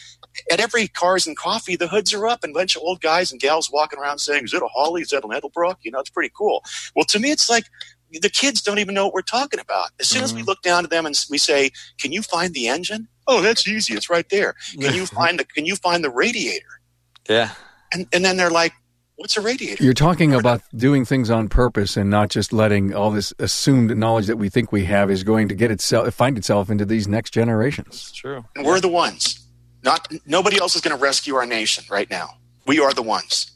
at 0.51 0.59
every 0.59 0.87
cars 0.87 1.25
and 1.27 1.37
coffee, 1.37 1.75
the 1.75 1.87
hoods 1.87 2.13
are 2.13 2.27
up 2.27 2.43
and 2.43 2.51
a 2.51 2.53
bunch 2.53 2.75
of 2.75 2.81
old 2.81 3.01
guys 3.01 3.31
and 3.31 3.41
gals 3.41 3.71
walking 3.71 3.99
around 3.99 4.19
saying, 4.19 4.45
is 4.45 4.53
it 4.53 4.61
a 4.61 4.67
Holley? 4.67 5.01
Is 5.01 5.09
that 5.09 5.23
an 5.23 5.31
Edelbrock? 5.31 5.77
You 5.81 5.91
know, 5.91 5.99
it's 5.99 6.09
pretty 6.09 6.31
cool. 6.35 6.63
Well, 6.95 7.05
to 7.05 7.19
me, 7.19 7.31
it's 7.31 7.49
like 7.49 7.65
the 8.11 8.29
kids 8.29 8.61
don't 8.61 8.79
even 8.79 8.95
know 8.95 9.05
what 9.05 9.13
we're 9.13 9.21
talking 9.21 9.59
about. 9.59 9.89
As 9.99 10.07
soon 10.07 10.19
mm-hmm. 10.19 10.25
as 10.25 10.33
we 10.33 10.39
mm-hmm. 10.41 10.49
look 10.49 10.61
down 10.61 10.83
at 10.83 10.89
them 10.89 11.05
and 11.05 11.19
we 11.29 11.37
say, 11.37 11.71
can 11.99 12.11
you 12.11 12.21
find 12.21 12.53
the 12.53 12.67
engine? 12.67 13.07
Oh, 13.27 13.41
that's 13.41 13.67
easy. 13.67 13.93
It's 13.93 14.09
right 14.09 14.27
there. 14.29 14.55
Can 14.79 14.93
you 14.95 15.05
find 15.05 15.39
the, 15.39 15.45
can 15.45 15.65
you 15.65 15.75
find 15.75 16.03
the 16.03 16.09
radiator? 16.09 16.81
Yeah. 17.29 17.51
And, 17.93 18.07
and 18.13 18.23
then 18.23 18.37
they're 18.37 18.49
like, 18.49 18.73
What's 19.17 19.35
a 19.35 19.41
radiator? 19.41 19.83
You're 19.83 19.95
talking 19.95 20.31
about 20.35 20.61
doing 20.75 21.03
things 21.03 21.31
on 21.31 21.49
purpose 21.49 21.97
and 21.97 22.07
not 22.07 22.29
just 22.29 22.53
letting 22.53 22.93
all 22.93 23.09
this 23.09 23.33
assumed 23.39 23.97
knowledge 23.97 24.27
that 24.27 24.37
we 24.37 24.47
think 24.47 24.71
we 24.71 24.85
have 24.85 25.09
is 25.09 25.23
going 25.23 25.49
to 25.49 25.55
get 25.55 25.71
itself 25.71 26.13
find 26.13 26.37
itself 26.37 26.69
into 26.69 26.85
these 26.85 27.07
next 27.07 27.31
generations. 27.31 27.87
It's 27.87 28.11
true. 28.11 28.45
And 28.55 28.63
we're 28.63 28.79
the 28.79 28.87
ones. 28.87 29.43
Not 29.83 30.07
nobody 30.27 30.59
else 30.61 30.75
is 30.75 30.81
going 30.81 30.95
to 30.95 31.01
rescue 31.01 31.33
our 31.33 31.47
nation 31.47 31.83
right 31.89 32.07
now. 32.11 32.29
We 32.67 32.79
are 32.79 32.93
the 32.93 33.01
ones. 33.01 33.51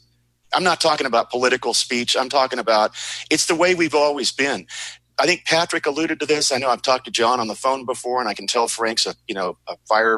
I'm 0.52 0.64
not 0.64 0.80
talking 0.80 1.06
about 1.06 1.30
political 1.30 1.74
speech. 1.74 2.16
I'm 2.16 2.28
talking 2.28 2.58
about 2.58 2.90
it's 3.30 3.46
the 3.46 3.54
way 3.54 3.76
we've 3.76 3.94
always 3.94 4.32
been. 4.32 4.66
I 5.16 5.26
think 5.26 5.44
Patrick 5.44 5.86
alluded 5.86 6.18
to 6.20 6.26
this. 6.26 6.50
I 6.50 6.58
know 6.58 6.70
I've 6.70 6.82
talked 6.82 7.04
to 7.04 7.12
John 7.12 7.38
on 7.38 7.46
the 7.46 7.54
phone 7.54 7.86
before, 7.86 8.18
and 8.18 8.28
I 8.28 8.34
can 8.34 8.48
tell 8.48 8.66
Frank's 8.66 9.06
a 9.06 9.14
you 9.28 9.34
know 9.36 9.58
a 9.68 9.76
fire 9.88 10.16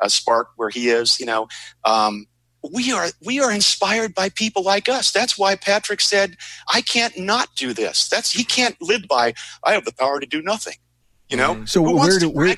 a 0.00 0.08
spark 0.08 0.50
where 0.54 0.70
he 0.70 0.90
is. 0.90 1.18
You 1.18 1.26
know, 1.26 1.48
um, 1.84 2.26
we 2.72 2.92
are 2.92 3.08
we 3.24 3.40
are 3.40 3.52
inspired 3.52 4.14
by 4.14 4.28
people 4.28 4.62
like 4.62 4.88
us. 4.88 5.10
That's 5.10 5.38
why 5.38 5.56
patrick 5.56 6.00
said 6.00 6.36
i 6.72 6.80
can't 6.80 7.18
not 7.18 7.54
do 7.54 7.72
this. 7.72 8.08
That's 8.08 8.32
he 8.32 8.44
can't 8.44 8.80
live 8.80 9.06
by 9.08 9.34
i 9.64 9.72
have 9.72 9.84
the 9.84 9.92
power 9.92 10.20
to 10.20 10.26
do 10.26 10.42
nothing 10.42 10.76
you 11.28 11.36
know? 11.36 11.64
So 11.64 11.82
Who 11.84 11.96
where 11.96 12.18
do 12.18 12.30
where, 12.30 12.54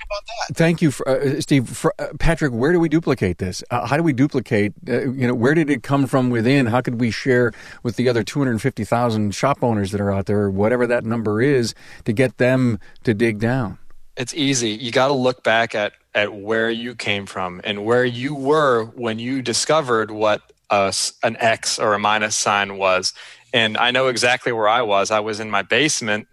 thank 0.53 0.83
you 0.83 0.91
for, 0.91 1.09
uh, 1.09 1.41
steve 1.41 1.69
for, 1.69 1.95
uh, 1.99 2.09
patrick 2.19 2.53
where 2.53 2.73
do 2.73 2.81
we 2.81 2.89
duplicate 2.89 3.39
this? 3.39 3.65
Uh, 3.71 3.87
how 3.87 3.97
do 3.97 4.03
we 4.03 4.13
duplicate 4.13 4.75
uh, 4.89 5.11
you 5.11 5.27
know 5.27 5.35
where 5.35 5.55
did 5.55 5.71
it 5.71 5.83
come 5.83 6.07
from 6.07 6.31
within? 6.31 6.67
How 6.67 6.81
could 6.81 7.01
we 7.01 7.11
share 7.11 7.53
with 7.83 7.97
the 7.97 8.09
other 8.09 8.23
250000 8.23 9.35
shop 9.35 9.63
owners 9.63 9.93
that 9.93 10.01
are 10.01 10.13
out 10.13 10.27
there 10.27 10.51
whatever 10.51 10.87
that 10.87 11.05
number 11.05 11.41
is 11.41 11.75
to 12.05 12.13
get 12.13 12.39
them 12.39 12.79
to 13.05 13.15
dig 13.15 13.39
down 13.39 13.79
it's 14.19 14.35
easy 14.35 14.71
you 14.71 14.91
got 14.91 15.07
to 15.09 15.15
look 15.15 15.43
back 15.45 15.75
at 15.75 15.93
at 16.15 16.35
where 16.35 16.69
you 16.69 16.95
came 16.95 17.27
from 17.27 17.61
and 17.65 17.85
where 17.85 18.05
you 18.05 18.35
were 18.35 18.87
when 18.97 19.19
you 19.19 19.41
discovered 19.41 20.11
what 20.11 20.43
a, 20.71 20.93
an 21.23 21.37
X 21.39 21.79
or 21.79 21.95
a 21.95 21.99
minus 21.99 22.37
sign 22.37 22.77
was. 22.77 23.13
And 23.55 23.77
I 23.77 23.91
know 23.91 24.09
exactly 24.09 24.53
where 24.53 24.69
I 24.69 24.83
was. 24.83 25.11
I 25.11 25.21
was 25.21 25.41
in 25.41 25.51
my 25.51 25.63
basement, 25.63 26.27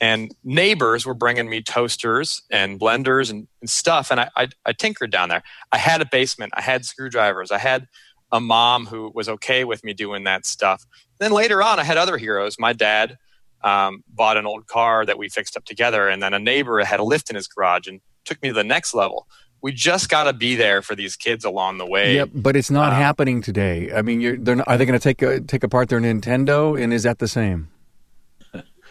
and 0.00 0.34
neighbors 0.44 1.06
were 1.06 1.14
bringing 1.14 1.48
me 1.48 1.62
toasters 1.62 2.42
and 2.50 2.78
blenders 2.78 3.30
and, 3.30 3.48
and 3.60 3.70
stuff. 3.70 4.10
And 4.10 4.20
I, 4.20 4.30
I, 4.36 4.48
I 4.66 4.72
tinkered 4.72 5.10
down 5.10 5.28
there. 5.28 5.42
I 5.72 5.78
had 5.78 6.02
a 6.02 6.06
basement, 6.06 6.52
I 6.56 6.60
had 6.60 6.84
screwdrivers, 6.84 7.50
I 7.50 7.58
had 7.58 7.86
a 8.30 8.40
mom 8.40 8.86
who 8.86 9.10
was 9.14 9.28
okay 9.28 9.64
with 9.64 9.82
me 9.82 9.94
doing 9.94 10.24
that 10.24 10.44
stuff. 10.44 10.84
Then 11.18 11.32
later 11.32 11.62
on, 11.62 11.80
I 11.80 11.84
had 11.84 11.96
other 11.96 12.18
heroes. 12.18 12.58
My 12.58 12.74
dad 12.74 13.16
um, 13.62 14.04
bought 14.08 14.36
an 14.36 14.46
old 14.46 14.66
car 14.66 15.04
that 15.06 15.18
we 15.18 15.28
fixed 15.28 15.56
up 15.56 15.64
together, 15.64 16.08
and 16.08 16.22
then 16.22 16.34
a 16.34 16.38
neighbor 16.38 16.82
had 16.84 17.00
a 17.00 17.04
lift 17.04 17.30
in 17.30 17.36
his 17.36 17.46
garage, 17.46 17.86
and 17.86 18.00
took 18.24 18.40
me 18.42 18.48
to 18.48 18.54
the 18.54 18.64
next 18.64 18.94
level. 18.94 19.26
We 19.60 19.72
just 19.72 20.08
got 20.08 20.24
to 20.24 20.32
be 20.32 20.54
there 20.54 20.82
for 20.82 20.94
these 20.94 21.16
kids 21.16 21.44
along 21.44 21.78
the 21.78 21.86
way. 21.86 22.14
Yep, 22.14 22.30
but 22.34 22.54
it's 22.54 22.70
not 22.70 22.92
um, 22.92 22.98
happening 22.98 23.42
today. 23.42 23.90
I 23.92 24.02
mean, 24.02 24.44
not, 24.44 24.68
are 24.68 24.76
they 24.76 24.86
going 24.86 24.98
to 24.98 25.02
take 25.02 25.20
a, 25.22 25.40
take 25.40 25.64
apart 25.64 25.88
their 25.88 26.00
Nintendo, 26.00 26.80
and 26.80 26.92
is 26.92 27.02
that 27.02 27.18
the 27.18 27.26
same? 27.26 27.68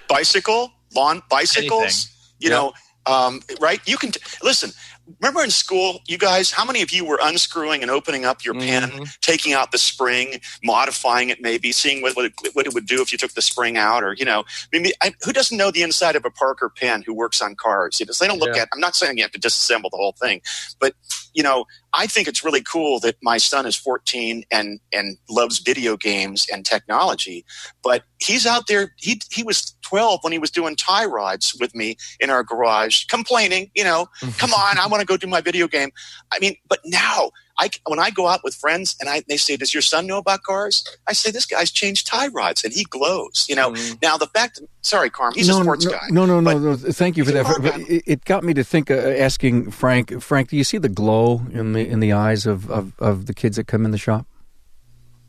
Bicycle, 0.10 0.72
lawn 0.96 1.22
bicycles. 1.30 1.82
Anything. 1.82 2.14
You 2.40 2.50
yep. 2.50 2.52
know, 2.52 2.74
um, 3.06 3.42
right? 3.60 3.80
You 3.88 3.98
can 3.98 4.12
t- 4.12 4.20
listen. 4.44 4.72
Remember 5.20 5.44
in 5.44 5.52
school, 5.52 6.02
you 6.08 6.18
guys, 6.18 6.52
how 6.52 6.66
many 6.66 6.82
of 6.82 6.92
you 6.92 7.06
were 7.06 7.20
unscrewing 7.22 7.82
and 7.82 7.92
opening 7.92 8.26
up 8.26 8.44
your 8.44 8.54
mm-hmm. 8.54 8.96
pen, 8.96 9.06
taking 9.22 9.54
out 9.54 9.72
the 9.72 9.78
spring, 9.78 10.40
modifying 10.64 11.30
it 11.30 11.42
maybe, 11.42 11.72
seeing 11.72 12.02
what, 12.02 12.16
what, 12.16 12.26
it, 12.26 12.34
what 12.54 12.68
it 12.68 12.74
would 12.74 12.86
do 12.86 13.02
if 13.02 13.12
you 13.12 13.18
took 13.18 13.34
the 13.34 13.42
spring 13.42 13.78
out 13.78 14.04
or, 14.04 14.14
you 14.14 14.26
know, 14.26 14.44
I 14.74 14.80
mean, 14.80 14.92
I, 15.02 15.14
who 15.24 15.34
doesn't 15.34 15.58
know 15.58 15.72
the 15.72 15.84
inside 15.84 16.16
of 16.16 16.26
a 16.26 16.32
Parker 16.32 16.70
pen 16.70 17.02
who 17.02 17.14
works 17.14 17.42
on 17.42 17.56
cars? 17.56 18.00
You 18.00 18.06
know, 18.06 18.14
they 18.20 18.28
don't 18.28 18.40
look 18.40 18.56
yeah. 18.56 18.64
at, 18.64 18.70
I'm 18.74 18.80
not 18.80 18.96
saying 18.96 19.18
you 19.18 19.24
have 19.24 19.32
to 19.32 19.40
disassemble 19.40 19.90
the 19.92 19.98
whole 19.98 20.14
thing, 20.14 20.42
but, 20.80 20.94
you 21.34 21.44
know, 21.44 21.66
I 21.94 22.08
think 22.08 22.28
it's 22.28 22.44
really 22.44 22.62
cool 22.62 23.00
that 23.00 23.16
my 23.22 23.38
son 23.38 23.66
is 23.66 23.76
14 23.76 24.44
and, 24.52 24.80
and 24.92 25.18
loves 25.30 25.60
video 25.60 25.98
games 25.98 26.46
and 26.52 26.66
technology, 26.66 27.46
but 27.82 28.04
he's 28.20 28.46
out 28.46 28.68
there. 28.68 28.94
He, 28.98 29.22
he 29.32 29.44
was 29.44 29.76
12 29.84 30.20
when 30.22 30.34
he 30.34 30.40
was 30.40 30.52
doing 30.52 30.76
tie 30.76 31.06
rods 31.06 31.56
with 31.60 31.74
me 31.74 31.98
in 32.20 32.30
our 32.30 32.44
garage, 32.44 33.06
complaining, 33.06 33.72
you 33.74 33.84
know, 33.84 34.08
come 34.38 34.54
on, 34.54 34.78
I 34.78 34.88
want 34.88 35.02
to 35.02 35.08
go 35.08 35.18
do 35.18 35.28
my 35.28 35.42
video 35.42 35.68
game. 35.68 35.92
I 36.32 36.40
mean, 36.40 36.56
but 36.68 36.80
now 36.86 37.32
I, 37.60 37.70
when 37.88 38.00
I 38.00 38.12
go 38.12 38.28
out 38.28 38.44
with 38.44 38.56
friends 38.56 38.96
and 39.00 39.10
I, 39.10 39.24
they 39.28 39.38
say, 39.38 39.58
does 39.58 39.74
your 39.74 39.82
son 39.82 40.06
know 40.06 40.18
about 40.18 40.44
cars? 40.44 40.88
I 41.08 41.14
say, 41.14 41.32
this 41.32 41.46
guy's 41.46 41.72
changed 41.72 42.08
tie 42.08 42.28
rods 42.28 42.64
and 42.64 42.72
he 42.72 42.84
glows, 42.84 43.46
you 43.50 43.56
know. 43.56 43.72
Mm. 43.72 44.02
Now 44.02 44.18
the 44.18 44.28
fact, 44.28 44.62
sorry, 44.82 45.10
Carm, 45.10 45.34
he's 45.34 45.50
no, 45.50 45.60
a 45.60 45.64
sports 45.64 45.86
no, 45.86 45.92
guy. 45.92 46.08
No, 46.10 46.26
no, 46.26 46.40
no, 46.40 46.58
no, 46.58 46.76
Thank 46.76 47.18
you 47.18 47.26
for 47.26 47.32
that. 47.32 47.46
But 47.62 47.80
it, 47.90 48.04
it, 48.06 48.26
got 48.26 48.44
me 48.44 48.54
to 48.54 48.64
think, 48.64 48.92
uh, 48.92 48.96
asking 48.96 49.72
Frank, 49.72 50.22
Frank, 50.22 50.50
do 50.50 50.58
you 50.58 50.64
see 50.64 50.78
the 50.78 50.90
glow 50.90 51.42
in 51.52 51.74
the, 51.74 51.88
in 51.88 52.00
the 52.00 52.14
eyes 52.14 52.46
of, 52.46 52.70
of, 52.70 52.94
of 53.00 53.26
the 53.26 53.34
kids 53.34 53.58
that 53.58 53.66
come 53.66 53.86
in 53.86 53.92
the 53.92 53.98
shop? 53.98 54.28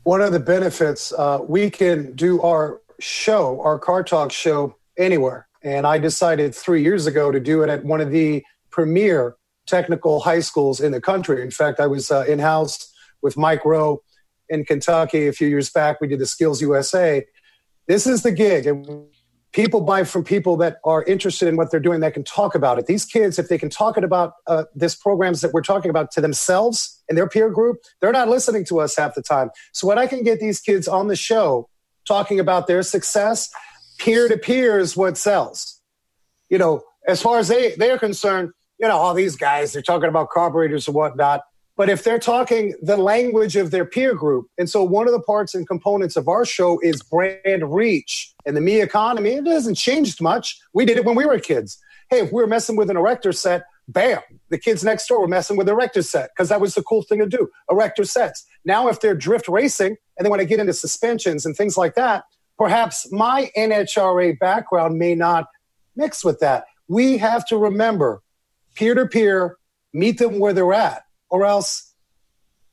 One 0.03 0.21
of 0.21 0.31
the 0.31 0.39
benefits, 0.39 1.11
uh, 1.13 1.39
we 1.47 1.69
can 1.69 2.13
do 2.13 2.41
our 2.41 2.81
show, 2.99 3.61
our 3.61 3.79
car 3.79 4.03
talk 4.03 4.31
show, 4.31 4.75
anywhere. 4.97 5.47
And 5.61 5.85
I 5.85 5.97
decided 5.97 6.53
three 6.53 6.83
years 6.83 7.07
ago 7.07 7.31
to 7.31 7.39
do 7.39 7.63
it 7.63 7.69
at 7.69 7.83
one 7.83 8.01
of 8.01 8.11
the 8.11 8.43
premier 8.69 9.35
technical 9.69 10.19
high 10.19 10.39
schools 10.39 10.79
in 10.79 10.91
the 10.91 11.01
country. 11.01 11.41
In 11.41 11.51
fact, 11.51 11.79
I 11.79 11.87
was 11.87 12.11
uh, 12.11 12.25
in 12.27 12.39
house 12.39 12.91
with 13.21 13.37
Mike 13.37 13.63
Rowe 13.65 14.01
in 14.49 14.65
Kentucky 14.65 15.27
a 15.27 15.33
few 15.33 15.47
years 15.47 15.69
back. 15.69 16.01
We 16.01 16.07
did 16.07 16.19
the 16.19 16.25
Skills 16.25 16.61
USA. 16.61 17.25
This 17.87 18.07
is 18.07 18.23
the 18.23 18.31
gig. 18.31 18.65
And 18.65 19.07
people 19.51 19.81
buy 19.81 20.03
from 20.03 20.23
people 20.23 20.57
that 20.57 20.77
are 20.83 21.03
interested 21.03 21.47
in 21.47 21.55
what 21.55 21.71
they're 21.71 21.79
doing 21.79 22.01
that 22.01 22.13
can 22.13 22.23
talk 22.23 22.55
about 22.55 22.77
it. 22.77 22.85
These 22.85 23.05
kids, 23.05 23.39
if 23.39 23.47
they 23.47 23.57
can 23.57 23.69
talk 23.69 23.97
it 23.97 24.03
about 24.03 24.33
uh, 24.47 24.65
this 24.75 24.95
programs 24.95 25.41
that 25.41 25.53
we're 25.53 25.61
talking 25.61 25.89
about 25.89 26.11
to 26.11 26.21
themselves 26.21 27.01
and 27.09 27.17
their 27.17 27.27
peer 27.27 27.49
group, 27.49 27.77
they're 28.01 28.11
not 28.11 28.29
listening 28.29 28.65
to 28.65 28.79
us 28.79 28.95
half 28.95 29.15
the 29.15 29.21
time. 29.21 29.49
So 29.73 29.87
when 29.87 29.97
I 29.97 30.07
can 30.07 30.23
get 30.23 30.39
these 30.39 30.59
kids 30.59 30.87
on 30.87 31.07
the 31.07 31.15
show 31.15 31.69
talking 32.07 32.39
about 32.39 32.67
their 32.67 32.83
success, 32.83 33.49
peer 33.97 34.27
to 34.27 34.37
peer 34.37 34.79
is 34.79 34.95
what 34.95 35.17
sells. 35.17 35.81
You 36.49 36.57
know, 36.57 36.81
as 37.07 37.21
far 37.21 37.39
as 37.39 37.47
they, 37.47 37.75
they're 37.75 37.99
concerned, 37.99 38.51
you 38.79 38.87
know, 38.87 38.97
all 38.97 39.13
these 39.13 39.35
guys, 39.35 39.73
they're 39.73 39.81
talking 39.81 40.09
about 40.09 40.29
carburetors 40.29 40.87
and 40.87 40.95
whatnot. 40.95 41.41
But 41.75 41.89
if 41.89 42.03
they're 42.03 42.19
talking 42.19 42.75
the 42.81 42.97
language 42.97 43.55
of 43.55 43.71
their 43.71 43.85
peer 43.85 44.13
group, 44.13 44.47
and 44.57 44.69
so 44.69 44.83
one 44.83 45.07
of 45.07 45.13
the 45.13 45.21
parts 45.21 45.55
and 45.55 45.67
components 45.67 46.15
of 46.15 46.27
our 46.27 46.45
show 46.45 46.79
is 46.81 47.01
brand 47.01 47.73
reach. 47.73 48.33
And 48.45 48.55
the 48.55 48.61
me 48.61 48.81
economy, 48.81 49.35
it 49.35 49.47
hasn't 49.47 49.77
changed 49.77 50.21
much. 50.21 50.59
We 50.73 50.85
did 50.85 50.97
it 50.97 51.05
when 51.05 51.15
we 51.15 51.25
were 51.25 51.39
kids. 51.39 51.77
Hey, 52.09 52.19
if 52.19 52.31
we 52.31 52.41
were 52.41 52.47
messing 52.47 52.75
with 52.75 52.89
an 52.89 52.97
erector 52.97 53.31
set, 53.31 53.63
bam, 53.87 54.19
the 54.49 54.57
kids 54.57 54.83
next 54.83 55.07
door 55.07 55.21
were 55.21 55.27
messing 55.27 55.57
with 55.57 55.69
erector 55.69 56.01
set 56.01 56.31
because 56.35 56.49
that 56.49 56.59
was 56.59 56.75
the 56.75 56.83
cool 56.83 57.03
thing 57.03 57.19
to 57.19 57.25
do, 57.25 57.49
erector 57.69 58.03
sets. 58.03 58.45
Now, 58.65 58.87
if 58.89 58.99
they're 58.99 59.15
drift 59.15 59.47
racing 59.47 59.95
and 60.17 60.25
they 60.25 60.29
want 60.29 60.41
to 60.41 60.45
get 60.45 60.59
into 60.59 60.73
suspensions 60.73 61.45
and 61.45 61.55
things 61.55 61.77
like 61.77 61.95
that, 61.95 62.23
perhaps 62.57 63.09
my 63.11 63.51
NHRA 63.57 64.37
background 64.37 64.97
may 64.97 65.15
not 65.15 65.47
mix 65.95 66.25
with 66.25 66.39
that. 66.39 66.65
We 66.87 67.17
have 67.19 67.45
to 67.47 67.57
remember 67.57 68.21
peer 68.79 68.95
to 68.95 69.05
peer, 69.05 69.57
meet 69.93 70.17
them 70.19 70.39
where 70.39 70.53
they're 70.53 70.73
at, 70.73 71.03
or 71.29 71.45
else 71.45 71.93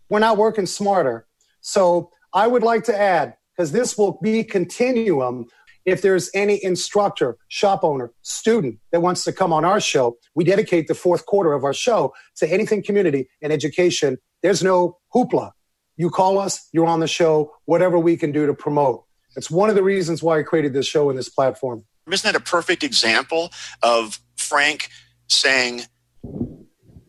we're 0.08 0.20
not 0.20 0.36
working 0.36 0.64
smarter. 0.64 1.26
So 1.60 2.10
I 2.32 2.46
would 2.46 2.62
like 2.62 2.84
to 2.84 2.96
add, 2.96 3.34
because 3.52 3.72
this 3.72 3.98
will 3.98 4.20
be 4.22 4.44
continuum. 4.44 5.46
If 5.84 6.02
there's 6.02 6.30
any 6.32 6.62
instructor, 6.64 7.36
shop 7.48 7.82
owner, 7.82 8.12
student 8.22 8.78
that 8.92 9.00
wants 9.00 9.24
to 9.24 9.32
come 9.32 9.52
on 9.52 9.64
our 9.64 9.80
show, 9.80 10.16
we 10.36 10.44
dedicate 10.44 10.86
the 10.86 10.94
fourth 10.94 11.26
quarter 11.26 11.52
of 11.52 11.64
our 11.64 11.74
show 11.74 12.14
to 12.36 12.48
anything 12.48 12.84
community 12.84 13.28
and 13.42 13.52
education. 13.52 14.18
There's 14.42 14.62
no 14.62 14.98
hoopla. 15.12 15.50
You 15.96 16.10
call 16.10 16.38
us, 16.38 16.68
you're 16.72 16.86
on 16.86 17.00
the 17.00 17.08
show, 17.08 17.52
whatever 17.64 17.98
we 17.98 18.16
can 18.16 18.30
do 18.30 18.46
to 18.46 18.54
promote. 18.54 19.04
It's 19.34 19.50
one 19.50 19.70
of 19.70 19.76
the 19.76 19.82
reasons 19.82 20.22
why 20.22 20.38
I 20.38 20.42
created 20.44 20.72
this 20.72 20.86
show 20.86 21.10
and 21.10 21.18
this 21.18 21.28
platform. 21.28 21.84
Isn't 22.10 22.32
that 22.32 22.40
a 22.40 22.44
perfect 22.44 22.84
example 22.84 23.50
of 23.82 24.20
Frank 24.36 24.88
saying, 25.28 25.82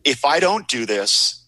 if 0.04 0.24
I 0.24 0.40
don't 0.40 0.68
do 0.68 0.86
this, 0.86 1.38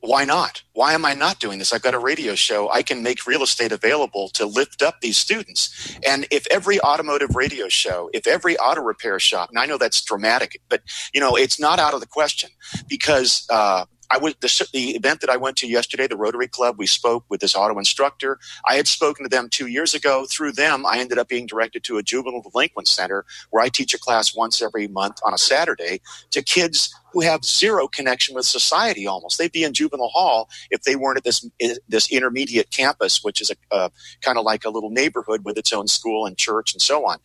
why 0.00 0.24
not? 0.24 0.62
Why 0.74 0.94
am 0.94 1.04
I 1.04 1.14
not 1.14 1.40
doing 1.40 1.58
this? 1.58 1.72
I've 1.72 1.82
got 1.82 1.94
a 1.94 1.98
radio 1.98 2.36
show. 2.36 2.70
I 2.70 2.82
can 2.82 3.02
make 3.02 3.26
real 3.26 3.42
estate 3.42 3.72
available 3.72 4.28
to 4.30 4.46
lift 4.46 4.82
up 4.82 5.00
these 5.02 5.18
students. 5.18 5.98
And 6.06 6.26
if 6.30 6.46
every 6.50 6.80
automotive 6.80 7.36
radio 7.36 7.68
show, 7.68 8.10
if 8.14 8.26
every 8.26 8.56
auto 8.58 8.82
repair 8.82 9.18
shop, 9.20 9.50
and 9.50 9.58
I 9.58 9.66
know 9.66 9.78
that's 9.78 10.02
dramatic, 10.02 10.60
but 10.70 10.82
you 11.14 11.20
know, 11.20 11.36
it's 11.36 11.60
not 11.60 11.80
out 11.80 11.94
of 11.94 12.00
the 12.00 12.06
question 12.06 12.50
because 12.88 13.46
uh, 13.50 13.86
I 14.10 14.18
was 14.18 14.34
the, 14.40 14.68
the 14.72 14.90
event 14.96 15.20
that 15.22 15.30
I 15.30 15.36
went 15.36 15.56
to 15.58 15.68
yesterday, 15.68 16.06
the 16.06 16.16
Rotary 16.16 16.48
Club. 16.48 16.76
We 16.78 16.86
spoke 16.86 17.24
with 17.28 17.40
this 17.40 17.56
auto 17.56 17.78
instructor. 17.78 18.38
I 18.66 18.76
had 18.76 18.88
spoken 18.88 19.24
to 19.24 19.30
them 19.30 19.48
two 19.50 19.66
years 19.68 19.94
ago. 19.94 20.26
Through 20.30 20.52
them, 20.52 20.86
I 20.86 20.98
ended 20.98 21.18
up 21.18 21.28
being 21.28 21.46
directed 21.46 21.84
to 21.84 21.98
a 21.98 22.02
juvenile 22.04 22.42
delinquent 22.42 22.88
center 22.88 23.26
where 23.50 23.62
I 23.64 23.68
teach 23.68 23.94
a 23.94 23.98
class 24.00 24.34
once 24.34 24.62
every 24.62 24.88
month 24.88 25.18
on 25.26 25.34
a 25.34 25.38
Saturday 25.38 26.00
to 26.32 26.42
kids 26.42 26.94
who 27.12 27.20
have 27.20 27.44
zero 27.44 27.88
connection 27.88 28.34
with 28.34 28.46
society 28.46 29.06
almost. 29.06 29.38
They'd 29.38 29.52
be 29.52 29.64
in 29.64 29.72
juvenile 29.72 30.08
hall 30.08 30.48
if 30.70 30.82
they 30.82 30.96
weren't 30.96 31.18
at 31.18 31.24
this 31.24 31.48
this 31.88 32.10
intermediate 32.10 32.70
campus, 32.70 33.22
which 33.22 33.40
is 33.40 33.50
a, 33.70 33.90
kind 34.20 34.38
of 34.38 34.44
like 34.44 34.64
a 34.64 34.70
little 34.70 34.90
neighborhood 34.90 35.44
with 35.44 35.58
its 35.58 35.72
own 35.72 35.88
school 35.88 36.26
and 36.26 36.36
church 36.36 36.72
and 36.72 36.82
so 36.82 37.06
on. 37.06 37.18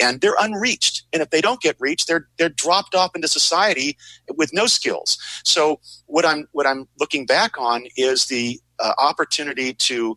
And 0.00 0.20
they're 0.20 0.36
unreached. 0.38 1.04
And 1.12 1.22
if 1.22 1.30
they 1.30 1.40
don't 1.40 1.60
get 1.60 1.76
reached, 1.78 2.08
they're 2.08 2.28
they're 2.38 2.48
dropped 2.48 2.94
off 2.94 3.14
into 3.14 3.28
society 3.28 3.96
with 4.36 4.52
no 4.52 4.66
skills. 4.66 5.18
So 5.44 5.80
what 6.06 6.24
I'm 6.24 6.48
what 6.52 6.66
I'm 6.66 6.88
looking 6.98 7.26
back 7.26 7.58
on 7.58 7.86
is 7.96 8.26
the 8.26 8.60
uh, 8.78 8.92
opportunity 8.98 9.74
to 9.74 10.16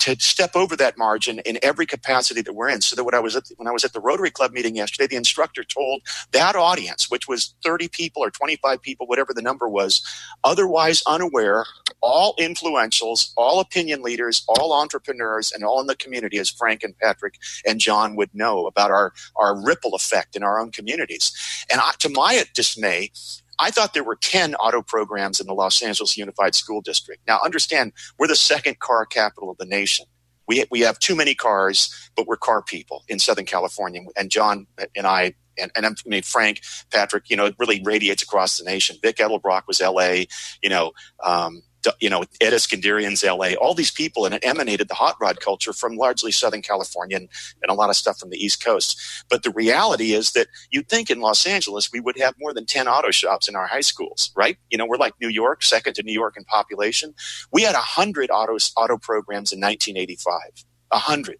to 0.00 0.16
step 0.20 0.56
over 0.56 0.76
that 0.76 0.98
margin 0.98 1.40
in 1.40 1.58
every 1.62 1.86
capacity 1.86 2.42
that 2.42 2.54
we're 2.54 2.68
in. 2.68 2.80
So 2.80 2.96
that 2.96 3.04
when 3.04 3.14
I 3.14 3.20
was 3.20 3.36
at 3.36 3.46
the, 3.46 3.54
when 3.56 3.68
I 3.68 3.72
was 3.72 3.84
at 3.84 3.92
the 3.92 4.00
Rotary 4.00 4.30
Club 4.30 4.52
meeting 4.52 4.76
yesterday, 4.76 5.06
the 5.08 5.16
instructor 5.16 5.64
told 5.64 6.02
that 6.32 6.56
audience, 6.56 7.10
which 7.10 7.28
was 7.28 7.54
30 7.64 7.88
people 7.88 8.22
or 8.24 8.30
25 8.30 8.82
people, 8.82 9.06
whatever 9.06 9.34
the 9.34 9.42
number 9.42 9.68
was, 9.68 10.02
otherwise 10.44 11.02
unaware, 11.06 11.66
all 12.00 12.34
influentials, 12.38 13.32
all 13.36 13.60
opinion 13.60 14.02
leaders, 14.02 14.44
all 14.48 14.72
entrepreneurs, 14.72 15.52
and 15.52 15.64
all 15.64 15.80
in 15.80 15.86
the 15.86 15.96
community, 15.96 16.38
as 16.38 16.50
Frank 16.50 16.82
and 16.82 16.96
Patrick 16.98 17.38
and 17.66 17.80
John 17.80 18.16
would 18.16 18.34
know 18.34 18.66
about 18.66 18.90
our 18.90 19.12
our 19.36 19.60
ripple 19.64 19.94
effect 19.94 20.36
in 20.36 20.42
our 20.42 20.60
own 20.60 20.70
communities. 20.70 21.32
And 21.70 21.80
I, 21.80 21.92
to 22.00 22.08
my 22.08 22.44
dismay, 22.54 23.12
I 23.58 23.70
thought 23.70 23.94
there 23.94 24.04
were 24.04 24.16
10 24.16 24.54
auto 24.56 24.82
programs 24.82 25.40
in 25.40 25.46
the 25.46 25.54
Los 25.54 25.82
Angeles 25.82 26.16
Unified 26.16 26.54
School 26.54 26.80
District. 26.80 27.20
Now, 27.26 27.40
understand, 27.44 27.92
we're 28.18 28.28
the 28.28 28.36
second 28.36 28.78
car 28.78 29.04
capital 29.04 29.50
of 29.50 29.58
the 29.58 29.66
nation. 29.66 30.06
We, 30.46 30.64
we 30.70 30.80
have 30.80 30.98
too 30.98 31.14
many 31.14 31.34
cars, 31.34 32.10
but 32.16 32.26
we're 32.26 32.36
car 32.36 32.62
people 32.62 33.04
in 33.08 33.18
Southern 33.18 33.44
California. 33.44 34.02
And 34.16 34.30
John 34.30 34.66
and 34.96 35.06
I, 35.06 35.34
and, 35.58 35.70
and 35.76 35.84
I 35.84 35.90
mean, 36.06 36.22
Frank, 36.22 36.62
Patrick, 36.90 37.28
you 37.28 37.36
know, 37.36 37.46
it 37.46 37.56
really 37.58 37.82
radiates 37.84 38.22
across 38.22 38.56
the 38.56 38.64
nation. 38.64 38.96
Vic 39.02 39.16
Edelbrock 39.16 39.62
was 39.66 39.80
LA, 39.80 40.24
you 40.62 40.70
know, 40.70 40.92
um, 41.22 41.62
you 42.00 42.10
know, 42.10 42.24
Ed 42.40 42.52
Iskenderian's 42.52 43.22
LA, 43.22 43.54
all 43.54 43.74
these 43.74 43.90
people, 43.90 44.24
and 44.24 44.34
it 44.34 44.44
emanated 44.44 44.88
the 44.88 44.94
hot 44.94 45.16
rod 45.20 45.40
culture 45.40 45.72
from 45.72 45.96
largely 45.96 46.32
Southern 46.32 46.62
California 46.62 47.16
and, 47.16 47.28
and 47.62 47.70
a 47.70 47.74
lot 47.74 47.90
of 47.90 47.96
stuff 47.96 48.18
from 48.18 48.30
the 48.30 48.36
East 48.36 48.64
Coast. 48.64 49.00
But 49.28 49.42
the 49.42 49.50
reality 49.50 50.12
is 50.12 50.32
that 50.32 50.48
you'd 50.70 50.88
think 50.88 51.10
in 51.10 51.20
Los 51.20 51.46
Angeles 51.46 51.90
we 51.92 52.00
would 52.00 52.18
have 52.18 52.34
more 52.38 52.52
than 52.52 52.66
10 52.66 52.88
auto 52.88 53.10
shops 53.10 53.48
in 53.48 53.56
our 53.56 53.66
high 53.66 53.80
schools, 53.80 54.30
right? 54.36 54.58
You 54.70 54.78
know, 54.78 54.86
we're 54.86 54.96
like 54.96 55.14
New 55.20 55.28
York, 55.28 55.62
second 55.62 55.94
to 55.94 56.02
New 56.02 56.12
York 56.12 56.36
in 56.36 56.44
population. 56.44 57.14
We 57.52 57.62
had 57.62 57.74
100 57.74 58.30
auto, 58.30 58.56
auto 58.76 58.98
programs 58.98 59.52
in 59.52 59.60
1985, 59.60 60.64
100. 60.88 61.38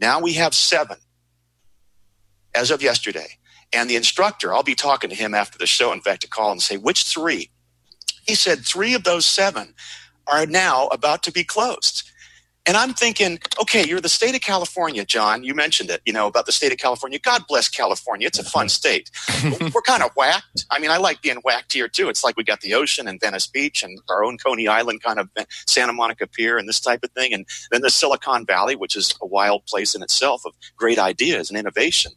Now 0.00 0.20
we 0.20 0.34
have 0.34 0.54
seven 0.54 0.98
as 2.54 2.70
of 2.70 2.82
yesterday. 2.82 3.38
And 3.72 3.90
the 3.90 3.96
instructor, 3.96 4.54
I'll 4.54 4.62
be 4.62 4.76
talking 4.76 5.10
to 5.10 5.16
him 5.16 5.34
after 5.34 5.58
the 5.58 5.66
show, 5.66 5.92
in 5.92 6.00
fact, 6.00 6.22
to 6.22 6.28
call 6.28 6.52
and 6.52 6.62
say, 6.62 6.76
which 6.76 7.04
three? 7.04 7.50
He 8.26 8.34
said 8.34 8.64
three 8.64 8.94
of 8.94 9.04
those 9.04 9.24
seven 9.24 9.74
are 10.26 10.46
now 10.46 10.88
about 10.88 11.22
to 11.24 11.32
be 11.32 11.44
closed. 11.44 12.10
And 12.66 12.78
I'm 12.78 12.94
thinking, 12.94 13.38
okay, 13.60 13.86
you're 13.86 14.00
the 14.00 14.08
state 14.08 14.34
of 14.34 14.40
California, 14.40 15.04
John. 15.04 15.44
You 15.44 15.54
mentioned 15.54 15.90
it, 15.90 16.00
you 16.06 16.14
know, 16.14 16.26
about 16.26 16.46
the 16.46 16.52
state 16.52 16.72
of 16.72 16.78
California. 16.78 17.18
God 17.18 17.42
bless 17.46 17.68
California. 17.68 18.26
It's 18.26 18.38
a 18.38 18.44
fun 18.44 18.68
mm-hmm. 18.68 18.70
state. 18.70 19.10
We're 19.74 19.82
kind 19.82 20.02
of 20.02 20.10
whacked. 20.16 20.64
I 20.70 20.78
mean, 20.78 20.90
I 20.90 20.96
like 20.96 21.20
being 21.20 21.36
whacked 21.44 21.74
here 21.74 21.88
too. 21.88 22.08
It's 22.08 22.24
like 22.24 22.38
we 22.38 22.44
got 22.44 22.62
the 22.62 22.72
ocean 22.72 23.06
and 23.06 23.20
Venice 23.20 23.46
Beach 23.46 23.82
and 23.82 24.00
our 24.08 24.24
own 24.24 24.38
Coney 24.38 24.66
Island 24.66 25.02
kind 25.02 25.18
of 25.18 25.28
Santa 25.66 25.92
Monica 25.92 26.26
Pier 26.26 26.56
and 26.56 26.66
this 26.66 26.80
type 26.80 27.04
of 27.04 27.10
thing. 27.10 27.34
And 27.34 27.46
then 27.70 27.82
the 27.82 27.90
Silicon 27.90 28.46
Valley, 28.46 28.76
which 28.76 28.96
is 28.96 29.14
a 29.20 29.26
wild 29.26 29.66
place 29.66 29.94
in 29.94 30.02
itself 30.02 30.46
of 30.46 30.54
great 30.74 30.98
ideas 30.98 31.50
and 31.50 31.58
innovation. 31.58 32.12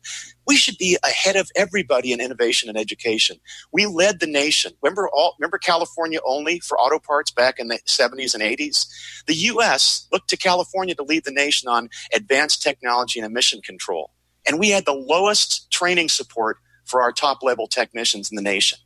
We 0.47 0.55
should 0.55 0.77
be 0.77 0.97
ahead 1.03 1.35
of 1.35 1.49
everybody 1.55 2.13
in 2.13 2.21
innovation 2.21 2.69
and 2.69 2.77
education. 2.77 3.37
We 3.71 3.85
led 3.85 4.19
the 4.19 4.27
nation. 4.27 4.73
Remember 4.81 5.09
all, 5.11 5.35
remember 5.39 5.57
California 5.57 6.19
only 6.25 6.59
for 6.59 6.79
auto 6.79 6.99
parts 6.99 7.31
back 7.31 7.59
in 7.59 7.67
the 7.67 7.79
70s 7.85 8.33
and 8.33 8.41
80s? 8.41 8.87
The 9.27 9.35
US 9.35 10.07
looked 10.11 10.29
to 10.29 10.37
California 10.37 10.95
to 10.95 11.03
lead 11.03 11.25
the 11.25 11.31
nation 11.31 11.67
on 11.67 11.89
advanced 12.13 12.63
technology 12.63 13.19
and 13.19 13.25
emission 13.25 13.61
control. 13.61 14.11
And 14.47 14.57
we 14.59 14.69
had 14.69 14.85
the 14.85 14.93
lowest 14.93 15.69
training 15.69 16.09
support 16.09 16.57
for 16.85 17.01
our 17.01 17.11
top 17.11 17.43
level 17.43 17.67
technicians 17.67 18.31
in 18.31 18.37
the 18.37 18.41
nation. 18.41 18.79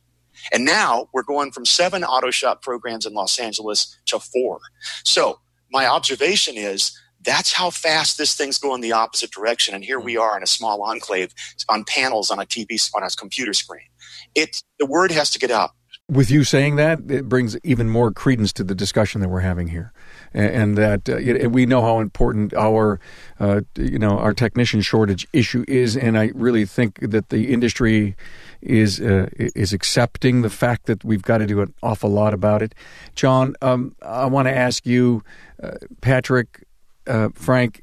And 0.52 0.64
now 0.64 1.08
we're 1.12 1.22
going 1.22 1.52
from 1.52 1.64
seven 1.64 2.02
auto 2.02 2.30
shop 2.30 2.62
programs 2.62 3.06
in 3.06 3.14
Los 3.14 3.38
Angeles 3.38 3.96
to 4.06 4.18
four. 4.18 4.58
So 5.04 5.38
my 5.70 5.86
observation 5.86 6.56
is 6.56 6.98
that's 7.24 7.52
how 7.52 7.70
fast 7.70 8.18
this 8.18 8.34
thing's 8.34 8.58
going 8.58 8.80
the 8.80 8.92
opposite 8.92 9.30
direction. 9.30 9.74
And 9.74 9.84
here 9.84 10.00
we 10.00 10.16
are 10.16 10.36
in 10.36 10.42
a 10.42 10.46
small 10.46 10.82
enclave 10.82 11.34
on 11.68 11.84
panels 11.84 12.30
on 12.30 12.38
a 12.38 12.46
TV, 12.46 12.90
on 12.94 13.02
a 13.02 13.10
computer 13.10 13.52
screen. 13.52 13.86
It, 14.34 14.62
the 14.78 14.86
word 14.86 15.10
has 15.10 15.30
to 15.30 15.38
get 15.38 15.50
out. 15.50 15.70
With 16.10 16.30
you 16.30 16.44
saying 16.44 16.76
that, 16.76 17.10
it 17.10 17.28
brings 17.28 17.56
even 17.64 17.88
more 17.88 18.12
credence 18.12 18.52
to 18.54 18.64
the 18.64 18.74
discussion 18.74 19.20
that 19.22 19.28
we're 19.30 19.40
having 19.40 19.68
here, 19.68 19.92
and, 20.34 20.76
that 20.76 21.08
uh, 21.08 21.48
we 21.48 21.64
know 21.64 21.80
how 21.80 22.00
important 22.00 22.52
our, 22.52 23.00
uh, 23.40 23.62
you 23.76 23.98
know, 23.98 24.18
our 24.18 24.34
technician 24.34 24.82
shortage 24.82 25.26
issue 25.32 25.64
is, 25.68 25.96
and 25.96 26.18
I 26.18 26.32
really 26.34 26.66
think 26.66 26.98
that 27.00 27.30
the 27.30 27.50
industry 27.50 28.14
is 28.60 29.00
uh, 29.00 29.28
is 29.38 29.72
accepting 29.72 30.42
the 30.42 30.50
fact 30.50 30.84
that 30.86 31.02
we've 31.02 31.22
got 31.22 31.38
to 31.38 31.46
do 31.46 31.62
an 31.62 31.72
awful 31.82 32.10
lot 32.10 32.34
about 32.34 32.62
it. 32.62 32.74
John, 33.14 33.54
um, 33.62 33.94
I 34.02 34.26
want 34.26 34.48
to 34.48 34.54
ask 34.54 34.84
you, 34.84 35.22
uh, 35.62 35.76
Patrick, 36.02 36.66
uh, 37.06 37.28
Frank, 37.34 37.82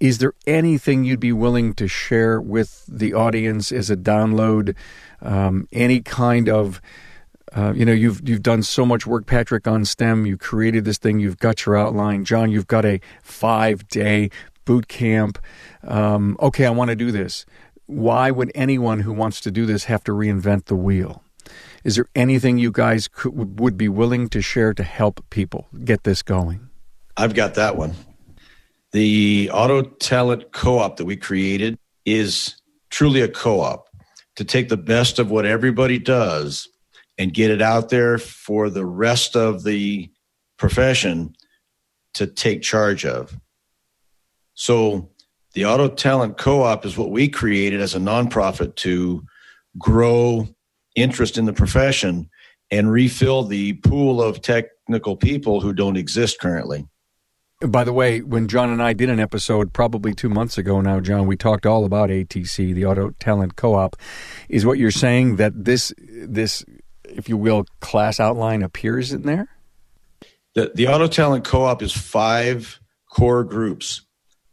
is 0.00 0.18
there 0.18 0.34
anything 0.46 1.04
you'd 1.04 1.20
be 1.20 1.32
willing 1.32 1.74
to 1.74 1.88
share 1.88 2.40
with 2.40 2.84
the 2.86 3.14
audience 3.14 3.72
as 3.72 3.90
a 3.90 3.96
download? 3.96 4.74
Um, 5.20 5.66
any 5.72 6.00
kind 6.00 6.48
of 6.48 6.80
uh, 7.56 7.72
you 7.74 7.82
know, 7.82 7.92
you've 7.92 8.28
you've 8.28 8.42
done 8.42 8.62
so 8.62 8.84
much 8.84 9.06
work, 9.06 9.24
Patrick, 9.24 9.66
on 9.66 9.86
STEM. 9.86 10.26
You 10.26 10.36
created 10.36 10.84
this 10.84 10.98
thing. 10.98 11.18
You've 11.18 11.38
got 11.38 11.64
your 11.64 11.78
outline, 11.78 12.26
John. 12.26 12.50
You've 12.50 12.66
got 12.66 12.84
a 12.84 13.00
five 13.22 13.88
day 13.88 14.28
boot 14.66 14.86
camp. 14.86 15.38
Um, 15.82 16.36
okay, 16.40 16.66
I 16.66 16.70
want 16.70 16.90
to 16.90 16.96
do 16.96 17.10
this 17.10 17.46
why 17.88 18.30
would 18.30 18.52
anyone 18.54 19.00
who 19.00 19.12
wants 19.12 19.40
to 19.40 19.50
do 19.50 19.64
this 19.64 19.84
have 19.84 20.04
to 20.04 20.12
reinvent 20.12 20.66
the 20.66 20.76
wheel? 20.76 21.24
Is 21.82 21.96
there 21.96 22.04
anything 22.14 22.58
you 22.58 22.70
guys 22.70 23.08
could, 23.08 23.58
would 23.58 23.78
be 23.78 23.88
willing 23.88 24.28
to 24.28 24.42
share 24.42 24.74
to 24.74 24.82
help 24.82 25.24
people 25.30 25.68
get 25.84 26.04
this 26.04 26.22
going? 26.22 26.68
I've 27.16 27.34
got 27.34 27.54
that 27.54 27.76
one. 27.76 27.94
The 28.92 29.50
Auto 29.52 29.82
Talent 29.82 30.52
Co 30.52 30.78
op 30.78 30.96
that 30.96 31.04
we 31.04 31.16
created 31.16 31.78
is 32.06 32.60
truly 32.90 33.20
a 33.20 33.28
co 33.28 33.60
op 33.60 33.88
to 34.36 34.44
take 34.44 34.68
the 34.68 34.76
best 34.76 35.18
of 35.18 35.30
what 35.30 35.44
everybody 35.44 35.98
does 35.98 36.68
and 37.18 37.34
get 37.34 37.50
it 37.50 37.60
out 37.60 37.90
there 37.90 38.16
for 38.16 38.70
the 38.70 38.86
rest 38.86 39.36
of 39.36 39.64
the 39.64 40.10
profession 40.56 41.34
to 42.14 42.26
take 42.26 42.62
charge 42.62 43.04
of. 43.04 43.36
So 44.54 45.10
the 45.52 45.66
Auto 45.66 45.88
Talent 45.88 46.38
Co 46.38 46.62
op 46.62 46.86
is 46.86 46.96
what 46.96 47.10
we 47.10 47.28
created 47.28 47.80
as 47.80 47.94
a 47.94 47.98
nonprofit 47.98 48.76
to 48.76 49.24
grow 49.78 50.48
interest 50.94 51.36
in 51.36 51.44
the 51.44 51.52
profession 51.52 52.30
and 52.70 52.90
refill 52.90 53.44
the 53.44 53.74
pool 53.74 54.22
of 54.22 54.40
technical 54.40 55.16
people 55.16 55.60
who 55.60 55.72
don't 55.72 55.96
exist 55.96 56.40
currently. 56.40 56.86
By 57.60 57.82
the 57.82 57.92
way, 57.92 58.20
when 58.20 58.46
John 58.46 58.70
and 58.70 58.80
I 58.80 58.92
did 58.92 59.10
an 59.10 59.18
episode 59.18 59.72
probably 59.72 60.14
two 60.14 60.28
months 60.28 60.58
ago 60.58 60.80
now, 60.80 61.00
John, 61.00 61.26
we 61.26 61.36
talked 61.36 61.66
all 61.66 61.84
about 61.84 62.08
ATC, 62.08 62.72
the 62.72 62.84
Auto 62.84 63.10
Talent 63.18 63.56
Co-op. 63.56 63.96
Is 64.48 64.64
what 64.64 64.78
you're 64.78 64.92
saying 64.92 65.36
that 65.36 65.64
this 65.64 65.92
this, 65.98 66.64
if 67.04 67.28
you 67.28 67.36
will, 67.36 67.66
class 67.80 68.20
outline 68.20 68.62
appears 68.62 69.12
in 69.12 69.22
there? 69.22 69.48
The 70.54 70.70
the 70.72 70.86
Auto 70.86 71.08
Talent 71.08 71.44
Co-op 71.44 71.82
is 71.82 71.92
five 71.92 72.78
core 73.10 73.42
groups 73.42 74.02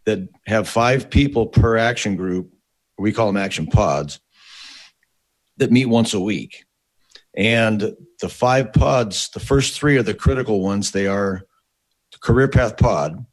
that 0.05 0.27
have 0.47 0.67
five 0.67 1.11
people 1.11 1.45
per 1.45 1.77
action 1.77 2.15
group. 2.15 2.51
We 2.97 3.13
call 3.13 3.27
them 3.27 3.37
action 3.37 3.67
pods 3.67 4.19
that 5.57 5.71
meet 5.71 5.85
once 5.85 6.15
a 6.15 6.19
week. 6.19 6.65
And 7.37 7.93
the 8.19 8.29
five 8.29 8.73
pods, 8.73 9.29
the 9.29 9.39
first 9.39 9.77
three 9.77 9.97
are 9.97 10.03
the 10.03 10.13
critical 10.15 10.63
ones. 10.63 10.91
They 10.91 11.05
are 11.05 11.43
career 12.25 12.47
path 12.47 12.77
pod, 12.77 13.25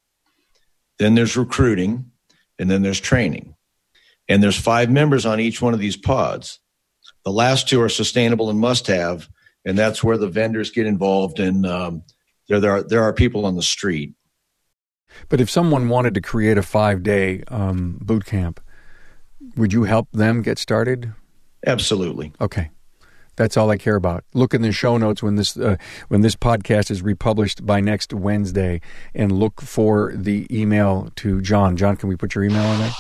then 0.99 1.14
there's 1.14 1.36
recruiting, 1.36 2.11
and 2.59 2.70
then 2.70 2.82
there's 2.82 3.01
training. 3.01 3.55
And 4.28 4.43
there's 4.43 4.59
five 4.59 4.90
members 4.90 5.26
on 5.26 5.40
each 5.40 5.61
one 5.61 5.74
of 5.74 5.80
these 5.80 5.97
pods. 5.97 6.61
The 7.24 7.32
last 7.32 7.68
two 7.68 7.82
are 7.82 7.88
sustainable 7.88 8.51
and 8.51 8.59
must 8.59 8.86
have, 8.86 9.28
and 9.64 9.76
that's 9.76 10.05
where 10.05 10.18
the 10.18 10.28
vendors 10.28 10.70
get 10.70 10.86
involved. 10.86 11.40
And 11.40 11.66
um, 11.66 12.03
there, 12.49 12.61
there 12.61 12.70
are 12.70 12.82
there 12.82 13.03
are 13.03 13.12
people 13.12 13.47
on 13.47 13.57
the 13.57 13.62
street 13.62 14.14
but 15.28 15.40
if 15.40 15.51
someone 15.51 15.88
wanted 15.88 16.14
to 16.14 16.20
create 16.20 16.59
a 16.59 16.62
five 16.62 17.03
day 17.03 17.43
um, 17.49 17.99
boot 18.01 18.24
camp, 18.24 18.61
would 19.57 19.72
you 19.72 19.84
help 19.84 20.09
them 20.12 20.43
get 20.43 20.59
started? 20.59 21.12
Absolutely. 21.66 22.32
Okay. 22.40 22.70
That's 23.37 23.57
all 23.57 23.70
I 23.70 23.76
care 23.78 23.97
about. 23.97 24.24
Look 24.35 24.53
in 24.55 24.62
the 24.62 24.72
show 24.72 24.99
notes 24.99 25.22
when 25.22 25.37
this 25.37 25.57
uh, 25.57 25.76
when 26.09 26.20
this 26.20 26.37
podcast 26.37 26.91
is 26.91 27.03
republished 27.03 27.64
by 27.64 27.80
next 27.80 28.12
Wednesday, 28.12 28.80
and 29.14 29.33
look 29.33 29.61
for 29.61 30.12
the 30.14 30.47
email 30.51 31.11
to 31.16 31.41
John. 31.41 31.76
John, 31.76 31.97
can 31.97 32.09
we 32.09 32.16
put 32.16 32.35
your 32.35 32.45
email 32.45 32.64
on 32.64 32.78
there? 32.80 32.93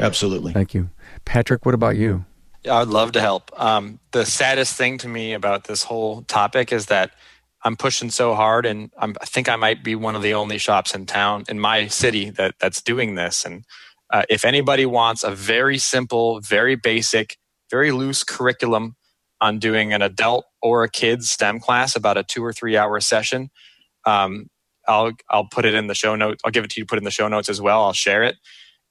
Absolutely. 0.00 0.52
Thank 0.52 0.74
you, 0.74 0.90
Patrick. 1.24 1.64
What 1.64 1.74
about 1.74 1.96
you? 1.96 2.24
I'd 2.68 2.88
love 2.88 3.12
to 3.12 3.20
help. 3.20 3.50
Um, 3.58 4.00
the 4.10 4.26
saddest 4.26 4.76
thing 4.76 4.98
to 4.98 5.08
me 5.08 5.32
about 5.32 5.64
this 5.64 5.84
whole 5.84 6.22
topic 6.22 6.72
is 6.72 6.86
that 6.86 7.12
I'm 7.62 7.76
pushing 7.76 8.10
so 8.10 8.34
hard, 8.34 8.66
and 8.66 8.90
I'm, 8.98 9.14
i 9.20 9.24
think 9.24 9.48
I 9.48 9.56
might 9.56 9.82
be 9.82 9.94
one 9.94 10.16
of 10.16 10.22
the 10.22 10.34
only 10.34 10.58
shops 10.58 10.94
in 10.94 11.06
town 11.06 11.44
in 11.48 11.58
my 11.58 11.86
city 11.86 12.30
that 12.30 12.54
that's 12.58 12.82
doing 12.82 13.14
this. 13.14 13.44
And 13.44 13.64
uh, 14.10 14.22
if 14.28 14.44
anybody 14.44 14.86
wants 14.86 15.24
a 15.24 15.30
very 15.30 15.78
simple, 15.78 16.40
very 16.40 16.76
basic, 16.76 17.36
very 17.70 17.90
loose 17.92 18.22
curriculum 18.24 18.96
on 19.40 19.58
doing 19.58 19.92
an 19.92 20.02
adult 20.02 20.46
or 20.62 20.82
a 20.82 20.90
kid's 20.90 21.30
STEM 21.30 21.60
class, 21.60 21.96
about 21.96 22.16
a 22.16 22.22
two 22.22 22.44
or 22.44 22.52
three 22.52 22.76
hour 22.76 23.00
session, 23.00 23.50
um, 24.06 24.46
I'll 24.88 25.12
I'll 25.30 25.48
put 25.48 25.64
it 25.64 25.74
in 25.74 25.86
the 25.86 25.94
show 25.94 26.16
notes. 26.16 26.42
I'll 26.44 26.52
give 26.52 26.64
it 26.64 26.70
to 26.70 26.80
you 26.80 26.84
to 26.84 26.88
put 26.88 26.98
in 26.98 27.04
the 27.04 27.10
show 27.10 27.28
notes 27.28 27.48
as 27.48 27.60
well. 27.60 27.84
I'll 27.84 27.92
share 27.92 28.22
it. 28.22 28.36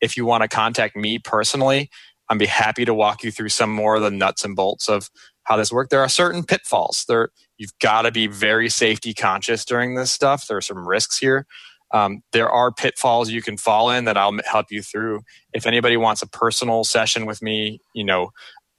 If 0.02 0.18
you 0.18 0.26
want 0.26 0.44
to 0.44 0.48
contact 0.48 0.96
me 0.96 1.20
personally, 1.20 1.90
I'd 2.30 2.40
be 2.40 2.46
happy 2.46 2.86
to 2.86 2.94
walk 2.94 3.24
you 3.24 3.32
through 3.32 3.50
some 3.50 3.72
more 3.72 3.96
of 3.96 4.02
the 4.02 4.12
nuts 4.12 4.44
and 4.44 4.56
bolts 4.56 4.90
of 4.90 5.10
how 5.44 5.58
this 5.58 5.72
works. 5.72 5.90
There 5.90 6.02
are 6.02 6.10
certain 6.10 6.44
pitfalls. 6.44 7.06
There 7.08 7.30
you've 7.58 7.78
got 7.80 8.04
to 8.04 8.12
be 8.12 8.28
very 8.28 8.70
safety 8.70 9.14
conscious 9.14 9.64
during 9.64 9.96
this 9.96 10.12
stuff. 10.12 10.48
There 10.48 10.58
are 10.58 10.62
some 10.62 10.88
risks 10.88 11.18
here. 11.18 11.46
Um, 11.92 12.24
there 12.34 12.50
are 12.50 12.72
pitfalls 12.74 13.30
you 13.30 13.42
can 13.42 13.58
fall 13.58 13.90
in 13.92 14.06
that 14.06 14.18
I'll 14.18 14.38
help 14.46 14.68
you 14.72 14.82
through. 14.82 15.22
If 15.54 15.66
anybody 15.66 15.96
wants 15.98 16.22
a 16.22 16.28
personal 16.28 16.84
session 16.84 17.26
with 17.26 17.42
me, 17.42 17.80
you 17.94 18.04
know, 18.04 18.32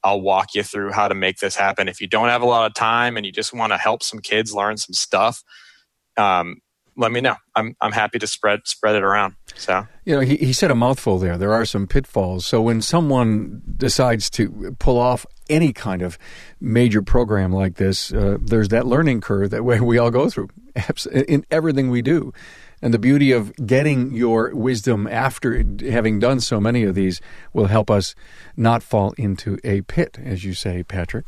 I'll 0.07 0.21
walk 0.21 0.55
you 0.55 0.63
through 0.63 0.93
how 0.93 1.09
to 1.09 1.15
make 1.15 1.39
this 1.39 1.57
happen. 1.57 1.89
If 1.89 1.99
you 1.99 2.07
don't 2.07 2.29
have 2.29 2.41
a 2.41 2.45
lot 2.45 2.65
of 2.65 2.73
time 2.73 3.17
and 3.17 3.25
you 3.25 3.31
just 3.33 3.53
want 3.53 3.73
to 3.73 3.77
help 3.77 4.01
some 4.01 4.19
kids 4.19 4.53
learn 4.53 4.77
some 4.77 4.93
stuff, 4.93 5.43
um, 6.15 6.61
let 6.95 7.11
me 7.11 7.19
know. 7.19 7.35
I'm 7.55 7.75
I'm 7.81 7.91
happy 7.91 8.17
to 8.19 8.25
spread 8.25 8.61
spread 8.63 8.95
it 8.95 9.03
around. 9.03 9.35
So 9.55 9.85
you 10.05 10.15
know, 10.15 10.21
he, 10.21 10.37
he 10.37 10.53
said 10.53 10.71
a 10.71 10.75
mouthful 10.75 11.19
there. 11.19 11.37
There 11.37 11.51
are 11.51 11.65
some 11.65 11.87
pitfalls. 11.87 12.45
So 12.45 12.61
when 12.61 12.81
someone 12.81 13.61
decides 13.75 14.29
to 14.31 14.75
pull 14.79 14.97
off 14.97 15.25
any 15.49 15.73
kind 15.73 16.01
of 16.01 16.17
major 16.61 17.01
program 17.01 17.51
like 17.51 17.75
this, 17.75 18.13
uh, 18.13 18.37
there's 18.41 18.69
that 18.69 18.87
learning 18.87 19.19
curve 19.19 19.49
that 19.49 19.63
we 19.63 19.97
all 19.97 20.09
go 20.09 20.29
through 20.29 20.49
in 21.27 21.45
everything 21.51 21.89
we 21.89 22.01
do. 22.01 22.31
And 22.81 22.93
the 22.93 22.99
beauty 22.99 23.31
of 23.31 23.55
getting 23.55 24.13
your 24.13 24.53
wisdom 24.53 25.07
after 25.07 25.63
having 25.81 26.19
done 26.19 26.39
so 26.39 26.59
many 26.59 26.83
of 26.83 26.93
these 26.95 27.21
will 27.53 27.65
help 27.65 27.89
us 27.89 28.13
not 28.55 28.83
fall 28.83 29.13
into 29.17 29.57
a 29.63 29.81
pit, 29.81 30.17
as 30.23 30.43
you 30.43 30.53
say, 30.53 30.83
Patrick 30.83 31.25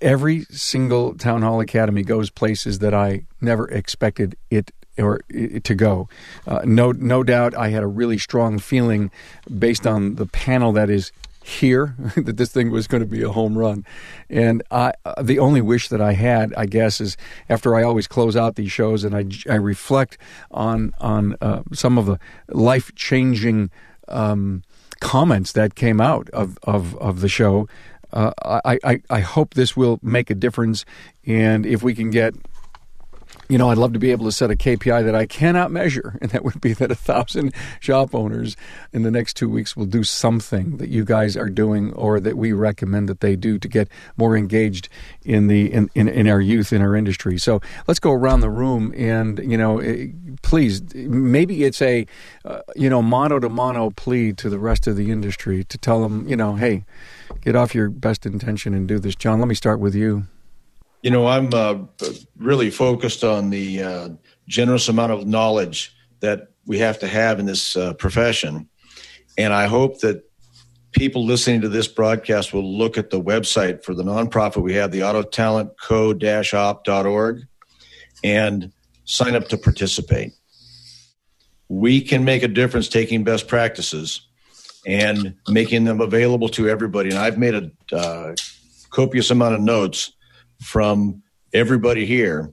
every 0.00 0.44
single 0.50 1.14
town 1.14 1.42
hall 1.42 1.60
academy 1.60 2.02
goes 2.02 2.30
places 2.30 2.80
that 2.80 2.94
I 2.94 3.24
never 3.40 3.68
expected 3.68 4.36
it 4.50 4.70
or 4.98 5.20
to 5.64 5.74
go. 5.74 6.08
Uh, 6.46 6.62
no, 6.64 6.92
no 6.92 7.22
doubt, 7.22 7.54
I 7.54 7.68
had 7.68 7.82
a 7.82 7.86
really 7.86 8.18
strong 8.18 8.58
feeling 8.58 9.10
based 9.58 9.86
on 9.86 10.14
the 10.14 10.26
panel 10.26 10.72
that 10.72 10.88
is 10.88 11.12
here 11.46 11.94
that 12.16 12.36
this 12.36 12.50
thing 12.50 12.70
was 12.70 12.86
going 12.86 13.02
to 13.02 13.08
be 13.08 13.22
a 13.22 13.30
home 13.30 13.56
run. 13.56 13.84
And 14.28 14.62
I, 14.70 14.92
uh, 15.04 15.22
the 15.22 15.38
only 15.38 15.60
wish 15.60 15.88
that 15.88 16.00
I 16.00 16.12
had, 16.12 16.52
I 16.54 16.66
guess, 16.66 17.00
is 17.00 17.16
after 17.48 17.74
I 17.74 17.82
always 17.82 18.06
close 18.06 18.36
out 18.36 18.56
these 18.56 18.72
shows 18.72 19.04
and 19.04 19.16
I, 19.16 19.24
I 19.52 19.56
reflect 19.56 20.18
on 20.50 20.92
on 20.98 21.36
uh, 21.40 21.62
some 21.72 21.98
of 21.98 22.06
the 22.06 22.18
life 22.48 22.94
changing. 22.94 23.70
Um, 24.08 24.62
comments 25.00 25.52
that 25.52 25.74
came 25.74 26.00
out 26.00 26.30
of, 26.30 26.56
of, 26.62 26.96
of 26.96 27.20
the 27.20 27.28
show 27.28 27.68
uh, 28.12 28.32
I, 28.64 28.78
I, 28.82 29.02
I 29.10 29.20
hope 29.20 29.54
this 29.54 29.76
will 29.76 29.98
make 30.02 30.30
a 30.30 30.34
difference. 30.34 30.84
And 31.26 31.66
if 31.66 31.82
we 31.82 31.94
can 31.94 32.10
get 32.10 32.34
you 33.48 33.58
know, 33.58 33.70
I'd 33.70 33.78
love 33.78 33.92
to 33.92 33.98
be 33.98 34.10
able 34.10 34.24
to 34.24 34.32
set 34.32 34.50
a 34.50 34.56
KPI 34.56 35.04
that 35.04 35.14
I 35.14 35.26
cannot 35.26 35.70
measure, 35.70 36.18
and 36.20 36.30
that 36.32 36.44
would 36.44 36.60
be 36.60 36.72
that 36.74 36.90
a 36.90 36.94
thousand 36.94 37.54
shop 37.80 38.14
owners 38.14 38.56
in 38.92 39.02
the 39.02 39.10
next 39.10 39.34
two 39.34 39.48
weeks 39.48 39.76
will 39.76 39.86
do 39.86 40.02
something 40.02 40.78
that 40.78 40.88
you 40.88 41.04
guys 41.04 41.36
are 41.36 41.48
doing 41.48 41.92
or 41.92 42.18
that 42.20 42.36
we 42.36 42.52
recommend 42.52 43.08
that 43.08 43.20
they 43.20 43.36
do 43.36 43.58
to 43.58 43.68
get 43.68 43.88
more 44.16 44.36
engaged 44.36 44.88
in 45.24 45.46
the 45.46 45.72
in, 45.72 45.88
in, 45.94 46.08
in 46.08 46.28
our 46.28 46.40
youth 46.40 46.72
in 46.72 46.82
our 46.82 46.96
industry. 46.96 47.38
So 47.38 47.60
let's 47.86 48.00
go 48.00 48.12
around 48.12 48.40
the 48.40 48.50
room 48.50 48.92
and 48.96 49.38
you 49.38 49.56
know, 49.56 49.78
eh, 49.78 50.08
please, 50.42 50.82
maybe 50.94 51.64
it's 51.64 51.80
a 51.82 52.06
uh, 52.44 52.62
you 52.74 52.90
know 52.90 53.02
mono 53.02 53.38
to 53.38 53.48
mono 53.48 53.90
plea 53.90 54.32
to 54.34 54.50
the 54.50 54.58
rest 54.58 54.86
of 54.86 54.96
the 54.96 55.10
industry 55.10 55.62
to 55.64 55.78
tell 55.78 56.02
them, 56.02 56.28
you 56.28 56.36
know, 56.36 56.56
hey, 56.56 56.84
get 57.42 57.54
off 57.54 57.74
your 57.74 57.90
best 57.90 58.26
intention 58.26 58.74
and 58.74 58.88
do 58.88 58.98
this. 58.98 59.14
John, 59.14 59.38
let 59.38 59.48
me 59.48 59.54
start 59.54 59.78
with 59.78 59.94
you. 59.94 60.26
You 61.06 61.12
know, 61.12 61.28
I'm 61.28 61.54
uh, 61.54 61.76
really 62.36 62.68
focused 62.68 63.22
on 63.22 63.50
the 63.50 63.80
uh, 63.80 64.08
generous 64.48 64.88
amount 64.88 65.12
of 65.12 65.24
knowledge 65.24 65.94
that 66.18 66.48
we 66.66 66.80
have 66.80 66.98
to 66.98 67.06
have 67.06 67.38
in 67.38 67.46
this 67.46 67.76
uh, 67.76 67.92
profession. 67.92 68.68
And 69.38 69.54
I 69.54 69.66
hope 69.66 70.00
that 70.00 70.28
people 70.90 71.24
listening 71.24 71.60
to 71.60 71.68
this 71.68 71.86
broadcast 71.86 72.52
will 72.52 72.76
look 72.76 72.98
at 72.98 73.10
the 73.10 73.22
website 73.22 73.84
for 73.84 73.94
the 73.94 74.02
nonprofit 74.02 74.64
we 74.64 74.74
have, 74.74 74.90
the 74.90 74.98
autotalentco-op.org, 74.98 77.46
and 78.24 78.72
sign 79.04 79.36
up 79.36 79.46
to 79.50 79.56
participate. 79.56 80.32
We 81.68 82.00
can 82.00 82.24
make 82.24 82.42
a 82.42 82.48
difference 82.48 82.88
taking 82.88 83.22
best 83.22 83.46
practices 83.46 84.22
and 84.84 85.36
making 85.48 85.84
them 85.84 86.00
available 86.00 86.48
to 86.48 86.68
everybody. 86.68 87.10
And 87.10 87.18
I've 87.20 87.38
made 87.38 87.54
a 87.54 87.70
uh, 87.96 88.34
copious 88.90 89.30
amount 89.30 89.54
of 89.54 89.60
notes 89.60 90.10
from 90.60 91.22
everybody 91.52 92.06
here 92.06 92.52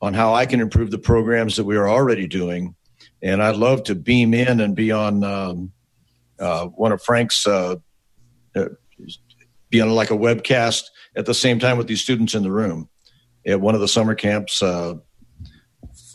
on 0.00 0.14
how 0.14 0.34
I 0.34 0.46
can 0.46 0.60
improve 0.60 0.90
the 0.90 0.98
programs 0.98 1.56
that 1.56 1.64
we 1.64 1.76
are 1.76 1.88
already 1.88 2.26
doing. 2.26 2.74
And 3.22 3.42
I'd 3.42 3.56
love 3.56 3.84
to 3.84 3.94
beam 3.94 4.34
in 4.34 4.60
and 4.60 4.76
be 4.76 4.92
on 4.92 5.24
um, 5.24 5.72
uh, 6.38 6.66
one 6.66 6.92
of 6.92 7.02
Frank's, 7.02 7.46
uh, 7.46 7.76
uh, 8.54 8.68
be 9.70 9.80
on 9.80 9.90
like 9.90 10.10
a 10.10 10.16
webcast 10.16 10.84
at 11.16 11.26
the 11.26 11.34
same 11.34 11.58
time 11.58 11.78
with 11.78 11.86
these 11.86 12.02
students 12.02 12.34
in 12.34 12.42
the 12.42 12.50
room 12.50 12.88
at 13.46 13.60
one 13.60 13.74
of 13.74 13.80
the 13.80 13.88
summer 13.88 14.14
camps 14.14 14.62
uh, 14.62 14.94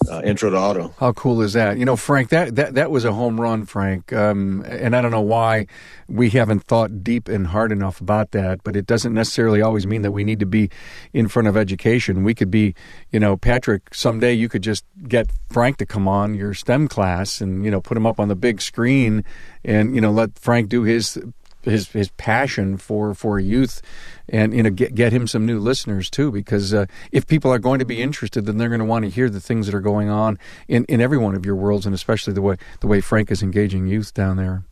uh, 0.09 0.21
intro 0.23 0.49
to 0.49 0.57
auto. 0.57 0.93
How 0.99 1.13
cool 1.13 1.41
is 1.41 1.53
that? 1.53 1.77
You 1.77 1.85
know, 1.85 1.95
Frank, 1.95 2.29
that 2.29 2.55
that, 2.55 2.73
that 2.75 2.91
was 2.91 3.05
a 3.05 3.13
home 3.13 3.39
run, 3.39 3.65
Frank. 3.65 4.11
Um, 4.11 4.65
and 4.67 4.95
I 4.95 5.01
don't 5.01 5.11
know 5.11 5.21
why 5.21 5.67
we 6.07 6.29
haven't 6.31 6.63
thought 6.63 7.03
deep 7.03 7.27
and 7.27 7.47
hard 7.47 7.71
enough 7.71 8.01
about 8.01 8.31
that, 8.31 8.63
but 8.63 8.75
it 8.75 8.85
doesn't 8.85 9.13
necessarily 9.13 9.61
always 9.61 9.85
mean 9.85 10.01
that 10.01 10.11
we 10.11 10.23
need 10.23 10.39
to 10.39 10.45
be 10.45 10.69
in 11.13 11.27
front 11.27 11.47
of 11.47 11.55
education. 11.55 12.23
We 12.23 12.33
could 12.33 12.49
be, 12.49 12.73
you 13.11 13.19
know, 13.19 13.37
Patrick, 13.37 13.93
someday 13.93 14.33
you 14.33 14.49
could 14.49 14.63
just 14.63 14.85
get 15.07 15.29
Frank 15.49 15.77
to 15.77 15.85
come 15.85 16.07
on 16.07 16.33
your 16.33 16.53
STEM 16.53 16.87
class 16.87 17.41
and, 17.41 17.63
you 17.63 17.71
know, 17.71 17.81
put 17.81 17.95
him 17.95 18.05
up 18.05 18.19
on 18.19 18.27
the 18.27 18.35
big 18.35 18.61
screen 18.61 19.23
and, 19.63 19.93
you 19.93 20.01
know, 20.01 20.11
let 20.11 20.37
Frank 20.39 20.69
do 20.69 20.83
his 20.83 21.19
his 21.63 21.89
his 21.89 22.09
passion 22.11 22.77
for 22.77 23.13
for 23.13 23.39
youth, 23.39 23.81
and 24.27 24.53
you 24.53 24.63
know 24.63 24.69
get 24.69 24.95
get 24.95 25.11
him 25.11 25.27
some 25.27 25.45
new 25.45 25.59
listeners 25.59 26.09
too. 26.09 26.31
Because 26.31 26.73
uh, 26.73 26.85
if 27.11 27.27
people 27.27 27.51
are 27.51 27.59
going 27.59 27.79
to 27.79 27.85
be 27.85 28.01
interested, 28.01 28.45
then 28.45 28.57
they're 28.57 28.69
going 28.69 28.79
to 28.79 28.85
want 28.85 29.05
to 29.05 29.11
hear 29.11 29.29
the 29.29 29.41
things 29.41 29.65
that 29.65 29.75
are 29.75 29.81
going 29.81 30.09
on 30.09 30.39
in 30.67 30.85
in 30.85 31.01
every 31.01 31.17
one 31.17 31.35
of 31.35 31.45
your 31.45 31.55
worlds, 31.55 31.85
and 31.85 31.93
especially 31.95 32.33
the 32.33 32.41
way 32.41 32.57
the 32.79 32.87
way 32.87 33.01
Frank 33.01 33.31
is 33.31 33.43
engaging 33.43 33.87
youth 33.87 34.13
down 34.13 34.37
there. 34.37 34.63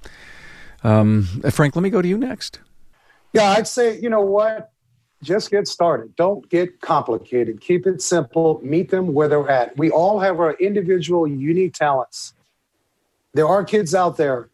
Um, 0.84 1.24
Frank, 1.52 1.76
let 1.76 1.82
me 1.82 1.90
go 1.90 2.02
to 2.02 2.08
you 2.08 2.18
next. 2.18 2.60
Yeah, 3.34 3.52
I'd 3.52 3.68
say 3.68 4.00
you 4.00 4.10
know 4.10 4.22
what. 4.22 4.72
Just 5.24 5.50
get 5.50 5.68
started. 5.68 6.16
Don't 6.16 6.48
get 6.48 6.80
complicated. 6.80 7.60
Keep 7.60 7.88
it 7.88 8.04
simple. 8.04 8.62
Meet 8.64 8.92
them 8.92 9.16
where 9.16 9.28
they're 9.28 9.50
at. 9.50 9.76
We 9.76 9.90
all 9.90 10.20
have 10.20 10.40
our 10.40 10.54
individual, 10.54 11.26
unique 11.28 11.74
talents. 11.74 12.36
There 13.34 13.48
are 13.48 13.64
kids 13.64 13.96
out 13.96 14.18
there 14.18 14.52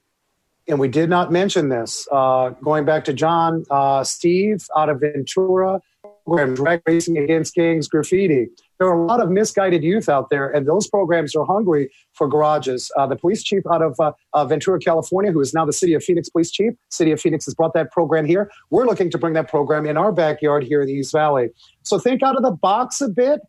and 0.67 0.79
we 0.79 0.87
did 0.87 1.09
not 1.09 1.31
mention 1.31 1.69
this. 1.69 2.07
Uh, 2.11 2.49
going 2.61 2.85
back 2.85 3.03
to 3.05 3.13
John, 3.13 3.63
uh, 3.69 4.03
Steve 4.03 4.65
out 4.75 4.89
of 4.89 5.01
Ventura, 5.01 5.81
program 6.25 6.53
drag 6.55 6.81
racing 6.87 7.17
against 7.17 7.53
gangs 7.53 7.87
graffiti. 7.87 8.47
There 8.79 8.87
are 8.87 8.97
a 8.97 9.05
lot 9.05 9.21
of 9.21 9.29
misguided 9.29 9.83
youth 9.83 10.09
out 10.09 10.29
there, 10.29 10.49
and 10.49 10.67
those 10.67 10.87
programs 10.87 11.35
are 11.35 11.45
hungry 11.45 11.91
for 12.13 12.27
garages. 12.27 12.91
Uh, 12.97 13.07
the 13.07 13.15
police 13.15 13.43
chief 13.43 13.63
out 13.71 13.81
of 13.81 13.95
uh, 13.99 14.11
uh, 14.33 14.45
Ventura, 14.45 14.79
California, 14.79 15.31
who 15.31 15.41
is 15.41 15.53
now 15.53 15.65
the 15.65 15.73
City 15.73 15.93
of 15.93 16.03
Phoenix 16.03 16.29
police 16.29 16.51
chief, 16.51 16.73
City 16.89 17.11
of 17.11 17.19
Phoenix 17.19 17.45
has 17.45 17.53
brought 17.53 17.73
that 17.73 17.91
program 17.91 18.25
here. 18.25 18.49
We're 18.69 18.85
looking 18.85 19.09
to 19.11 19.17
bring 19.17 19.33
that 19.33 19.49
program 19.49 19.85
in 19.85 19.97
our 19.97 20.11
backyard 20.11 20.63
here 20.63 20.81
in 20.81 20.87
the 20.87 20.93
East 20.93 21.11
Valley. 21.11 21.49
So 21.83 21.99
think 21.99 22.23
out 22.23 22.35
of 22.35 22.43
the 22.43 22.51
box 22.51 23.01
a 23.01 23.09
bit, 23.09 23.41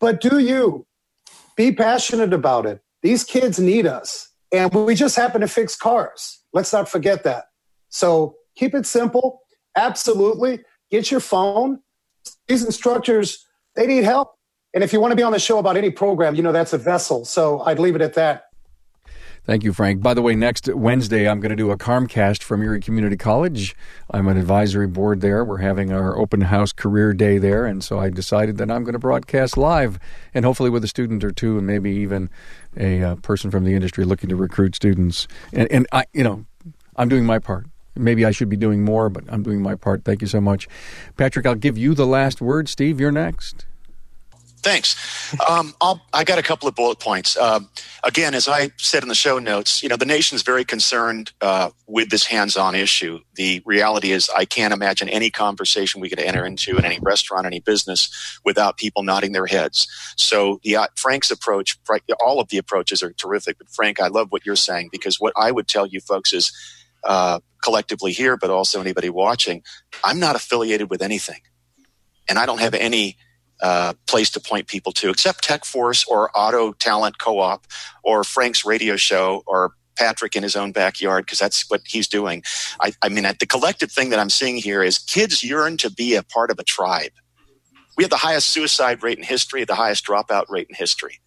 but 0.00 0.20
do 0.20 0.38
you 0.38 0.86
be 1.56 1.72
passionate 1.72 2.32
about 2.32 2.66
it? 2.66 2.80
These 3.02 3.24
kids 3.24 3.58
need 3.58 3.86
us. 3.86 4.31
And 4.52 4.72
we 4.72 4.94
just 4.94 5.16
happen 5.16 5.40
to 5.40 5.48
fix 5.48 5.74
cars. 5.74 6.42
Let's 6.52 6.72
not 6.72 6.88
forget 6.88 7.24
that. 7.24 7.44
So 7.88 8.36
keep 8.56 8.74
it 8.74 8.86
simple. 8.86 9.40
Absolutely. 9.76 10.60
Get 10.90 11.10
your 11.10 11.20
phone. 11.20 11.80
These 12.46 12.64
instructors, 12.64 13.46
they 13.74 13.86
need 13.86 14.04
help. 14.04 14.34
And 14.74 14.84
if 14.84 14.92
you 14.92 15.00
want 15.00 15.12
to 15.12 15.16
be 15.16 15.22
on 15.22 15.32
the 15.32 15.38
show 15.38 15.58
about 15.58 15.76
any 15.76 15.90
program, 15.90 16.34
you 16.34 16.42
know 16.42 16.52
that's 16.52 16.72
a 16.72 16.78
vessel. 16.78 17.24
So 17.24 17.60
I'd 17.60 17.78
leave 17.78 17.96
it 17.96 18.02
at 18.02 18.14
that. 18.14 18.44
Thank 19.44 19.64
you, 19.64 19.72
Frank. 19.72 20.00
By 20.00 20.14
the 20.14 20.22
way, 20.22 20.36
next 20.36 20.72
Wednesday, 20.72 21.28
I'm 21.28 21.40
going 21.40 21.50
to 21.50 21.56
do 21.56 21.72
a 21.72 21.76
Carmcast 21.76 22.44
from 22.44 22.62
Erie 22.62 22.78
Community 22.78 23.16
College. 23.16 23.74
I'm 24.08 24.28
an 24.28 24.36
advisory 24.36 24.86
board 24.86 25.20
there. 25.20 25.44
We're 25.44 25.58
having 25.58 25.92
our 25.92 26.16
open 26.16 26.42
house 26.42 26.70
career 26.70 27.12
day 27.12 27.38
there. 27.38 27.66
And 27.66 27.82
so 27.82 27.98
I 27.98 28.08
decided 28.08 28.58
that 28.58 28.70
I'm 28.70 28.84
going 28.84 28.92
to 28.92 29.00
broadcast 29.00 29.56
live 29.56 29.98
and 30.32 30.44
hopefully 30.44 30.70
with 30.70 30.84
a 30.84 30.88
student 30.88 31.24
or 31.24 31.32
two 31.32 31.58
and 31.58 31.66
maybe 31.66 31.90
even 31.90 32.30
a 32.76 33.02
uh, 33.02 33.14
person 33.16 33.50
from 33.50 33.64
the 33.64 33.74
industry 33.74 34.04
looking 34.04 34.28
to 34.28 34.36
recruit 34.36 34.76
students. 34.76 35.26
And, 35.52 35.70
and 35.72 35.88
I, 35.90 36.04
you 36.12 36.22
know, 36.22 36.44
I'm 36.94 37.08
doing 37.08 37.26
my 37.26 37.40
part. 37.40 37.66
Maybe 37.96 38.24
I 38.24 38.30
should 38.30 38.48
be 38.48 38.56
doing 38.56 38.84
more, 38.84 39.10
but 39.10 39.24
I'm 39.28 39.42
doing 39.42 39.60
my 39.60 39.74
part. 39.74 40.04
Thank 40.04 40.20
you 40.20 40.28
so 40.28 40.40
much. 40.40 40.68
Patrick, 41.16 41.46
I'll 41.46 41.56
give 41.56 41.76
you 41.76 41.94
the 41.94 42.06
last 42.06 42.40
word. 42.40 42.68
Steve, 42.68 43.00
you're 43.00 43.10
next. 43.10 43.66
Thanks. 44.62 44.94
Um, 45.48 45.74
i 46.12 46.22
got 46.22 46.38
a 46.38 46.42
couple 46.42 46.68
of 46.68 46.76
bullet 46.76 47.00
points. 47.00 47.36
Uh, 47.36 47.60
again, 48.04 48.32
as 48.32 48.46
I 48.46 48.70
said 48.76 49.02
in 49.02 49.08
the 49.08 49.14
show 49.14 49.40
notes, 49.40 49.82
you 49.82 49.88
know, 49.88 49.96
the 49.96 50.06
nation's 50.06 50.42
very 50.42 50.64
concerned 50.64 51.32
uh, 51.40 51.70
with 51.88 52.10
this 52.10 52.26
hands-on 52.26 52.76
issue. 52.76 53.18
The 53.34 53.60
reality 53.66 54.12
is, 54.12 54.30
I 54.30 54.44
can't 54.44 54.72
imagine 54.72 55.08
any 55.08 55.30
conversation 55.30 56.00
we 56.00 56.08
could 56.08 56.20
enter 56.20 56.46
into 56.46 56.78
in 56.78 56.84
any 56.84 57.00
restaurant, 57.00 57.44
any 57.44 57.58
business, 57.58 58.38
without 58.44 58.76
people 58.76 59.02
nodding 59.02 59.32
their 59.32 59.46
heads. 59.46 59.88
So, 60.16 60.60
the 60.62 60.76
uh, 60.76 60.86
Frank's 60.94 61.32
approach, 61.32 61.76
all 62.24 62.38
of 62.38 62.48
the 62.48 62.58
approaches 62.58 63.02
are 63.02 63.12
terrific. 63.12 63.58
But 63.58 63.68
Frank, 63.68 64.00
I 64.00 64.06
love 64.06 64.28
what 64.30 64.46
you're 64.46 64.54
saying 64.54 64.90
because 64.92 65.18
what 65.18 65.32
I 65.36 65.50
would 65.50 65.66
tell 65.66 65.86
you 65.86 66.00
folks 66.00 66.32
is, 66.32 66.52
uh, 67.02 67.40
collectively 67.64 68.12
here, 68.12 68.36
but 68.36 68.50
also 68.50 68.80
anybody 68.80 69.10
watching, 69.10 69.64
I'm 70.04 70.20
not 70.20 70.36
affiliated 70.36 70.88
with 70.88 71.02
anything, 71.02 71.40
and 72.28 72.38
I 72.38 72.46
don't 72.46 72.60
have 72.60 72.74
any 72.74 73.16
uh, 73.62 73.94
place 74.06 74.28
to 74.30 74.40
point 74.40 74.66
people 74.66 74.92
to, 74.92 75.08
except 75.08 75.44
Tech 75.44 75.64
Force 75.64 76.04
or 76.06 76.30
Auto 76.34 76.72
Talent 76.72 77.18
Co-op 77.18 77.66
or 78.02 78.24
Frank's 78.24 78.64
radio 78.64 78.96
show 78.96 79.42
or 79.46 79.72
Patrick 79.96 80.34
in 80.34 80.42
his 80.42 80.56
own 80.56 80.72
backyard 80.72 81.24
because 81.24 81.38
that's 81.38 81.70
what 81.70 81.82
he's 81.86 82.08
doing. 82.08 82.42
I, 82.80 82.92
I 83.02 83.08
mean, 83.08 83.24
the 83.38 83.46
collective 83.46 83.92
thing 83.92 84.10
that 84.10 84.18
I'm 84.18 84.30
seeing 84.30 84.56
here 84.56 84.82
is 84.82 84.98
kids 84.98 85.44
yearn 85.44 85.76
to 85.78 85.90
be 85.90 86.16
a 86.16 86.22
part 86.22 86.50
of 86.50 86.58
a 86.58 86.64
tribe. 86.64 87.12
We 87.96 88.04
have 88.04 88.10
the 88.10 88.16
highest 88.16 88.48
suicide 88.48 89.02
rate 89.02 89.18
in 89.18 89.24
history, 89.24 89.64
the 89.64 89.74
highest 89.74 90.06
dropout 90.06 90.48
rate 90.48 90.66
in 90.68 90.74
history. 90.74 91.20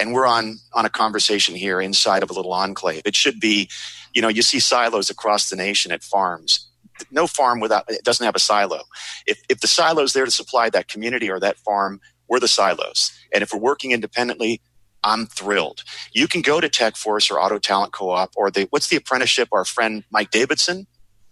And 0.00 0.12
we're 0.12 0.26
on, 0.26 0.58
on 0.72 0.84
a 0.84 0.88
conversation 0.88 1.54
here 1.54 1.80
inside 1.80 2.22
of 2.22 2.30
a 2.30 2.32
little 2.32 2.52
enclave. 2.52 3.02
It 3.04 3.14
should 3.14 3.40
be, 3.40 3.68
you 4.14 4.22
know, 4.22 4.28
you 4.28 4.42
see 4.42 4.60
silos 4.60 5.10
across 5.10 5.50
the 5.50 5.56
nation 5.56 5.92
at 5.92 6.02
farms 6.02 6.67
no 7.10 7.26
farm 7.26 7.60
without 7.60 7.84
it 7.88 8.04
doesn't 8.04 8.24
have 8.24 8.36
a 8.36 8.40
silo. 8.40 8.82
If 9.26 9.42
if 9.48 9.60
the 9.60 9.68
silo 9.68 10.02
is 10.02 10.12
there 10.12 10.24
to 10.24 10.30
supply 10.30 10.70
that 10.70 10.88
community 10.88 11.30
or 11.30 11.40
that 11.40 11.58
farm, 11.58 12.00
we're 12.28 12.40
the 12.40 12.48
silos. 12.48 13.12
And 13.32 13.42
if 13.42 13.52
we're 13.52 13.60
working 13.60 13.92
independently, 13.92 14.60
I'm 15.04 15.26
thrilled. 15.26 15.84
You 16.12 16.28
can 16.28 16.42
go 16.42 16.60
to 16.60 16.68
Tech 16.68 16.96
Force 16.96 17.30
or 17.30 17.40
Auto 17.40 17.58
Talent 17.58 17.92
Co-op 17.92 18.32
or 18.36 18.50
the 18.50 18.66
what's 18.70 18.88
the 18.88 18.96
apprenticeship? 18.96 19.48
Our 19.52 19.64
friend 19.64 20.04
Mike 20.10 20.30
Davidson. 20.30 20.86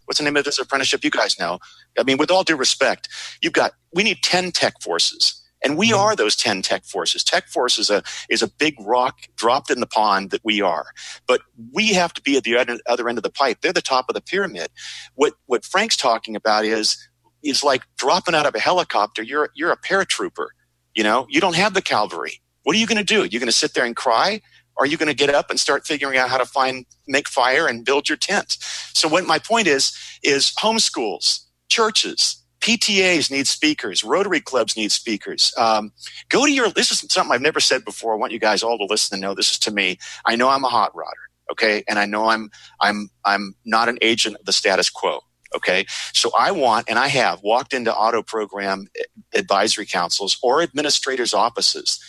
What's 0.07 0.19
the 0.19 0.25
name 0.25 0.37
of 0.37 0.45
this 0.45 0.59
apprenticeship? 0.59 1.05
You 1.05 1.11
guys 1.11 1.39
know. 1.39 1.59
I 1.99 2.05
mean, 2.05 2.19
with 2.19 2.31
all 2.31 2.45
due 2.45 2.57
respect, 2.57 3.09
you've 3.43 3.53
got 3.53 3.73
we 3.95 4.05
need 4.05 4.19
ten 4.23 4.53
tech 4.53 4.81
forces 4.83 5.43
and 5.63 5.77
we 5.77 5.91
mm-hmm. 5.91 5.99
are 5.99 6.17
those 6.17 6.37
10 6.37 6.63
tech 6.63 6.85
forces. 6.85 7.25
Tech 7.25 7.49
force 7.49 7.79
is 7.79 7.91
a, 7.91 8.03
is 8.29 8.43
a 8.43 8.49
big 8.49 8.75
rock 8.81 9.21
dropped 9.37 9.71
in 9.71 9.81
the 9.81 9.87
pond 9.87 10.31
that 10.31 10.45
we 10.45 10.61
are. 10.61 10.87
But 11.27 11.41
we 11.73 11.95
have 11.95 12.13
to 12.15 12.23
be 12.23 12.37
at 12.37 12.45
the 12.45 12.57
other 12.87 13.09
end 13.09 13.19
of 13.19 13.23
the 13.23 13.31
pipe. 13.31 13.59
They're 13.61 13.73
the 13.73 13.83
top 13.83 14.07
of 14.09 14.15
the 14.15 14.21
pyramid. 14.21 14.69
What, 15.15 15.35
what 15.47 15.65
Frank's 15.65 15.97
talking 15.97 16.37
about 16.37 16.65
is, 16.65 16.97
is 17.43 17.63
like 17.63 17.83
dropping 17.97 18.35
out 18.35 18.47
of 18.47 18.55
a 18.55 18.61
helicopter. 18.61 19.23
You're, 19.23 19.51
you're 19.55 19.73
a 19.73 19.77
paratrooper. 19.77 20.49
You 20.95 21.05
know, 21.05 21.27
you 21.29 21.41
don't 21.41 21.57
have 21.57 21.75
the 21.75 21.83
cavalry. 21.83 22.41
What 22.63 22.75
are 22.75 22.79
you 22.79 22.87
going 22.87 22.99
to 22.99 23.05
do? 23.05 23.23
Are 23.23 23.27
You're 23.27 23.41
going 23.41 23.47
to 23.47 23.57
sit 23.57 23.75
there 23.75 23.85
and 23.85 23.95
cry? 23.95 24.41
Or 24.77 24.85
are 24.85 24.87
you 24.87 24.97
going 24.97 25.09
to 25.09 25.15
get 25.15 25.31
up 25.31 25.51
and 25.51 25.59
start 25.59 25.87
figuring 25.87 26.19
out 26.19 26.29
how 26.29 26.39
to 26.39 26.45
find, 26.45 26.85
make 27.07 27.29
fire 27.29 27.67
and 27.67 27.85
build 27.85 28.09
your 28.09 28.19
tent? 28.19 28.59
So 28.93 29.09
what 29.09 29.27
my 29.27 29.39
point 29.39 29.69
is, 29.69 29.97
is 30.23 30.53
homeschools, 30.59 31.45
churches, 31.69 32.43
PTAs 32.67 33.31
need 33.31 33.47
speakers. 33.47 34.03
Rotary 34.03 34.41
clubs 34.41 34.77
need 34.77 34.91
speakers. 34.91 35.53
Um, 35.57 35.93
go 36.29 36.45
to 36.45 36.53
your. 36.53 36.69
This 36.71 36.91
is 36.91 37.07
something 37.13 37.33
I've 37.33 37.41
never 37.41 37.61
said 37.61 37.85
before. 37.85 38.13
I 38.13 38.17
want 38.17 38.33
you 38.33 38.41
guys 38.41 38.65
all 38.65 38.77
to 38.79 38.85
listen 38.85 39.15
and 39.15 39.23
know 39.23 39.35
this 39.35 39.53
is 39.53 39.59
to 39.61 39.71
me. 39.71 39.99
I 40.27 40.35
know 40.35 40.49
I'm 40.49 40.65
a 40.65 40.69
hot 40.69 40.93
rodder, 40.93 41.53
okay, 41.53 41.85
and 41.89 41.97
I 41.97 42.07
know 42.07 42.29
I'm 42.29 42.51
I'm 42.81 43.09
I'm 43.25 43.55
not 43.65 43.89
an 43.89 43.99
agent 44.03 44.37
of 44.41 44.47
the 44.47 44.53
status 44.53 44.91
quo. 44.91 45.21
Okay. 45.55 45.87
So 46.13 46.33
I 46.37 46.51
want, 46.51 46.91
and 46.91 46.99
I 46.99 47.07
have 47.07 47.41
walked 47.43 47.73
into 47.73 47.95
auto 47.95 48.21
program 48.23 48.89
advisory 49.33 49.87
councils 49.87 50.37
or 50.43 50.61
administrators' 50.61 51.33
offices. 51.33 52.01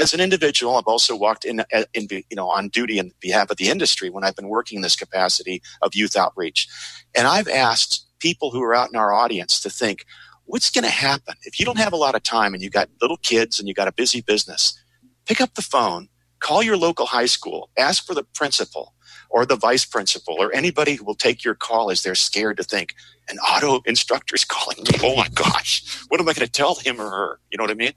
As 0.00 0.14
an 0.14 0.20
individual, 0.20 0.76
I've 0.76 0.84
also 0.86 1.16
walked 1.16 1.44
in, 1.44 1.64
in, 1.94 2.06
you 2.10 2.36
know, 2.36 2.48
on 2.48 2.68
duty 2.68 2.98
in 2.98 3.12
behalf 3.20 3.50
of 3.50 3.56
the 3.56 3.70
industry 3.70 4.10
when 4.10 4.24
I've 4.24 4.36
been 4.36 4.48
working 4.48 4.76
in 4.76 4.82
this 4.82 4.96
capacity 4.96 5.62
of 5.80 5.94
youth 5.94 6.16
outreach. 6.16 6.68
And 7.14 7.26
I've 7.26 7.48
asked 7.48 8.06
people 8.22 8.52
who 8.52 8.62
are 8.62 8.74
out 8.74 8.88
in 8.88 8.96
our 8.96 9.12
audience 9.12 9.60
to 9.60 9.68
think, 9.68 10.06
what's 10.44 10.70
going 10.70 10.84
to 10.84 10.90
happen 10.90 11.34
if 11.42 11.58
you 11.58 11.66
don't 11.66 11.78
have 11.78 11.92
a 11.92 11.96
lot 11.96 12.14
of 12.14 12.22
time 12.22 12.54
and 12.54 12.62
you 12.62 12.70
got 12.70 12.88
little 13.02 13.16
kids 13.18 13.58
and 13.58 13.68
you 13.68 13.74
got 13.74 13.88
a 13.88 13.92
busy 13.92 14.22
business? 14.22 14.78
Pick 15.26 15.40
up 15.40 15.54
the 15.54 15.62
phone, 15.62 16.08
call 16.38 16.62
your 16.62 16.76
local 16.76 17.06
high 17.06 17.26
school, 17.26 17.68
ask 17.76 18.06
for 18.06 18.14
the 18.14 18.22
principal 18.22 18.94
or 19.28 19.44
the 19.44 19.56
vice 19.56 19.84
principal 19.84 20.36
or 20.38 20.54
anybody 20.54 20.94
who 20.94 21.04
will 21.04 21.16
take 21.16 21.44
your 21.44 21.54
call 21.54 21.90
as 21.90 22.02
they're 22.02 22.14
scared 22.14 22.56
to 22.58 22.62
think 22.62 22.94
an 23.28 23.38
auto 23.38 23.80
instructor 23.86 24.34
is 24.36 24.44
calling 24.56 24.78
me. 24.78 24.98
Oh 25.02 25.16
my 25.16 25.28
gosh, 25.28 26.04
what 26.08 26.20
am 26.20 26.28
I 26.28 26.32
going 26.32 26.46
to 26.46 26.52
tell 26.52 26.76
him 26.76 27.00
or 27.00 27.10
her? 27.10 27.40
You 27.50 27.58
know 27.58 27.64
what 27.64 27.70
I 27.70 27.74
mean? 27.74 27.92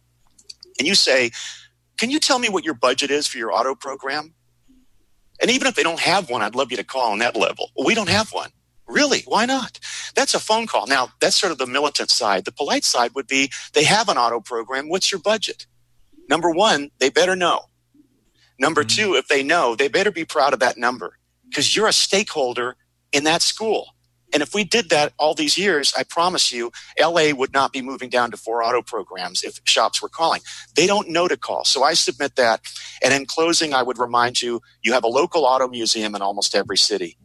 And 0.79 0.87
you 0.87 0.95
say, 0.95 1.31
can 1.97 2.09
you 2.09 2.19
tell 2.19 2.39
me 2.39 2.49
what 2.49 2.65
your 2.65 2.73
budget 2.73 3.11
is 3.11 3.27
for 3.27 3.37
your 3.37 3.53
auto 3.53 3.75
program? 3.75 4.33
And 5.41 5.51
even 5.51 5.67
if 5.67 5.75
they 5.75 5.83
don't 5.83 5.99
have 5.99 6.29
one, 6.29 6.41
I'd 6.41 6.55
love 6.55 6.71
you 6.71 6.77
to 6.77 6.83
call 6.83 7.11
on 7.11 7.19
that 7.19 7.35
level. 7.35 7.69
We 7.85 7.93
don't 7.93 8.09
have 8.09 8.31
one. 8.31 8.49
Really? 8.87 9.23
Why 9.25 9.45
not? 9.45 9.79
That's 10.15 10.33
a 10.33 10.39
phone 10.39 10.67
call. 10.67 10.87
Now, 10.87 11.09
that's 11.19 11.35
sort 11.35 11.51
of 11.51 11.57
the 11.57 11.65
militant 11.65 12.11
side. 12.11 12.45
The 12.45 12.51
polite 12.51 12.83
side 12.83 13.11
would 13.15 13.27
be 13.27 13.51
they 13.73 13.83
have 13.83 14.09
an 14.09 14.17
auto 14.17 14.39
program. 14.39 14.89
What's 14.89 15.11
your 15.11 15.21
budget? 15.21 15.65
Number 16.29 16.51
one, 16.51 16.91
they 16.99 17.09
better 17.09 17.35
know. 17.35 17.65
Number 18.59 18.83
mm-hmm. 18.83 19.11
two, 19.11 19.15
if 19.15 19.27
they 19.27 19.43
know, 19.43 19.75
they 19.75 19.87
better 19.87 20.11
be 20.11 20.25
proud 20.25 20.53
of 20.53 20.59
that 20.59 20.77
number 20.77 21.17
because 21.49 21.75
you're 21.75 21.87
a 21.87 21.93
stakeholder 21.93 22.75
in 23.11 23.23
that 23.23 23.41
school. 23.41 23.95
And 24.33 24.41
if 24.41 24.53
we 24.53 24.63
did 24.63 24.89
that 24.89 25.13
all 25.17 25.33
these 25.33 25.57
years, 25.57 25.93
I 25.97 26.03
promise 26.03 26.51
you, 26.51 26.71
LA 26.99 27.31
would 27.31 27.53
not 27.53 27.71
be 27.71 27.81
moving 27.81 28.09
down 28.09 28.31
to 28.31 28.37
four 28.37 28.63
auto 28.63 28.81
programs 28.81 29.43
if 29.43 29.61
shops 29.63 30.01
were 30.01 30.09
calling. 30.09 30.41
They 30.75 30.87
don't 30.87 31.09
know 31.09 31.27
to 31.27 31.37
call. 31.37 31.63
So 31.63 31.83
I 31.83 31.93
submit 31.93 32.35
that. 32.35 32.61
And 33.03 33.13
in 33.13 33.27
closing, 33.27 33.73
I 33.73 33.83
would 33.83 33.97
remind 33.97 34.41
you, 34.41 34.61
you 34.83 34.93
have 34.93 35.03
a 35.03 35.07
local 35.07 35.45
auto 35.45 35.67
museum 35.67 36.15
in 36.15 36.21
almost 36.21 36.55
every 36.55 36.77
city 36.77 37.17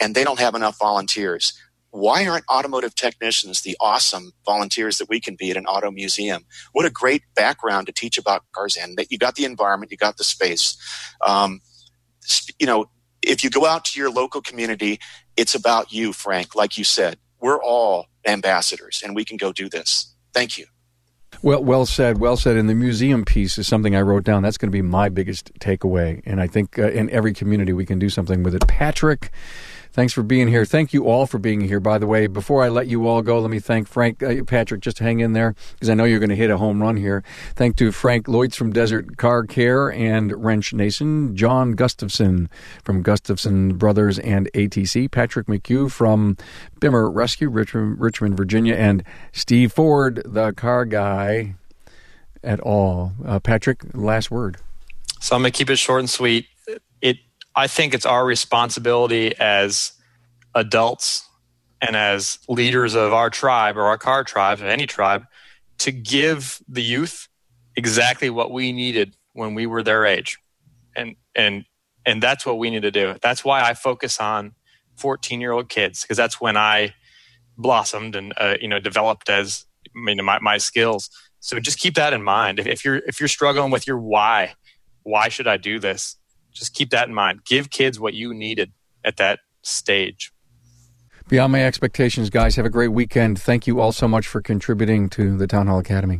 and 0.00 0.14
they 0.14 0.24
don't 0.24 0.38
have 0.38 0.54
enough 0.54 0.78
volunteers. 0.78 1.58
Why 1.90 2.26
aren't 2.26 2.44
automotive 2.50 2.94
technicians 2.94 3.62
the 3.62 3.76
awesome 3.80 4.32
volunteers 4.44 4.98
that 4.98 5.08
we 5.08 5.20
can 5.20 5.36
be 5.36 5.50
at 5.50 5.56
an 5.56 5.66
auto 5.66 5.90
museum? 5.90 6.44
What 6.72 6.84
a 6.84 6.90
great 6.90 7.22
background 7.34 7.86
to 7.86 7.92
teach 7.92 8.18
about 8.18 8.44
cars 8.52 8.76
in 8.76 8.96
that 8.96 9.10
you 9.10 9.18
got 9.18 9.36
the 9.36 9.44
environment, 9.44 9.90
you 9.90 9.96
got 9.96 10.18
the 10.18 10.24
space. 10.24 10.76
Um, 11.26 11.60
you 12.58 12.66
know, 12.66 12.90
if 13.22 13.42
you 13.42 13.50
go 13.50 13.66
out 13.66 13.84
to 13.86 13.98
your 13.98 14.10
local 14.10 14.42
community, 14.42 15.00
it's 15.36 15.54
about 15.54 15.92
you, 15.92 16.12
Frank. 16.12 16.54
Like 16.54 16.76
you 16.76 16.84
said, 16.84 17.18
we're 17.40 17.62
all 17.62 18.06
ambassadors 18.26 19.02
and 19.04 19.14
we 19.14 19.24
can 19.24 19.36
go 19.36 19.52
do 19.52 19.68
this. 19.68 20.14
Thank 20.34 20.58
you. 20.58 20.66
Well, 21.42 21.62
well 21.62 21.86
said, 21.86 22.18
well 22.18 22.36
said. 22.36 22.56
And 22.56 22.68
the 22.68 22.74
museum 22.74 23.24
piece 23.24 23.58
is 23.58 23.66
something 23.66 23.94
I 23.94 24.02
wrote 24.02 24.24
down. 24.24 24.42
That's 24.42 24.58
going 24.58 24.70
to 24.70 24.72
be 24.72 24.82
my 24.82 25.08
biggest 25.08 25.54
takeaway. 25.60 26.20
And 26.26 26.40
I 26.40 26.46
think 26.48 26.78
uh, 26.78 26.90
in 26.90 27.08
every 27.10 27.32
community 27.32 27.72
we 27.72 27.86
can 27.86 27.98
do 27.98 28.08
something 28.08 28.42
with 28.42 28.54
it. 28.54 28.66
Patrick, 28.66 29.30
Thanks 29.98 30.12
for 30.12 30.22
being 30.22 30.46
here. 30.46 30.64
Thank 30.64 30.92
you 30.92 31.08
all 31.08 31.26
for 31.26 31.38
being 31.40 31.60
here. 31.60 31.80
By 31.80 31.98
the 31.98 32.06
way, 32.06 32.28
before 32.28 32.62
I 32.62 32.68
let 32.68 32.86
you 32.86 33.08
all 33.08 33.20
go, 33.20 33.40
let 33.40 33.50
me 33.50 33.58
thank 33.58 33.88
Frank, 33.88 34.22
uh, 34.22 34.44
Patrick, 34.44 34.80
just 34.80 35.00
hang 35.00 35.18
in 35.18 35.32
there 35.32 35.56
because 35.72 35.90
I 35.90 35.94
know 35.94 36.04
you're 36.04 36.20
going 36.20 36.28
to 36.28 36.36
hit 36.36 36.50
a 36.50 36.56
home 36.56 36.80
run 36.80 36.96
here. 36.96 37.24
Thank 37.56 37.74
to 37.78 37.90
Frank 37.90 38.28
Lloyds 38.28 38.54
from 38.54 38.72
Desert 38.72 39.16
Car 39.16 39.42
Care 39.42 39.90
and 39.90 40.44
Wrench 40.44 40.72
Nation, 40.72 41.34
John 41.34 41.72
Gustafson 41.72 42.48
from 42.84 43.02
Gustafson 43.02 43.76
Brothers 43.76 44.20
and 44.20 44.48
ATC, 44.54 45.10
Patrick 45.10 45.48
McHugh 45.48 45.90
from 45.90 46.36
Bimmer 46.80 47.12
Rescue, 47.12 47.48
Richmond, 47.48 47.98
Richmond, 47.98 48.36
Virginia, 48.36 48.76
and 48.76 49.02
Steve 49.32 49.72
Ford, 49.72 50.22
the 50.24 50.52
car 50.52 50.84
guy 50.84 51.56
at 52.44 52.60
all. 52.60 53.14
Uh, 53.26 53.40
Patrick, 53.40 53.80
last 53.94 54.30
word. 54.30 54.58
So 55.18 55.34
I'm 55.34 55.42
going 55.42 55.50
to 55.50 55.58
keep 55.58 55.70
it 55.70 55.76
short 55.76 55.98
and 55.98 56.08
sweet. 56.08 56.46
I 57.54 57.66
think 57.66 57.94
it's 57.94 58.06
our 58.06 58.24
responsibility 58.24 59.36
as 59.38 59.92
adults 60.54 61.28
and 61.80 61.96
as 61.96 62.38
leaders 62.48 62.94
of 62.94 63.12
our 63.12 63.30
tribe 63.30 63.76
or 63.76 63.82
our 63.82 63.98
car 63.98 64.24
tribe, 64.24 64.60
or 64.60 64.66
any 64.66 64.86
tribe, 64.86 65.24
to 65.78 65.92
give 65.92 66.60
the 66.68 66.82
youth 66.82 67.28
exactly 67.76 68.30
what 68.30 68.50
we 68.50 68.72
needed 68.72 69.16
when 69.32 69.54
we 69.54 69.66
were 69.66 69.82
their 69.82 70.04
age. 70.04 70.38
And 70.96 71.16
and 71.34 71.64
and 72.04 72.22
that's 72.22 72.44
what 72.44 72.58
we 72.58 72.70
need 72.70 72.82
to 72.82 72.90
do. 72.90 73.14
That's 73.22 73.44
why 73.44 73.62
I 73.62 73.74
focus 73.74 74.18
on 74.18 74.52
14 74.96 75.40
year 75.40 75.52
old 75.52 75.68
kids 75.68 76.02
because 76.02 76.16
that's 76.16 76.40
when 76.40 76.56
I 76.56 76.94
blossomed 77.56 78.16
and 78.16 78.32
uh, 78.36 78.54
you 78.60 78.68
know 78.68 78.80
developed 78.80 79.28
as 79.28 79.66
I 79.94 80.00
mean 80.00 80.24
my, 80.24 80.38
my 80.40 80.58
skills. 80.58 81.10
So 81.40 81.60
just 81.60 81.78
keep 81.78 81.94
that 81.94 82.12
in 82.12 82.22
mind. 82.22 82.58
If, 82.58 82.66
if 82.66 82.84
you're 82.84 82.96
if 82.96 83.20
you're 83.20 83.28
struggling 83.28 83.70
with 83.70 83.86
your 83.86 83.98
why, 83.98 84.54
why 85.04 85.28
should 85.28 85.46
I 85.46 85.56
do 85.56 85.78
this? 85.78 86.16
Just 86.58 86.74
keep 86.74 86.90
that 86.90 87.08
in 87.08 87.14
mind. 87.14 87.44
Give 87.44 87.70
kids 87.70 88.00
what 88.00 88.14
you 88.14 88.34
needed 88.34 88.72
at 89.04 89.16
that 89.18 89.38
stage. 89.62 90.32
Beyond 91.28 91.52
my 91.52 91.64
expectations, 91.64 92.30
guys. 92.30 92.56
Have 92.56 92.66
a 92.66 92.70
great 92.70 92.88
weekend. 92.88 93.38
Thank 93.38 93.66
you 93.66 93.80
all 93.80 93.92
so 93.92 94.08
much 94.08 94.26
for 94.26 94.40
contributing 94.40 95.08
to 95.10 95.36
the 95.36 95.46
Town 95.46 95.66
Hall 95.66 95.78
Academy. 95.78 96.18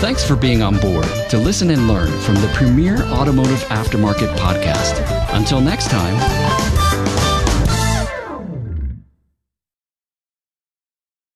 Thanks 0.00 0.24
for 0.24 0.36
being 0.36 0.62
on 0.62 0.78
board 0.78 1.06
to 1.28 1.38
listen 1.38 1.70
and 1.70 1.88
learn 1.88 2.08
from 2.20 2.36
the 2.36 2.48
premier 2.54 3.02
automotive 3.06 3.58
aftermarket 3.64 4.34
podcast. 4.36 5.04
Until 5.34 5.60
next 5.60 5.90
time. 5.90 6.87